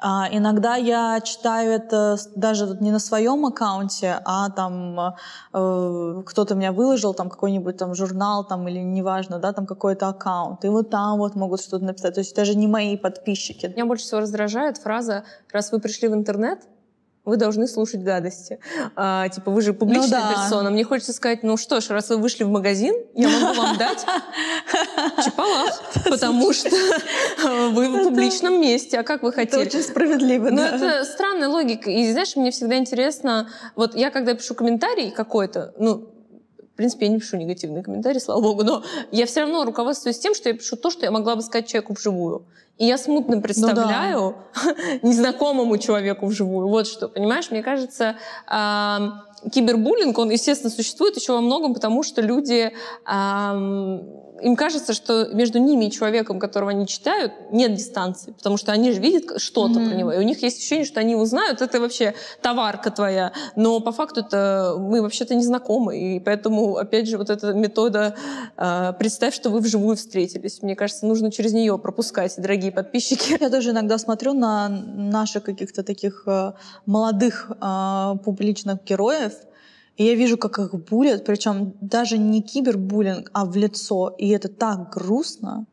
А, 0.04 0.28
иногда 0.32 0.76
я 0.76 1.22
читаю 1.22 1.72
это 1.72 2.18
даже 2.36 2.78
не 2.82 2.92
на 2.92 3.00
своем 3.00 3.46
аккаунте, 3.46 4.20
а 4.26 4.50
там 4.50 5.16
э, 5.54 6.24
кто-то 6.26 6.56
меня 6.56 6.72
выложил, 6.72 7.14
там 7.14 7.30
какой-нибудь 7.30 7.78
там 7.78 7.94
журнал 7.94 8.44
там 8.44 8.68
или 8.68 8.80
неважно, 8.80 9.40
да, 9.40 9.54
там 9.54 9.66
какой-то 9.66 10.08
аккаунт, 10.08 10.66
и 10.66 10.70
вот 10.70 10.90
там 10.90 11.20
вот 11.20 11.36
могут 11.36 11.62
что-то 11.62 11.86
написать. 11.86 12.16
То 12.16 12.22
есть 12.22 12.36
даже 12.36 12.56
не 12.56 12.68
мои 12.68 12.98
подписчики. 12.98 13.68
Меня 13.68 13.86
больше 13.86 14.06
всего 14.06 14.22
раздражает 14.22 14.78
фраза 14.78 15.24
«раз 15.54 15.72
вы 15.72 15.80
пришли 15.80 16.08
в 16.08 16.14
интернет, 16.14 16.60
вы 17.24 17.38
должны 17.38 17.68
слушать 17.68 18.02
гадости. 18.02 18.60
А, 18.96 19.30
типа, 19.30 19.52
вы 19.52 19.62
же 19.62 19.74
публичная 19.74 20.22
ну, 20.22 20.28
да. 20.30 20.34
персона. 20.34 20.70
Мне 20.72 20.84
хочется 20.84 21.14
сказать, 21.14 21.44
ну 21.44 21.56
что 21.58 21.80
ж, 21.80 21.90
раз 21.90 22.10
вы 22.10 22.18
вышли 22.18 22.44
в 22.44 22.50
магазин, 22.50 22.96
я 23.14 23.30
могу 23.30 23.54
вам 23.54 23.78
дать 23.80 24.06
чапалах, 25.26 25.82
потому 26.06 26.52
что 26.54 26.70
вы 27.72 27.90
в 27.90 28.04
публичном 28.04 28.60
месте. 28.60 29.00
А 29.00 29.04
как 29.04 29.24
вы 29.24 29.32
хотели? 29.32 29.64
Это 29.64 29.78
очень 29.78 29.88
справедливо, 29.88 30.50
Ну, 30.50 30.62
это 30.62 31.06
странная 31.06 31.48
логика. 31.48 31.90
И 31.90 32.12
знаешь, 32.12 32.36
мне 32.36 32.52
всегда 32.52 32.78
интересно, 32.78 33.50
вот 33.76 33.96
я 33.96 34.10
когда 34.10 34.34
пишу 34.34 34.56
комментарий 34.56 35.12
какой-то, 35.12 35.74
ну, 35.78 36.08
принципе, 36.82 37.06
я 37.06 37.12
не 37.12 37.20
пишу 37.20 37.38
негативные 37.38 37.84
комментарии, 37.84 38.20
слава 38.20 38.42
богу, 38.42 38.64
но 38.64 38.84
я 39.12 39.26
все 39.26 39.42
равно 39.42 39.64
руководствуюсь 39.66 40.20
тем, 40.20 40.34
что 40.34 40.50
я 40.50 40.56
пишу 40.56 40.76
то, 40.76 40.90
что 40.90 41.06
я 41.06 41.12
могла 41.12 41.36
бы 41.36 41.42
сказать 41.42 41.68
человеку 41.68 41.94
вживую. 41.94 42.44
И 42.78 42.86
я 42.86 42.98
смутно 42.98 43.40
представляю 43.40 44.36
ну, 44.56 44.74
да. 44.74 45.00
незнакомому 45.08 45.78
человеку 45.78 46.26
вживую. 46.26 46.68
Вот 46.68 46.88
что, 46.88 47.08
понимаешь? 47.08 47.52
Мне 47.52 47.62
кажется, 47.62 48.16
кибербуллинг, 49.52 50.18
он, 50.18 50.30
естественно, 50.30 50.70
существует 50.70 51.16
еще 51.16 51.34
во 51.34 51.42
многом, 51.42 51.74
потому 51.74 52.04
что 52.04 52.22
люди... 52.22 52.72
Э, 53.08 54.00
им 54.42 54.56
кажется, 54.56 54.94
что 54.94 55.28
между 55.34 55.60
ними 55.60 55.86
и 55.86 55.92
человеком, 55.92 56.40
которого 56.40 56.72
они 56.72 56.88
читают, 56.88 57.34
нет 57.52 57.74
дистанции, 57.76 58.32
потому 58.32 58.58
что 58.58 58.72
они 58.72 58.92
же 58.92 59.00
видят 59.00 59.40
что-то 59.40 59.80
mm-hmm. 59.80 59.88
про 59.88 59.96
него, 59.96 60.12
и 60.14 60.18
у 60.18 60.22
них 60.22 60.42
есть 60.42 60.58
ощущение, 60.58 60.86
что 60.86 61.00
они 61.00 61.12
его 61.12 61.26
знают, 61.26 61.62
это 61.62 61.80
вообще 61.80 62.14
товарка 62.42 62.92
твоя, 62.92 63.34
но 63.56 63.80
по 63.80 63.92
факту 63.92 64.22
это 64.22 64.76
мы 64.78 65.02
вообще-то 65.02 65.36
не 65.36 65.44
знакомы, 65.44 66.00
и 66.00 66.20
поэтому, 66.20 66.78
опять 66.78 67.08
же, 67.08 67.18
вот 67.18 67.30
эта 67.30 67.54
метода 67.54 68.16
э, 68.58 68.94
«представь, 68.98 69.36
что 69.36 69.50
вы 69.50 69.60
вживую 69.60 69.96
встретились», 69.96 70.62
мне 70.62 70.76
кажется, 70.76 71.06
нужно 71.06 71.32
через 71.32 71.54
нее 71.54 71.78
пропускать, 71.78 72.34
дорогие 72.38 72.72
подписчики. 72.72 73.38
Я 73.40 73.50
тоже 73.50 73.72
иногда 73.72 73.98
смотрю 73.98 74.34
на 74.34 74.70
наших 74.70 75.44
каких-то 75.44 75.84
таких 75.84 76.24
э, 76.26 76.54
молодых 76.86 77.52
э, 77.62 78.14
публичных 78.24 78.84
героев, 78.84 79.31
и 80.02 80.04
я 80.04 80.16
вижу, 80.16 80.36
как 80.38 80.58
их 80.58 80.74
булят, 80.90 81.26
причем 81.26 81.74
даже 81.80 82.18
не 82.18 82.42
кибербуллинг, 82.42 83.30
а 83.34 83.46
в 83.46 83.56
лицо. 83.56 84.16
И 84.18 84.30
это 84.30 84.48
так 84.48 84.90
грустно. 84.90 85.68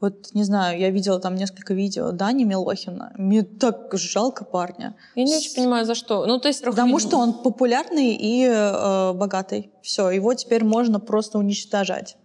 Вот, 0.00 0.32
не 0.32 0.44
знаю, 0.44 0.78
я 0.78 0.90
видела 0.90 1.18
там 1.18 1.34
несколько 1.34 1.74
видео 1.74 2.12
Дани 2.12 2.44
Милохина. 2.44 3.12
Мне 3.18 3.42
так 3.42 3.88
жалко 3.92 4.44
парня. 4.44 4.94
Я 5.16 5.24
не 5.24 5.36
очень 5.36 5.56
понимаю, 5.56 5.86
за 5.86 5.96
что. 5.96 6.24
Ну, 6.24 6.38
то 6.38 6.46
есть... 6.46 6.62
Потому 6.62 7.00
что 7.00 7.16
он 7.16 7.32
популярный 7.32 8.14
и 8.14 8.44
э, 8.46 9.12
богатый. 9.14 9.72
Все, 9.82 10.08
его 10.10 10.34
теперь 10.34 10.62
можно 10.62 11.00
просто 11.00 11.38
уничтожать. 11.38 12.16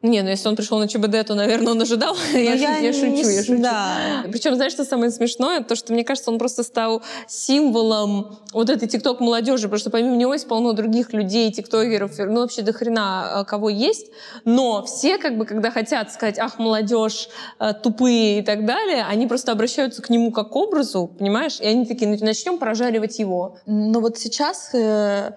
Не, 0.00 0.22
ну 0.22 0.28
если 0.28 0.48
он 0.48 0.54
пришел 0.54 0.78
на 0.78 0.86
ЧБД, 0.86 1.26
то, 1.26 1.34
наверное, 1.34 1.72
он 1.72 1.82
ожидал. 1.82 2.16
я, 2.32 2.54
я, 2.54 2.78
я 2.78 2.92
шучу, 2.92 3.06
не... 3.06 3.22
я 3.22 3.42
шучу. 3.42 3.60
Да. 3.60 4.24
Причем, 4.30 4.54
знаешь, 4.54 4.72
что 4.72 4.84
самое 4.84 5.10
смешное? 5.10 5.60
То, 5.60 5.74
что, 5.74 5.92
мне 5.92 6.04
кажется, 6.04 6.30
он 6.30 6.38
просто 6.38 6.62
стал 6.62 7.02
символом 7.26 8.38
вот 8.52 8.70
этой 8.70 8.88
тикток 8.88 9.18
молодежи, 9.18 9.64
потому 9.64 9.80
что 9.80 9.90
помимо 9.90 10.16
него 10.16 10.34
есть 10.34 10.46
полно 10.46 10.72
других 10.72 11.12
людей, 11.12 11.50
тиктокеров, 11.50 12.16
ну 12.18 12.42
вообще 12.42 12.62
до 12.62 12.72
хрена 12.72 13.40
а, 13.40 13.44
кого 13.44 13.70
есть. 13.70 14.06
Но 14.44 14.84
все, 14.84 15.18
как 15.18 15.36
бы, 15.36 15.44
когда 15.44 15.72
хотят 15.72 16.12
сказать, 16.12 16.38
ах, 16.38 16.60
молодежь, 16.60 17.28
а, 17.58 17.72
тупые 17.72 18.38
и 18.38 18.42
так 18.42 18.66
далее, 18.66 19.04
они 19.04 19.26
просто 19.26 19.50
обращаются 19.50 20.00
к 20.00 20.10
нему 20.10 20.30
как 20.30 20.48
к 20.48 20.56
образу, 20.56 21.10
понимаешь? 21.18 21.60
И 21.60 21.66
они 21.66 21.84
такие, 21.84 22.08
«Ну, 22.08 22.16
начнем 22.24 22.58
прожаривать 22.58 23.18
его. 23.18 23.58
Ну 23.66 24.00
вот 24.00 24.18
сейчас, 24.18 24.70
э, 24.74 25.32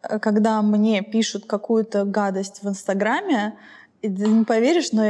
когда 0.00 0.62
мне 0.62 1.02
пишут 1.02 1.44
какую-то 1.46 2.04
гадость 2.04 2.60
в 2.62 2.68
Инстаграме, 2.68 3.54
и 4.04 4.08
ты 4.08 4.28
не 4.28 4.44
поверишь, 4.44 4.92
но 4.92 5.02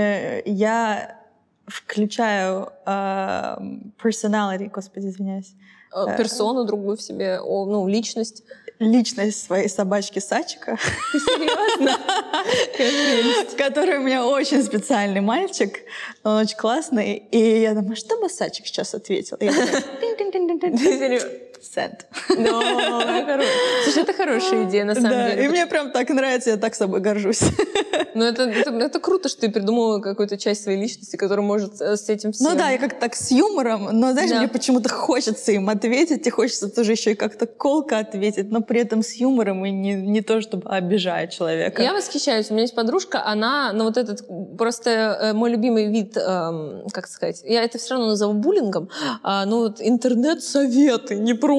я 0.45 1.21
включаю 1.67 2.69
uh, 2.87 3.59
personality, 4.01 4.71
господи, 4.71 5.09
извиняюсь. 5.09 5.55
Э, 5.93 6.17
персону 6.17 6.65
другую 6.65 6.97
в 6.97 7.03
себе, 7.03 7.41
ну, 7.41 7.89
личность. 7.89 8.45
Личность 8.79 9.45
своей 9.45 9.69
собачки 9.69 10.21
Сачика. 10.21 10.79
Серьезно? 11.13 11.99
Который 13.59 13.99
у 13.99 14.03
меня 14.03 14.27
очень 14.27 14.63
специальный 14.63 15.21
мальчик. 15.21 15.81
Он 16.23 16.37
очень 16.43 16.57
классный. 16.57 17.15
И 17.17 17.61
я 17.63 17.75
думаю, 17.75 17.97
что 17.97 18.21
бы 18.21 18.29
Сачик 18.29 18.67
сейчас 18.67 18.95
ответил? 18.95 19.37
Я 19.41 19.53
Send. 21.65 22.05
Слушай, 23.85 24.03
это 24.03 24.13
хорошая 24.13 24.65
идея, 24.65 24.85
на 24.85 24.95
самом 24.95 25.11
деле. 25.11 25.45
И 25.45 25.49
мне 25.49 25.67
прям 25.67 25.91
так 25.91 26.09
нравится, 26.11 26.51
я 26.51 26.57
так 26.57 26.75
собой 26.75 27.01
горжусь. 27.01 27.41
Но 28.15 28.25
это, 28.25 28.45
это, 28.45 28.71
это 28.71 29.01
круто, 29.01 29.29
что 29.29 29.41
ты 29.43 29.51
придумала 29.51 30.01
какую-то 30.01 30.37
часть 30.37 30.63
своей 30.63 30.81
личности, 30.81 31.17
которая 31.17 31.45
может 31.45 31.81
э, 31.81 31.97
с 31.97 32.09
этим 32.09 32.33
всем... 32.33 32.51
Ну 32.51 32.57
да, 32.57 32.71
я 32.71 32.79
как-то 32.79 33.01
так 33.01 33.15
с 33.15 33.31
юмором, 33.31 33.89
но, 33.93 34.13
знаешь, 34.13 34.31
да. 34.31 34.39
мне 34.39 34.49
почему-то 34.49 34.89
хочется 34.89 35.53
им 35.53 35.69
ответить, 35.69 36.27
и 36.27 36.31
хочется 36.31 36.69
тоже 36.69 36.93
еще 36.93 37.13
и 37.13 37.15
как-то 37.15 37.47
колко 37.47 37.99
ответить, 37.99 38.51
но 38.51 38.61
при 38.61 38.81
этом 38.81 39.03
с 39.03 39.15
юмором 39.15 39.65
и 39.65 39.71
не, 39.71 39.95
не 39.95 40.21
то, 40.21 40.41
чтобы 40.41 40.69
обижать 40.69 41.33
человека. 41.33 41.83
Я 41.83 41.93
восхищаюсь. 41.93 42.51
У 42.51 42.55
меня 42.55 42.63
есть 42.63 42.75
подружка, 42.75 43.25
она, 43.25 43.73
ну 43.73 43.85
вот 43.85 43.97
этот, 43.97 44.25
просто 44.57 44.91
э, 44.91 45.33
мой 45.33 45.51
любимый 45.51 45.87
вид, 45.87 46.17
эм, 46.17 46.87
как 46.93 47.09
сказать, 47.09 47.43
я 47.45 47.65
это 47.65 47.79
все 47.79 47.95
равно 47.95 48.09
назову 48.09 48.35
буллингом, 48.35 48.89
э, 49.25 49.45
ну 49.47 49.61
вот 49.61 49.81
интернет-советы 49.81 51.17
непрошенные. 51.17 51.54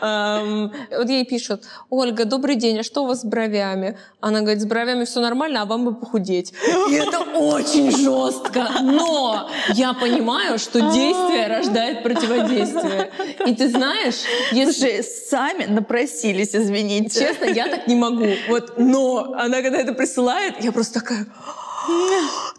Эм, 0.00 0.72
вот 0.90 1.08
ей 1.08 1.24
пишут, 1.24 1.64
Ольга, 1.90 2.24
добрый 2.24 2.56
день, 2.56 2.80
а 2.80 2.82
что 2.82 3.04
у 3.04 3.06
вас 3.06 3.22
с 3.22 3.24
бровями? 3.24 3.98
Она 4.20 4.40
говорит, 4.40 4.60
с 4.62 4.66
бровями 4.66 5.04
все 5.04 5.20
нормально, 5.20 5.62
а 5.62 5.64
вам 5.64 5.84
бы 5.84 5.94
похудеть. 5.94 6.52
И 6.90 6.94
это 6.94 7.20
очень 7.20 7.90
жестко. 7.90 8.68
Но 8.82 9.50
я 9.74 9.92
понимаю, 9.94 10.58
что 10.58 10.80
действие 10.80 11.46
рождает 11.48 12.02
противодействие. 12.02 13.10
И 13.46 13.54
ты 13.54 13.68
знаешь, 13.68 14.22
если... 14.52 14.72
Слушай, 14.72 15.04
сами 15.04 15.64
напросились, 15.64 16.54
извините. 16.54 17.20
Честно, 17.20 17.44
я 17.44 17.68
так 17.68 17.86
не 17.86 17.94
могу. 17.94 18.26
Вот, 18.48 18.78
но 18.78 19.34
она 19.36 19.62
когда 19.62 19.78
это 19.78 19.92
присылает, 19.92 20.62
я 20.62 20.72
просто 20.72 21.00
такая... 21.00 21.26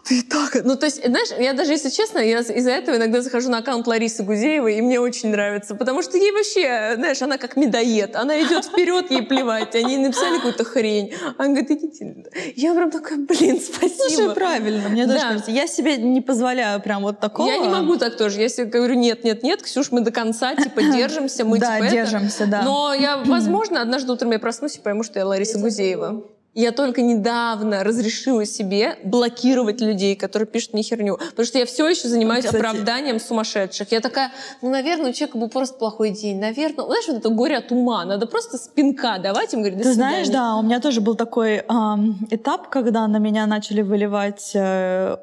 Ты 0.04 0.22
так... 0.22 0.62
Ну, 0.64 0.76
то 0.76 0.86
есть, 0.86 1.04
знаешь, 1.04 1.28
я 1.38 1.54
даже, 1.54 1.72
если 1.72 1.88
честно, 1.88 2.18
я 2.18 2.40
из-за 2.40 2.70
этого 2.70 2.96
иногда 2.96 3.22
захожу 3.22 3.48
на 3.48 3.58
аккаунт 3.58 3.86
Ларисы 3.86 4.22
Гузеевой, 4.22 4.76
и 4.76 4.82
мне 4.82 5.00
очень 5.00 5.30
нравится, 5.30 5.74
потому 5.74 6.02
что 6.02 6.18
ей 6.18 6.30
вообще, 6.30 6.94
знаешь, 6.96 7.22
она 7.22 7.38
как 7.38 7.56
медоед. 7.56 8.14
Она 8.16 8.40
идет 8.42 8.66
вперед, 8.66 9.10
ей 9.10 9.22
плевать. 9.22 9.74
Они 9.74 9.96
написали 9.96 10.36
какую-то 10.36 10.64
хрень. 10.64 11.14
Она 11.38 11.48
говорит, 11.48 11.70
идите. 11.70 12.24
Я 12.56 12.74
прям 12.74 12.90
такая, 12.90 13.18
блин, 13.18 13.60
спасибо. 13.60 14.10
Слушай, 14.10 14.34
правильно. 14.34 14.88
Мне 14.90 15.06
даже 15.06 15.20
да. 15.20 15.28
кажется, 15.28 15.50
я 15.50 15.66
себе 15.66 15.96
не 15.96 16.20
позволяю 16.20 16.80
прям 16.82 17.02
вот 17.02 17.20
такого. 17.20 17.48
Я 17.48 17.58
не 17.58 17.68
могу 17.68 17.96
так 17.96 18.16
тоже. 18.16 18.40
Я 18.40 18.48
себе 18.50 18.66
говорю, 18.66 18.94
нет, 18.94 19.24
нет, 19.24 19.42
нет, 19.42 19.62
Ксюш, 19.62 19.90
мы 19.90 20.02
до 20.02 20.10
конца, 20.10 20.54
типа, 20.54 20.82
держимся, 20.94 21.44
мы 21.44 21.58
да, 21.58 21.78
типа 21.78 21.90
держимся, 21.90 22.46
да. 22.46 22.62
Но 22.62 22.92
я, 22.92 23.16
возможно, 23.24 23.80
однажды 23.80 24.12
утром 24.12 24.32
я 24.32 24.38
проснусь 24.38 24.76
и 24.76 24.80
пойму, 24.80 25.02
что 25.02 25.18
я 25.18 25.26
Лариса 25.26 25.58
Гузеева. 25.58 26.24
Я 26.54 26.70
только 26.70 27.02
недавно 27.02 27.82
разрешила 27.82 28.46
себе 28.46 28.96
блокировать 29.02 29.80
людей, 29.80 30.14
которые 30.14 30.46
пишут 30.46 30.72
мне 30.72 30.82
херню. 30.82 31.16
Потому 31.16 31.46
что 31.46 31.58
я 31.58 31.66
все 31.66 31.88
еще 31.88 32.08
занимаюсь 32.08 32.44
Кстати. 32.44 32.60
оправданием 32.62 33.18
сумасшедших. 33.18 33.90
Я 33.90 34.00
такая, 34.00 34.30
ну, 34.62 34.70
наверное, 34.70 35.10
у 35.10 35.12
человека 35.12 35.38
был 35.38 35.48
просто 35.48 35.76
плохой 35.76 36.10
день. 36.10 36.38
Наверное, 36.38 36.86
знаешь, 36.86 37.08
вот 37.08 37.16
это 37.16 37.28
горе 37.30 37.56
от 37.56 37.72
ума. 37.72 38.04
Надо 38.04 38.26
просто 38.26 38.56
спинка 38.56 39.18
давать 39.18 39.52
им, 39.52 39.60
говорить, 39.62 39.82
Ты 39.82 39.92
знаешь, 39.92 40.28
да, 40.28 40.54
у 40.56 40.62
меня 40.62 40.80
тоже 40.80 41.00
был 41.00 41.16
такой 41.16 41.56
эм, 41.56 42.26
этап, 42.30 42.68
когда 42.68 43.06
на 43.08 43.16
меня 43.16 43.46
начали 43.46 43.82
выливать 43.82 44.52
э, 44.54 45.16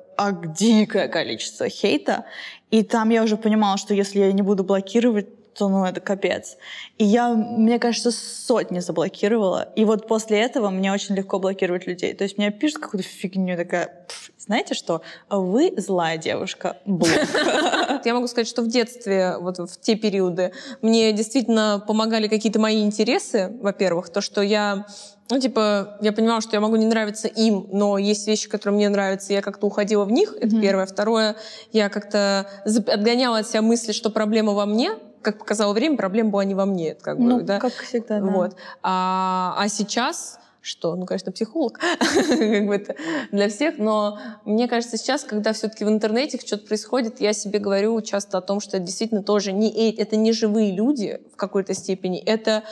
дикое 0.57 1.07
количество 1.07 1.69
хейта. 1.69 2.25
И 2.71 2.83
там 2.83 3.09
я 3.09 3.23
уже 3.23 3.37
понимала, 3.37 3.77
что 3.77 3.93
если 3.93 4.19
я 4.19 4.31
не 4.31 4.41
буду 4.41 4.63
блокировать, 4.63 5.27
то 5.61 5.69
ну 5.69 5.85
это 5.85 6.01
капец. 6.01 6.57
И 6.97 7.05
я, 7.05 7.29
мне 7.29 7.77
кажется, 7.77 8.09
сотни 8.09 8.79
заблокировала. 8.79 9.71
И 9.75 9.85
вот 9.85 10.07
после 10.07 10.39
этого 10.39 10.71
мне 10.71 10.91
очень 10.91 11.13
легко 11.13 11.37
блокировать 11.37 11.85
людей. 11.85 12.15
То 12.15 12.23
есть 12.23 12.39
мне 12.39 12.49
пишут 12.49 12.81
какую-то 12.81 13.07
фигню, 13.07 13.55
такая, 13.55 14.07
знаете 14.39 14.73
что, 14.73 15.03
вы 15.29 15.71
злая 15.77 16.17
девушка, 16.17 16.77
блок. 16.87 17.11
Я 18.05 18.15
могу 18.15 18.25
сказать, 18.25 18.47
что 18.47 18.63
в 18.63 18.69
детстве, 18.69 19.37
вот 19.39 19.59
в 19.59 19.79
те 19.79 19.93
периоды, 19.93 20.51
мне 20.81 21.11
действительно 21.11 21.83
помогали 21.87 22.27
какие-то 22.27 22.59
мои 22.59 22.81
интересы, 22.81 23.55
во-первых, 23.61 24.09
то, 24.09 24.19
что 24.21 24.41
я 24.41 24.87
ну, 25.29 25.39
типа, 25.39 25.97
я 26.01 26.11
понимала, 26.11 26.41
что 26.41 26.57
я 26.57 26.59
могу 26.59 26.75
не 26.75 26.85
нравиться 26.85 27.29
им, 27.29 27.67
но 27.71 27.97
есть 27.97 28.27
вещи, 28.27 28.49
которые 28.49 28.75
мне 28.75 28.89
нравятся, 28.89 29.31
я 29.31 29.41
как-то 29.41 29.65
уходила 29.65 30.03
в 30.03 30.11
них, 30.11 30.35
это 30.35 30.47
mm-hmm. 30.47 30.61
первое. 30.61 30.85
Второе, 30.85 31.37
я 31.71 31.87
как-то 31.87 32.49
отгоняла 32.65 33.37
от 33.37 33.47
себя 33.47 33.61
мысли, 33.61 33.93
что 33.93 34.09
проблема 34.09 34.51
во 34.51 34.65
мне, 34.65 34.91
как 35.21 35.37
показало 35.37 35.73
время, 35.73 35.97
проблема 35.97 36.29
была 36.29 36.45
не 36.45 36.55
во 36.55 36.65
мне. 36.65 36.95
Как 36.95 37.17
ну, 37.17 37.37
бы, 37.37 37.43
да? 37.43 37.59
как 37.59 37.73
всегда, 37.73 38.19
да. 38.19 38.25
Вот. 38.25 38.55
А, 38.81 39.55
а 39.57 39.67
сейчас 39.69 40.39
что, 40.61 40.95
ну, 40.95 41.05
конечно, 41.07 41.31
психолог, 41.31 41.79
как 41.99 42.67
бы 42.67 42.75
это 42.75 42.95
для 43.31 43.49
всех, 43.49 43.79
но 43.79 44.19
мне 44.45 44.67
кажется, 44.67 44.95
сейчас, 44.95 45.23
когда 45.23 45.53
все-таки 45.53 45.83
в 45.83 45.89
интернете 45.89 46.37
что-то 46.37 46.67
происходит, 46.67 47.19
я 47.19 47.33
себе 47.33 47.57
говорю 47.57 47.99
часто 48.01 48.37
о 48.37 48.41
том, 48.41 48.59
что 48.59 48.77
это 48.77 48.85
действительно 48.85 49.23
тоже 49.23 49.53
не, 49.53 49.91
это 49.95 50.15
не 50.15 50.31
живые 50.31 50.71
люди 50.71 51.19
в 51.33 51.35
какой-то 51.35 51.73
степени, 51.73 52.19
это 52.19 52.63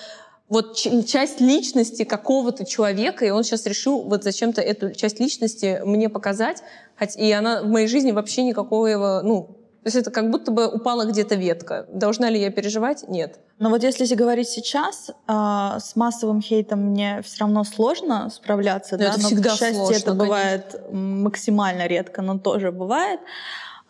вот 0.50 0.76
часть 0.76 1.42
личности 1.42 2.04
какого-то 2.04 2.66
человека, 2.66 3.26
и 3.26 3.30
он 3.30 3.44
сейчас 3.44 3.66
решил 3.66 4.02
вот 4.02 4.24
зачем-то 4.24 4.62
эту 4.62 4.92
часть 4.94 5.20
личности 5.20 5.82
мне 5.86 6.10
показать, 6.10 6.64
и 7.18 7.32
она 7.32 7.62
в 7.62 7.68
моей 7.68 7.88
жизни 7.88 8.12
вообще 8.12 8.44
никакого, 8.44 9.22
ну, 9.24 9.59
то 9.84 9.88
есть 9.88 9.96
это 9.96 10.12
как 10.12 10.30
будто 10.30 10.52
бы 10.52 10.68
упала 10.68 11.06
где-то 11.06 11.36
ветка. 11.36 11.86
Должна 11.92 12.30
ли 12.30 12.39
я 12.39 12.52
переживать? 12.52 13.08
Нет. 13.08 13.39
Но 13.60 13.70
вот 13.70 13.82
если 13.84 14.13
говорить 14.13 14.50
сейчас, 14.50 15.10
э, 15.10 15.13
с 15.80 15.96
массовым 15.96 16.42
хейтом 16.42 16.80
мне 16.80 17.22
все 17.24 17.42
равно 17.42 17.63
сложно 17.63 18.30
справляться. 18.30 18.98
Но 18.98 19.04
да? 19.04 19.12
Это 19.12 19.22
но, 19.22 19.28
всегда 19.28 19.50
к 19.50 19.54
счастью, 19.54 19.76
сложно, 19.76 19.96
это 19.96 20.06
конечно. 20.06 20.26
бывает 20.26 20.82
максимально 20.92 21.88
редко, 21.88 22.22
но 22.22 22.38
тоже 22.38 22.72
бывает. 22.72 23.22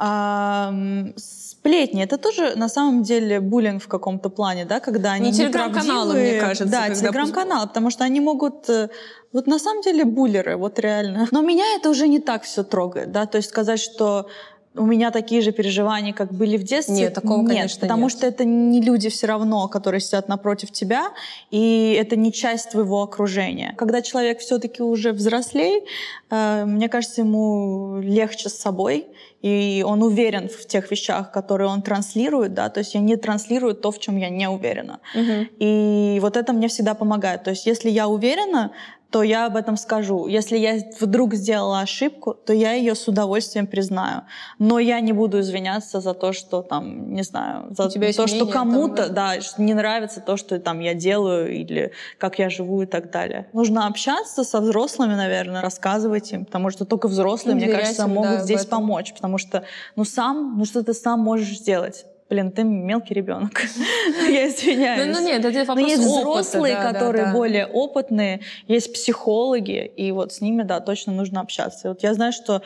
А, 0.01 0.73
сплетни 1.17 2.03
это 2.03 2.17
тоже 2.17 2.53
на 2.55 2.69
самом 2.69 3.03
деле 3.03 3.41
буллинг 3.41 3.83
в 3.83 3.87
каком-то 3.87 4.29
плане, 4.29 4.65
да, 4.65 4.79
когда 4.79 5.11
они 5.11 5.31
не 5.31 5.33
телеграм-каналы, 5.33 6.13
мне 6.13 6.39
кажется. 6.39 6.65
Да, 6.65 6.89
телеграм-каналы, 6.89 7.67
потому 7.67 7.89
что 7.89 8.05
они 8.05 8.21
могут 8.21 8.69
э, 8.69 8.89
вот 9.33 9.47
на 9.47 9.59
самом 9.59 9.81
деле 9.81 10.05
буллеры, 10.05 10.55
вот 10.55 10.79
реально. 10.79 11.27
Но 11.31 11.41
меня 11.41 11.65
это 11.75 11.89
уже 11.89 12.07
не 12.07 12.19
так 12.19 12.43
все 12.43 12.63
трогает, 12.63 13.11
да, 13.11 13.25
то 13.25 13.37
есть 13.37 13.49
сказать, 13.49 13.81
что 13.81 14.29
у 14.75 14.85
меня 14.85 15.11
такие 15.11 15.41
же 15.41 15.51
переживания, 15.51 16.13
как 16.13 16.31
были 16.31 16.55
в 16.57 16.63
детстве. 16.63 16.95
Нет, 16.95 17.13
такого, 17.13 17.41
нет, 17.41 17.49
конечно, 17.49 17.81
потому 17.81 18.03
нет. 18.03 18.11
что 18.11 18.27
это 18.27 18.45
не 18.45 18.81
люди 18.81 19.09
все 19.09 19.27
равно, 19.27 19.67
которые 19.67 19.99
сидят 19.99 20.27
напротив 20.27 20.71
тебя, 20.71 21.09
и 21.49 21.97
это 21.99 22.15
не 22.15 22.31
часть 22.31 22.71
твоего 22.71 23.01
окружения. 23.01 23.73
Когда 23.77 24.01
человек 24.01 24.39
все-таки 24.39 24.83
уже 24.83 25.11
взрослей, 25.11 25.83
э, 26.29 26.65
мне 26.65 26.87
кажется, 26.87 27.21
ему 27.21 27.99
легче 28.01 28.49
с 28.49 28.53
собой, 28.53 29.07
и 29.41 29.83
он 29.87 30.03
уверен 30.03 30.49
в 30.49 30.67
тех 30.67 30.91
вещах, 30.91 31.31
которые 31.31 31.69
он 31.69 31.81
транслирует, 31.81 32.53
да, 32.53 32.69
то 32.69 32.79
есть 32.79 32.93
я 32.93 32.99
не 32.99 33.15
транслирую 33.15 33.73
то, 33.73 33.91
в 33.91 33.99
чем 33.99 34.17
я 34.17 34.29
не 34.29 34.49
уверена. 34.49 34.99
Угу. 35.15 35.47
И 35.59 36.19
вот 36.21 36.37
это 36.37 36.53
мне 36.53 36.67
всегда 36.67 36.93
помогает. 36.93 37.43
То 37.43 37.51
есть 37.51 37.65
если 37.65 37.89
я 37.89 38.07
уверена, 38.07 38.71
то 39.11 39.23
я 39.23 39.47
об 39.47 39.55
этом 39.55 39.75
скажу. 39.77 40.27
Если 40.27 40.57
я 40.57 40.77
вдруг 40.99 41.33
сделала 41.33 41.79
ошибку, 41.81 42.33
то 42.33 42.53
я 42.53 42.73
ее 42.73 42.93
с 42.93 43.07
удовольствием 43.07 43.65
признаю. 43.65 44.21
Но 44.59 44.79
я 44.79 44.99
не 44.99 45.13
буду 45.13 45.39
извиняться 45.39 45.99
за 45.99 46.13
то, 46.13 46.31
что 46.31 46.61
там, 46.61 47.13
не 47.13 47.23
знаю, 47.23 47.73
за 47.75 47.89
то, 47.89 48.27
что 48.27 48.45
кому-то, 48.45 49.09
да, 49.09 49.35
не 49.57 49.73
нравится 49.73 50.21
то, 50.21 50.37
что 50.37 50.59
там 50.59 50.79
я 50.79 50.93
делаю 50.93 51.51
или 51.51 51.91
как 52.17 52.39
я 52.39 52.49
живу 52.49 52.83
и 52.83 52.85
так 52.85 53.11
далее. 53.11 53.47
Нужно 53.53 53.87
общаться 53.87 54.43
со 54.43 54.59
взрослыми, 54.59 55.15
наверное, 55.15 55.61
рассказывать 55.61 56.31
им, 56.31 56.45
потому 56.45 56.69
что 56.69 56.85
только 56.85 57.07
взрослые, 57.07 57.55
мне 57.55 57.67
кажется, 57.67 58.07
могут 58.07 58.29
да, 58.29 58.43
здесь 58.43 58.65
помочь, 58.65 59.13
потому 59.13 59.37
что, 59.37 59.63
ну 59.95 60.05
сам, 60.05 60.57
ну 60.57 60.65
что 60.65 60.83
ты 60.83 60.93
сам 60.93 61.19
можешь 61.19 61.57
сделать? 61.57 62.05
Блин, 62.29 62.51
ты 62.51 62.63
мелкий 62.63 63.13
ребенок. 63.13 63.61
Я 64.29 64.47
извиняюсь. 64.47 65.07
Ну, 65.07 65.21
ну 65.21 65.27
нет, 65.27 65.43
это 65.43 65.59
вопрос 65.59 65.75
Но 65.77 65.87
есть 65.87 66.03
опыта, 66.05 66.19
взрослые, 66.19 66.75
да, 66.75 66.91
которые 66.91 67.25
да, 67.25 67.31
да. 67.31 67.37
более 67.37 67.65
опытные, 67.65 68.41
есть 68.67 68.93
психологи, 68.93 69.85
и 69.85 70.11
вот 70.11 70.31
с 70.33 70.41
ними, 70.41 70.63
да, 70.63 70.79
точно 70.79 71.13
нужно 71.13 71.41
общаться. 71.41 71.89
Вот 71.89 72.03
я 72.03 72.13
знаю, 72.13 72.31
что 72.33 72.61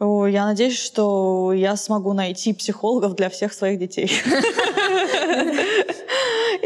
я 0.00 0.46
надеюсь, 0.46 0.78
что 0.78 1.52
я 1.52 1.76
смогу 1.76 2.12
найти 2.12 2.52
психологов 2.52 3.14
для 3.14 3.30
всех 3.30 3.52
своих 3.52 3.78
детей. 3.78 4.10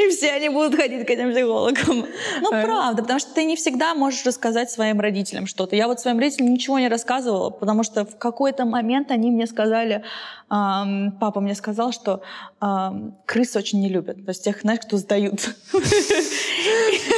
И 0.06 0.10
все 0.10 0.32
они 0.32 0.48
будут 0.48 0.74
ходить 0.74 1.06
к 1.06 1.10
этим 1.10 1.32
психологам. 1.32 2.06
Ну, 2.40 2.50
правда, 2.50 3.02
потому 3.02 3.18
что 3.18 3.34
ты 3.34 3.44
не 3.44 3.56
всегда 3.56 3.94
можешь 3.94 4.24
рассказать 4.24 4.70
своим 4.70 5.00
родителям 5.00 5.46
что-то. 5.46 5.76
Я 5.76 5.86
вот 5.86 6.00
своим 6.00 6.18
родителям 6.18 6.52
ничего 6.52 6.78
не 6.78 6.88
рассказывала, 6.88 7.50
потому 7.50 7.82
что 7.82 8.04
в 8.04 8.16
какой-то 8.18 8.64
момент 8.64 9.10
они 9.10 9.30
мне 9.30 9.46
сказали, 9.46 10.02
эм, 10.50 11.12
папа 11.20 11.40
мне 11.40 11.54
сказал, 11.54 11.92
что 11.92 12.22
эм, 12.60 13.16
крыс 13.26 13.56
очень 13.56 13.80
не 13.80 13.88
любят. 13.88 14.16
То 14.24 14.30
есть 14.30 14.44
тех, 14.44 14.60
знаешь, 14.60 14.80
кто 14.80 14.96
сдают. 14.96 15.40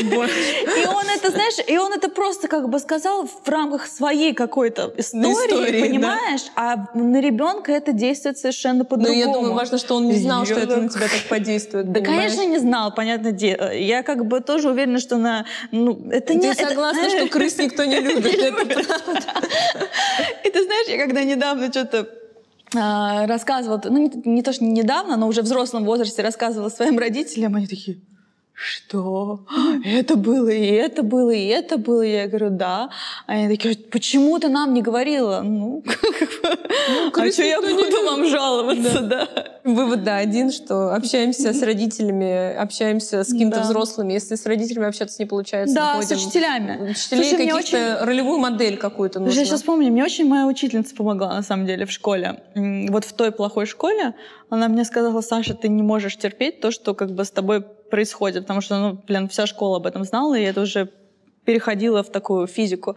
И 0.01 0.87
он 0.87 1.05
это, 1.09 1.31
знаешь, 1.31 1.55
и 1.67 1.79
он 1.79 1.93
это 1.93 2.09
просто 2.09 2.49
как 2.49 2.69
бы 2.69 2.79
сказал 2.79 3.27
в 3.27 3.49
рамках 3.49 3.87
своей 3.87 4.33
какой-то 4.35 4.93
истории, 4.97 5.89
понимаешь? 5.89 6.43
А 6.55 6.87
на 6.95 7.21
ребенка 7.21 7.73
это 7.73 7.93
действует 7.93 8.39
совершенно 8.39 8.85
по-другому. 8.85 9.15
Ну, 9.15 9.27
я 9.27 9.33
думаю, 9.33 9.55
важно, 9.55 9.79
что 9.79 9.97
он 9.97 10.07
не 10.09 10.17
знал, 10.17 10.45
что 10.45 10.55
это 10.55 10.77
на 10.77 10.89
тебя 10.89 11.09
так 11.09 11.29
подействует. 11.29 11.93
Да, 11.93 12.01
конечно, 12.01 12.45
не 12.45 12.59
знал, 12.59 12.95
понятное 12.95 13.33
дело. 13.33 13.73
Я 13.73 14.03
как 14.03 14.27
бы 14.27 14.41
тоже 14.41 14.71
уверена, 14.71 14.99
что 14.99 15.17
на... 15.17 15.47
Ну, 15.73 16.09
это 16.11 16.35
не... 16.35 16.53
Ты 16.53 16.67
согласна, 16.67 17.09
что 17.11 17.29
крыс 17.29 17.59
никто 17.59 17.85
не 17.85 18.01
любит, 18.01 18.35
это 18.35 18.67
правда. 18.67 19.23
И 20.45 20.51
ты 20.51 20.65
знаешь, 20.65 20.89
я 20.89 20.99
когда 20.99 21.25
недавно 21.25 21.69
что-то 21.69 22.09
а, 22.75 23.27
рассказывала, 23.27 23.81
ну 23.85 23.99
не, 23.99 24.11
не 24.25 24.43
то, 24.43 24.53
что 24.53 24.65
недавно, 24.65 25.17
но 25.17 25.27
уже 25.27 25.43
в 25.43 25.45
взрослом 25.45 25.85
возрасте 25.85 26.23
рассказывала 26.23 26.69
своим 26.69 26.99
родителям, 26.99 27.55
они 27.55 27.67
такие, 27.67 27.99
что? 28.61 29.39
Это 29.85 30.17
было, 30.17 30.49
и 30.49 30.67
это 30.67 31.05
было, 31.05 31.31
и 31.31 31.47
это 31.47 31.79
было. 31.79 32.03
Я 32.03 32.27
говорю, 32.27 32.51
да. 32.51 32.91
Они 33.29 33.49
такие, 33.49 33.77
почему 33.77 34.37
ты 34.41 34.49
нам 34.49 34.75
не 34.75 34.83
говорила? 34.83 35.43
Ну, 35.45 35.85
ну 37.15 37.23
а 37.23 37.31
что 37.31 37.45
я 37.45 37.61
буду 37.61 38.05
вам 38.05 38.29
жаловаться, 38.29 39.01
да. 39.03 39.29
Вывод, 39.63 40.03
да, 40.03 40.17
один, 40.17 40.51
что 40.51 40.93
общаемся 40.93 41.53
с 41.53 41.63
родителями, 41.63 42.53
общаемся 42.57 43.23
с 43.23 43.29
какими-то 43.29 43.61
взрослыми. 43.61 44.15
Если 44.15 44.35
с 44.35 44.45
родителями 44.45 44.89
общаться 44.89 45.23
не 45.23 45.27
получается, 45.27 45.77
Да, 45.77 46.03
с 46.03 46.11
учителями. 46.11 46.91
Учителей 46.91 47.53
каких-то 47.53 48.01
ролевую 48.03 48.41
модель 48.41 48.77
какую-то 48.77 49.21
нужно. 49.21 49.39
Я 49.39 49.47
сейчас 49.47 49.63
помню, 49.63 49.93
мне 49.93 50.03
очень 50.03 50.27
моя 50.27 50.47
учительница 50.47 50.97
помогла, 50.97 51.33
на 51.33 51.43
самом 51.43 51.65
деле, 51.65 51.87
в 51.87 51.93
школе. 51.93 52.41
Вот 52.57 53.05
в 53.05 53.13
той 53.13 53.31
плохой 53.31 53.67
школе 53.67 54.15
она 54.51 54.67
мне 54.67 54.85
сказала, 54.85 55.21
Саша, 55.21 55.55
ты 55.55 55.69
не 55.69 55.83
можешь 55.83 56.17
терпеть 56.17 56.61
то, 56.61 56.73
что 56.73 56.95
как 56.95 57.13
бы 57.13 57.25
с 57.25 57.31
тобой 57.31 57.65
происходит, 57.91 58.45
потому 58.45 58.61
что, 58.61 58.79
ну, 58.79 59.03
блин, 59.07 59.29
вся 59.29 59.47
школа 59.47 59.77
об 59.77 59.87
этом 59.87 60.05
знала, 60.05 60.35
и 60.39 60.43
это 60.43 60.61
уже 60.61 60.91
переходило 61.45 62.03
в 62.03 62.11
такую 62.11 62.47
физику. 62.47 62.97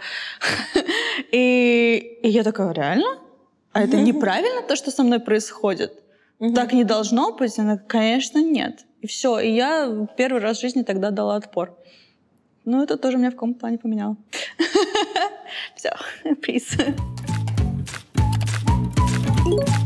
И, 1.31 2.19
и 2.23 2.29
я 2.29 2.43
такая, 2.43 2.73
реально? 2.73 3.19
А 3.71 3.81
это 3.83 3.97
неправильно, 3.97 4.61
то, 4.61 4.75
что 4.75 4.91
со 4.91 5.03
мной 5.03 5.19
происходит? 5.19 5.93
Так 6.55 6.73
не 6.73 6.83
должно 6.83 7.31
быть? 7.33 7.59
Она, 7.59 7.77
конечно, 7.77 8.39
нет. 8.39 8.85
И 9.01 9.07
все. 9.07 9.39
И 9.39 9.51
я 9.51 10.07
первый 10.17 10.41
раз 10.41 10.57
в 10.57 10.61
жизни 10.61 10.83
тогда 10.83 11.11
дала 11.11 11.35
отпор. 11.35 11.77
Ну, 12.65 12.83
это 12.83 12.97
тоже 12.97 13.17
меня 13.17 13.29
в 13.29 13.33
каком-то 13.33 13.59
плане 13.59 13.77
поменяло. 13.77 14.17
Все, 15.75 15.93
приз. 16.41 16.75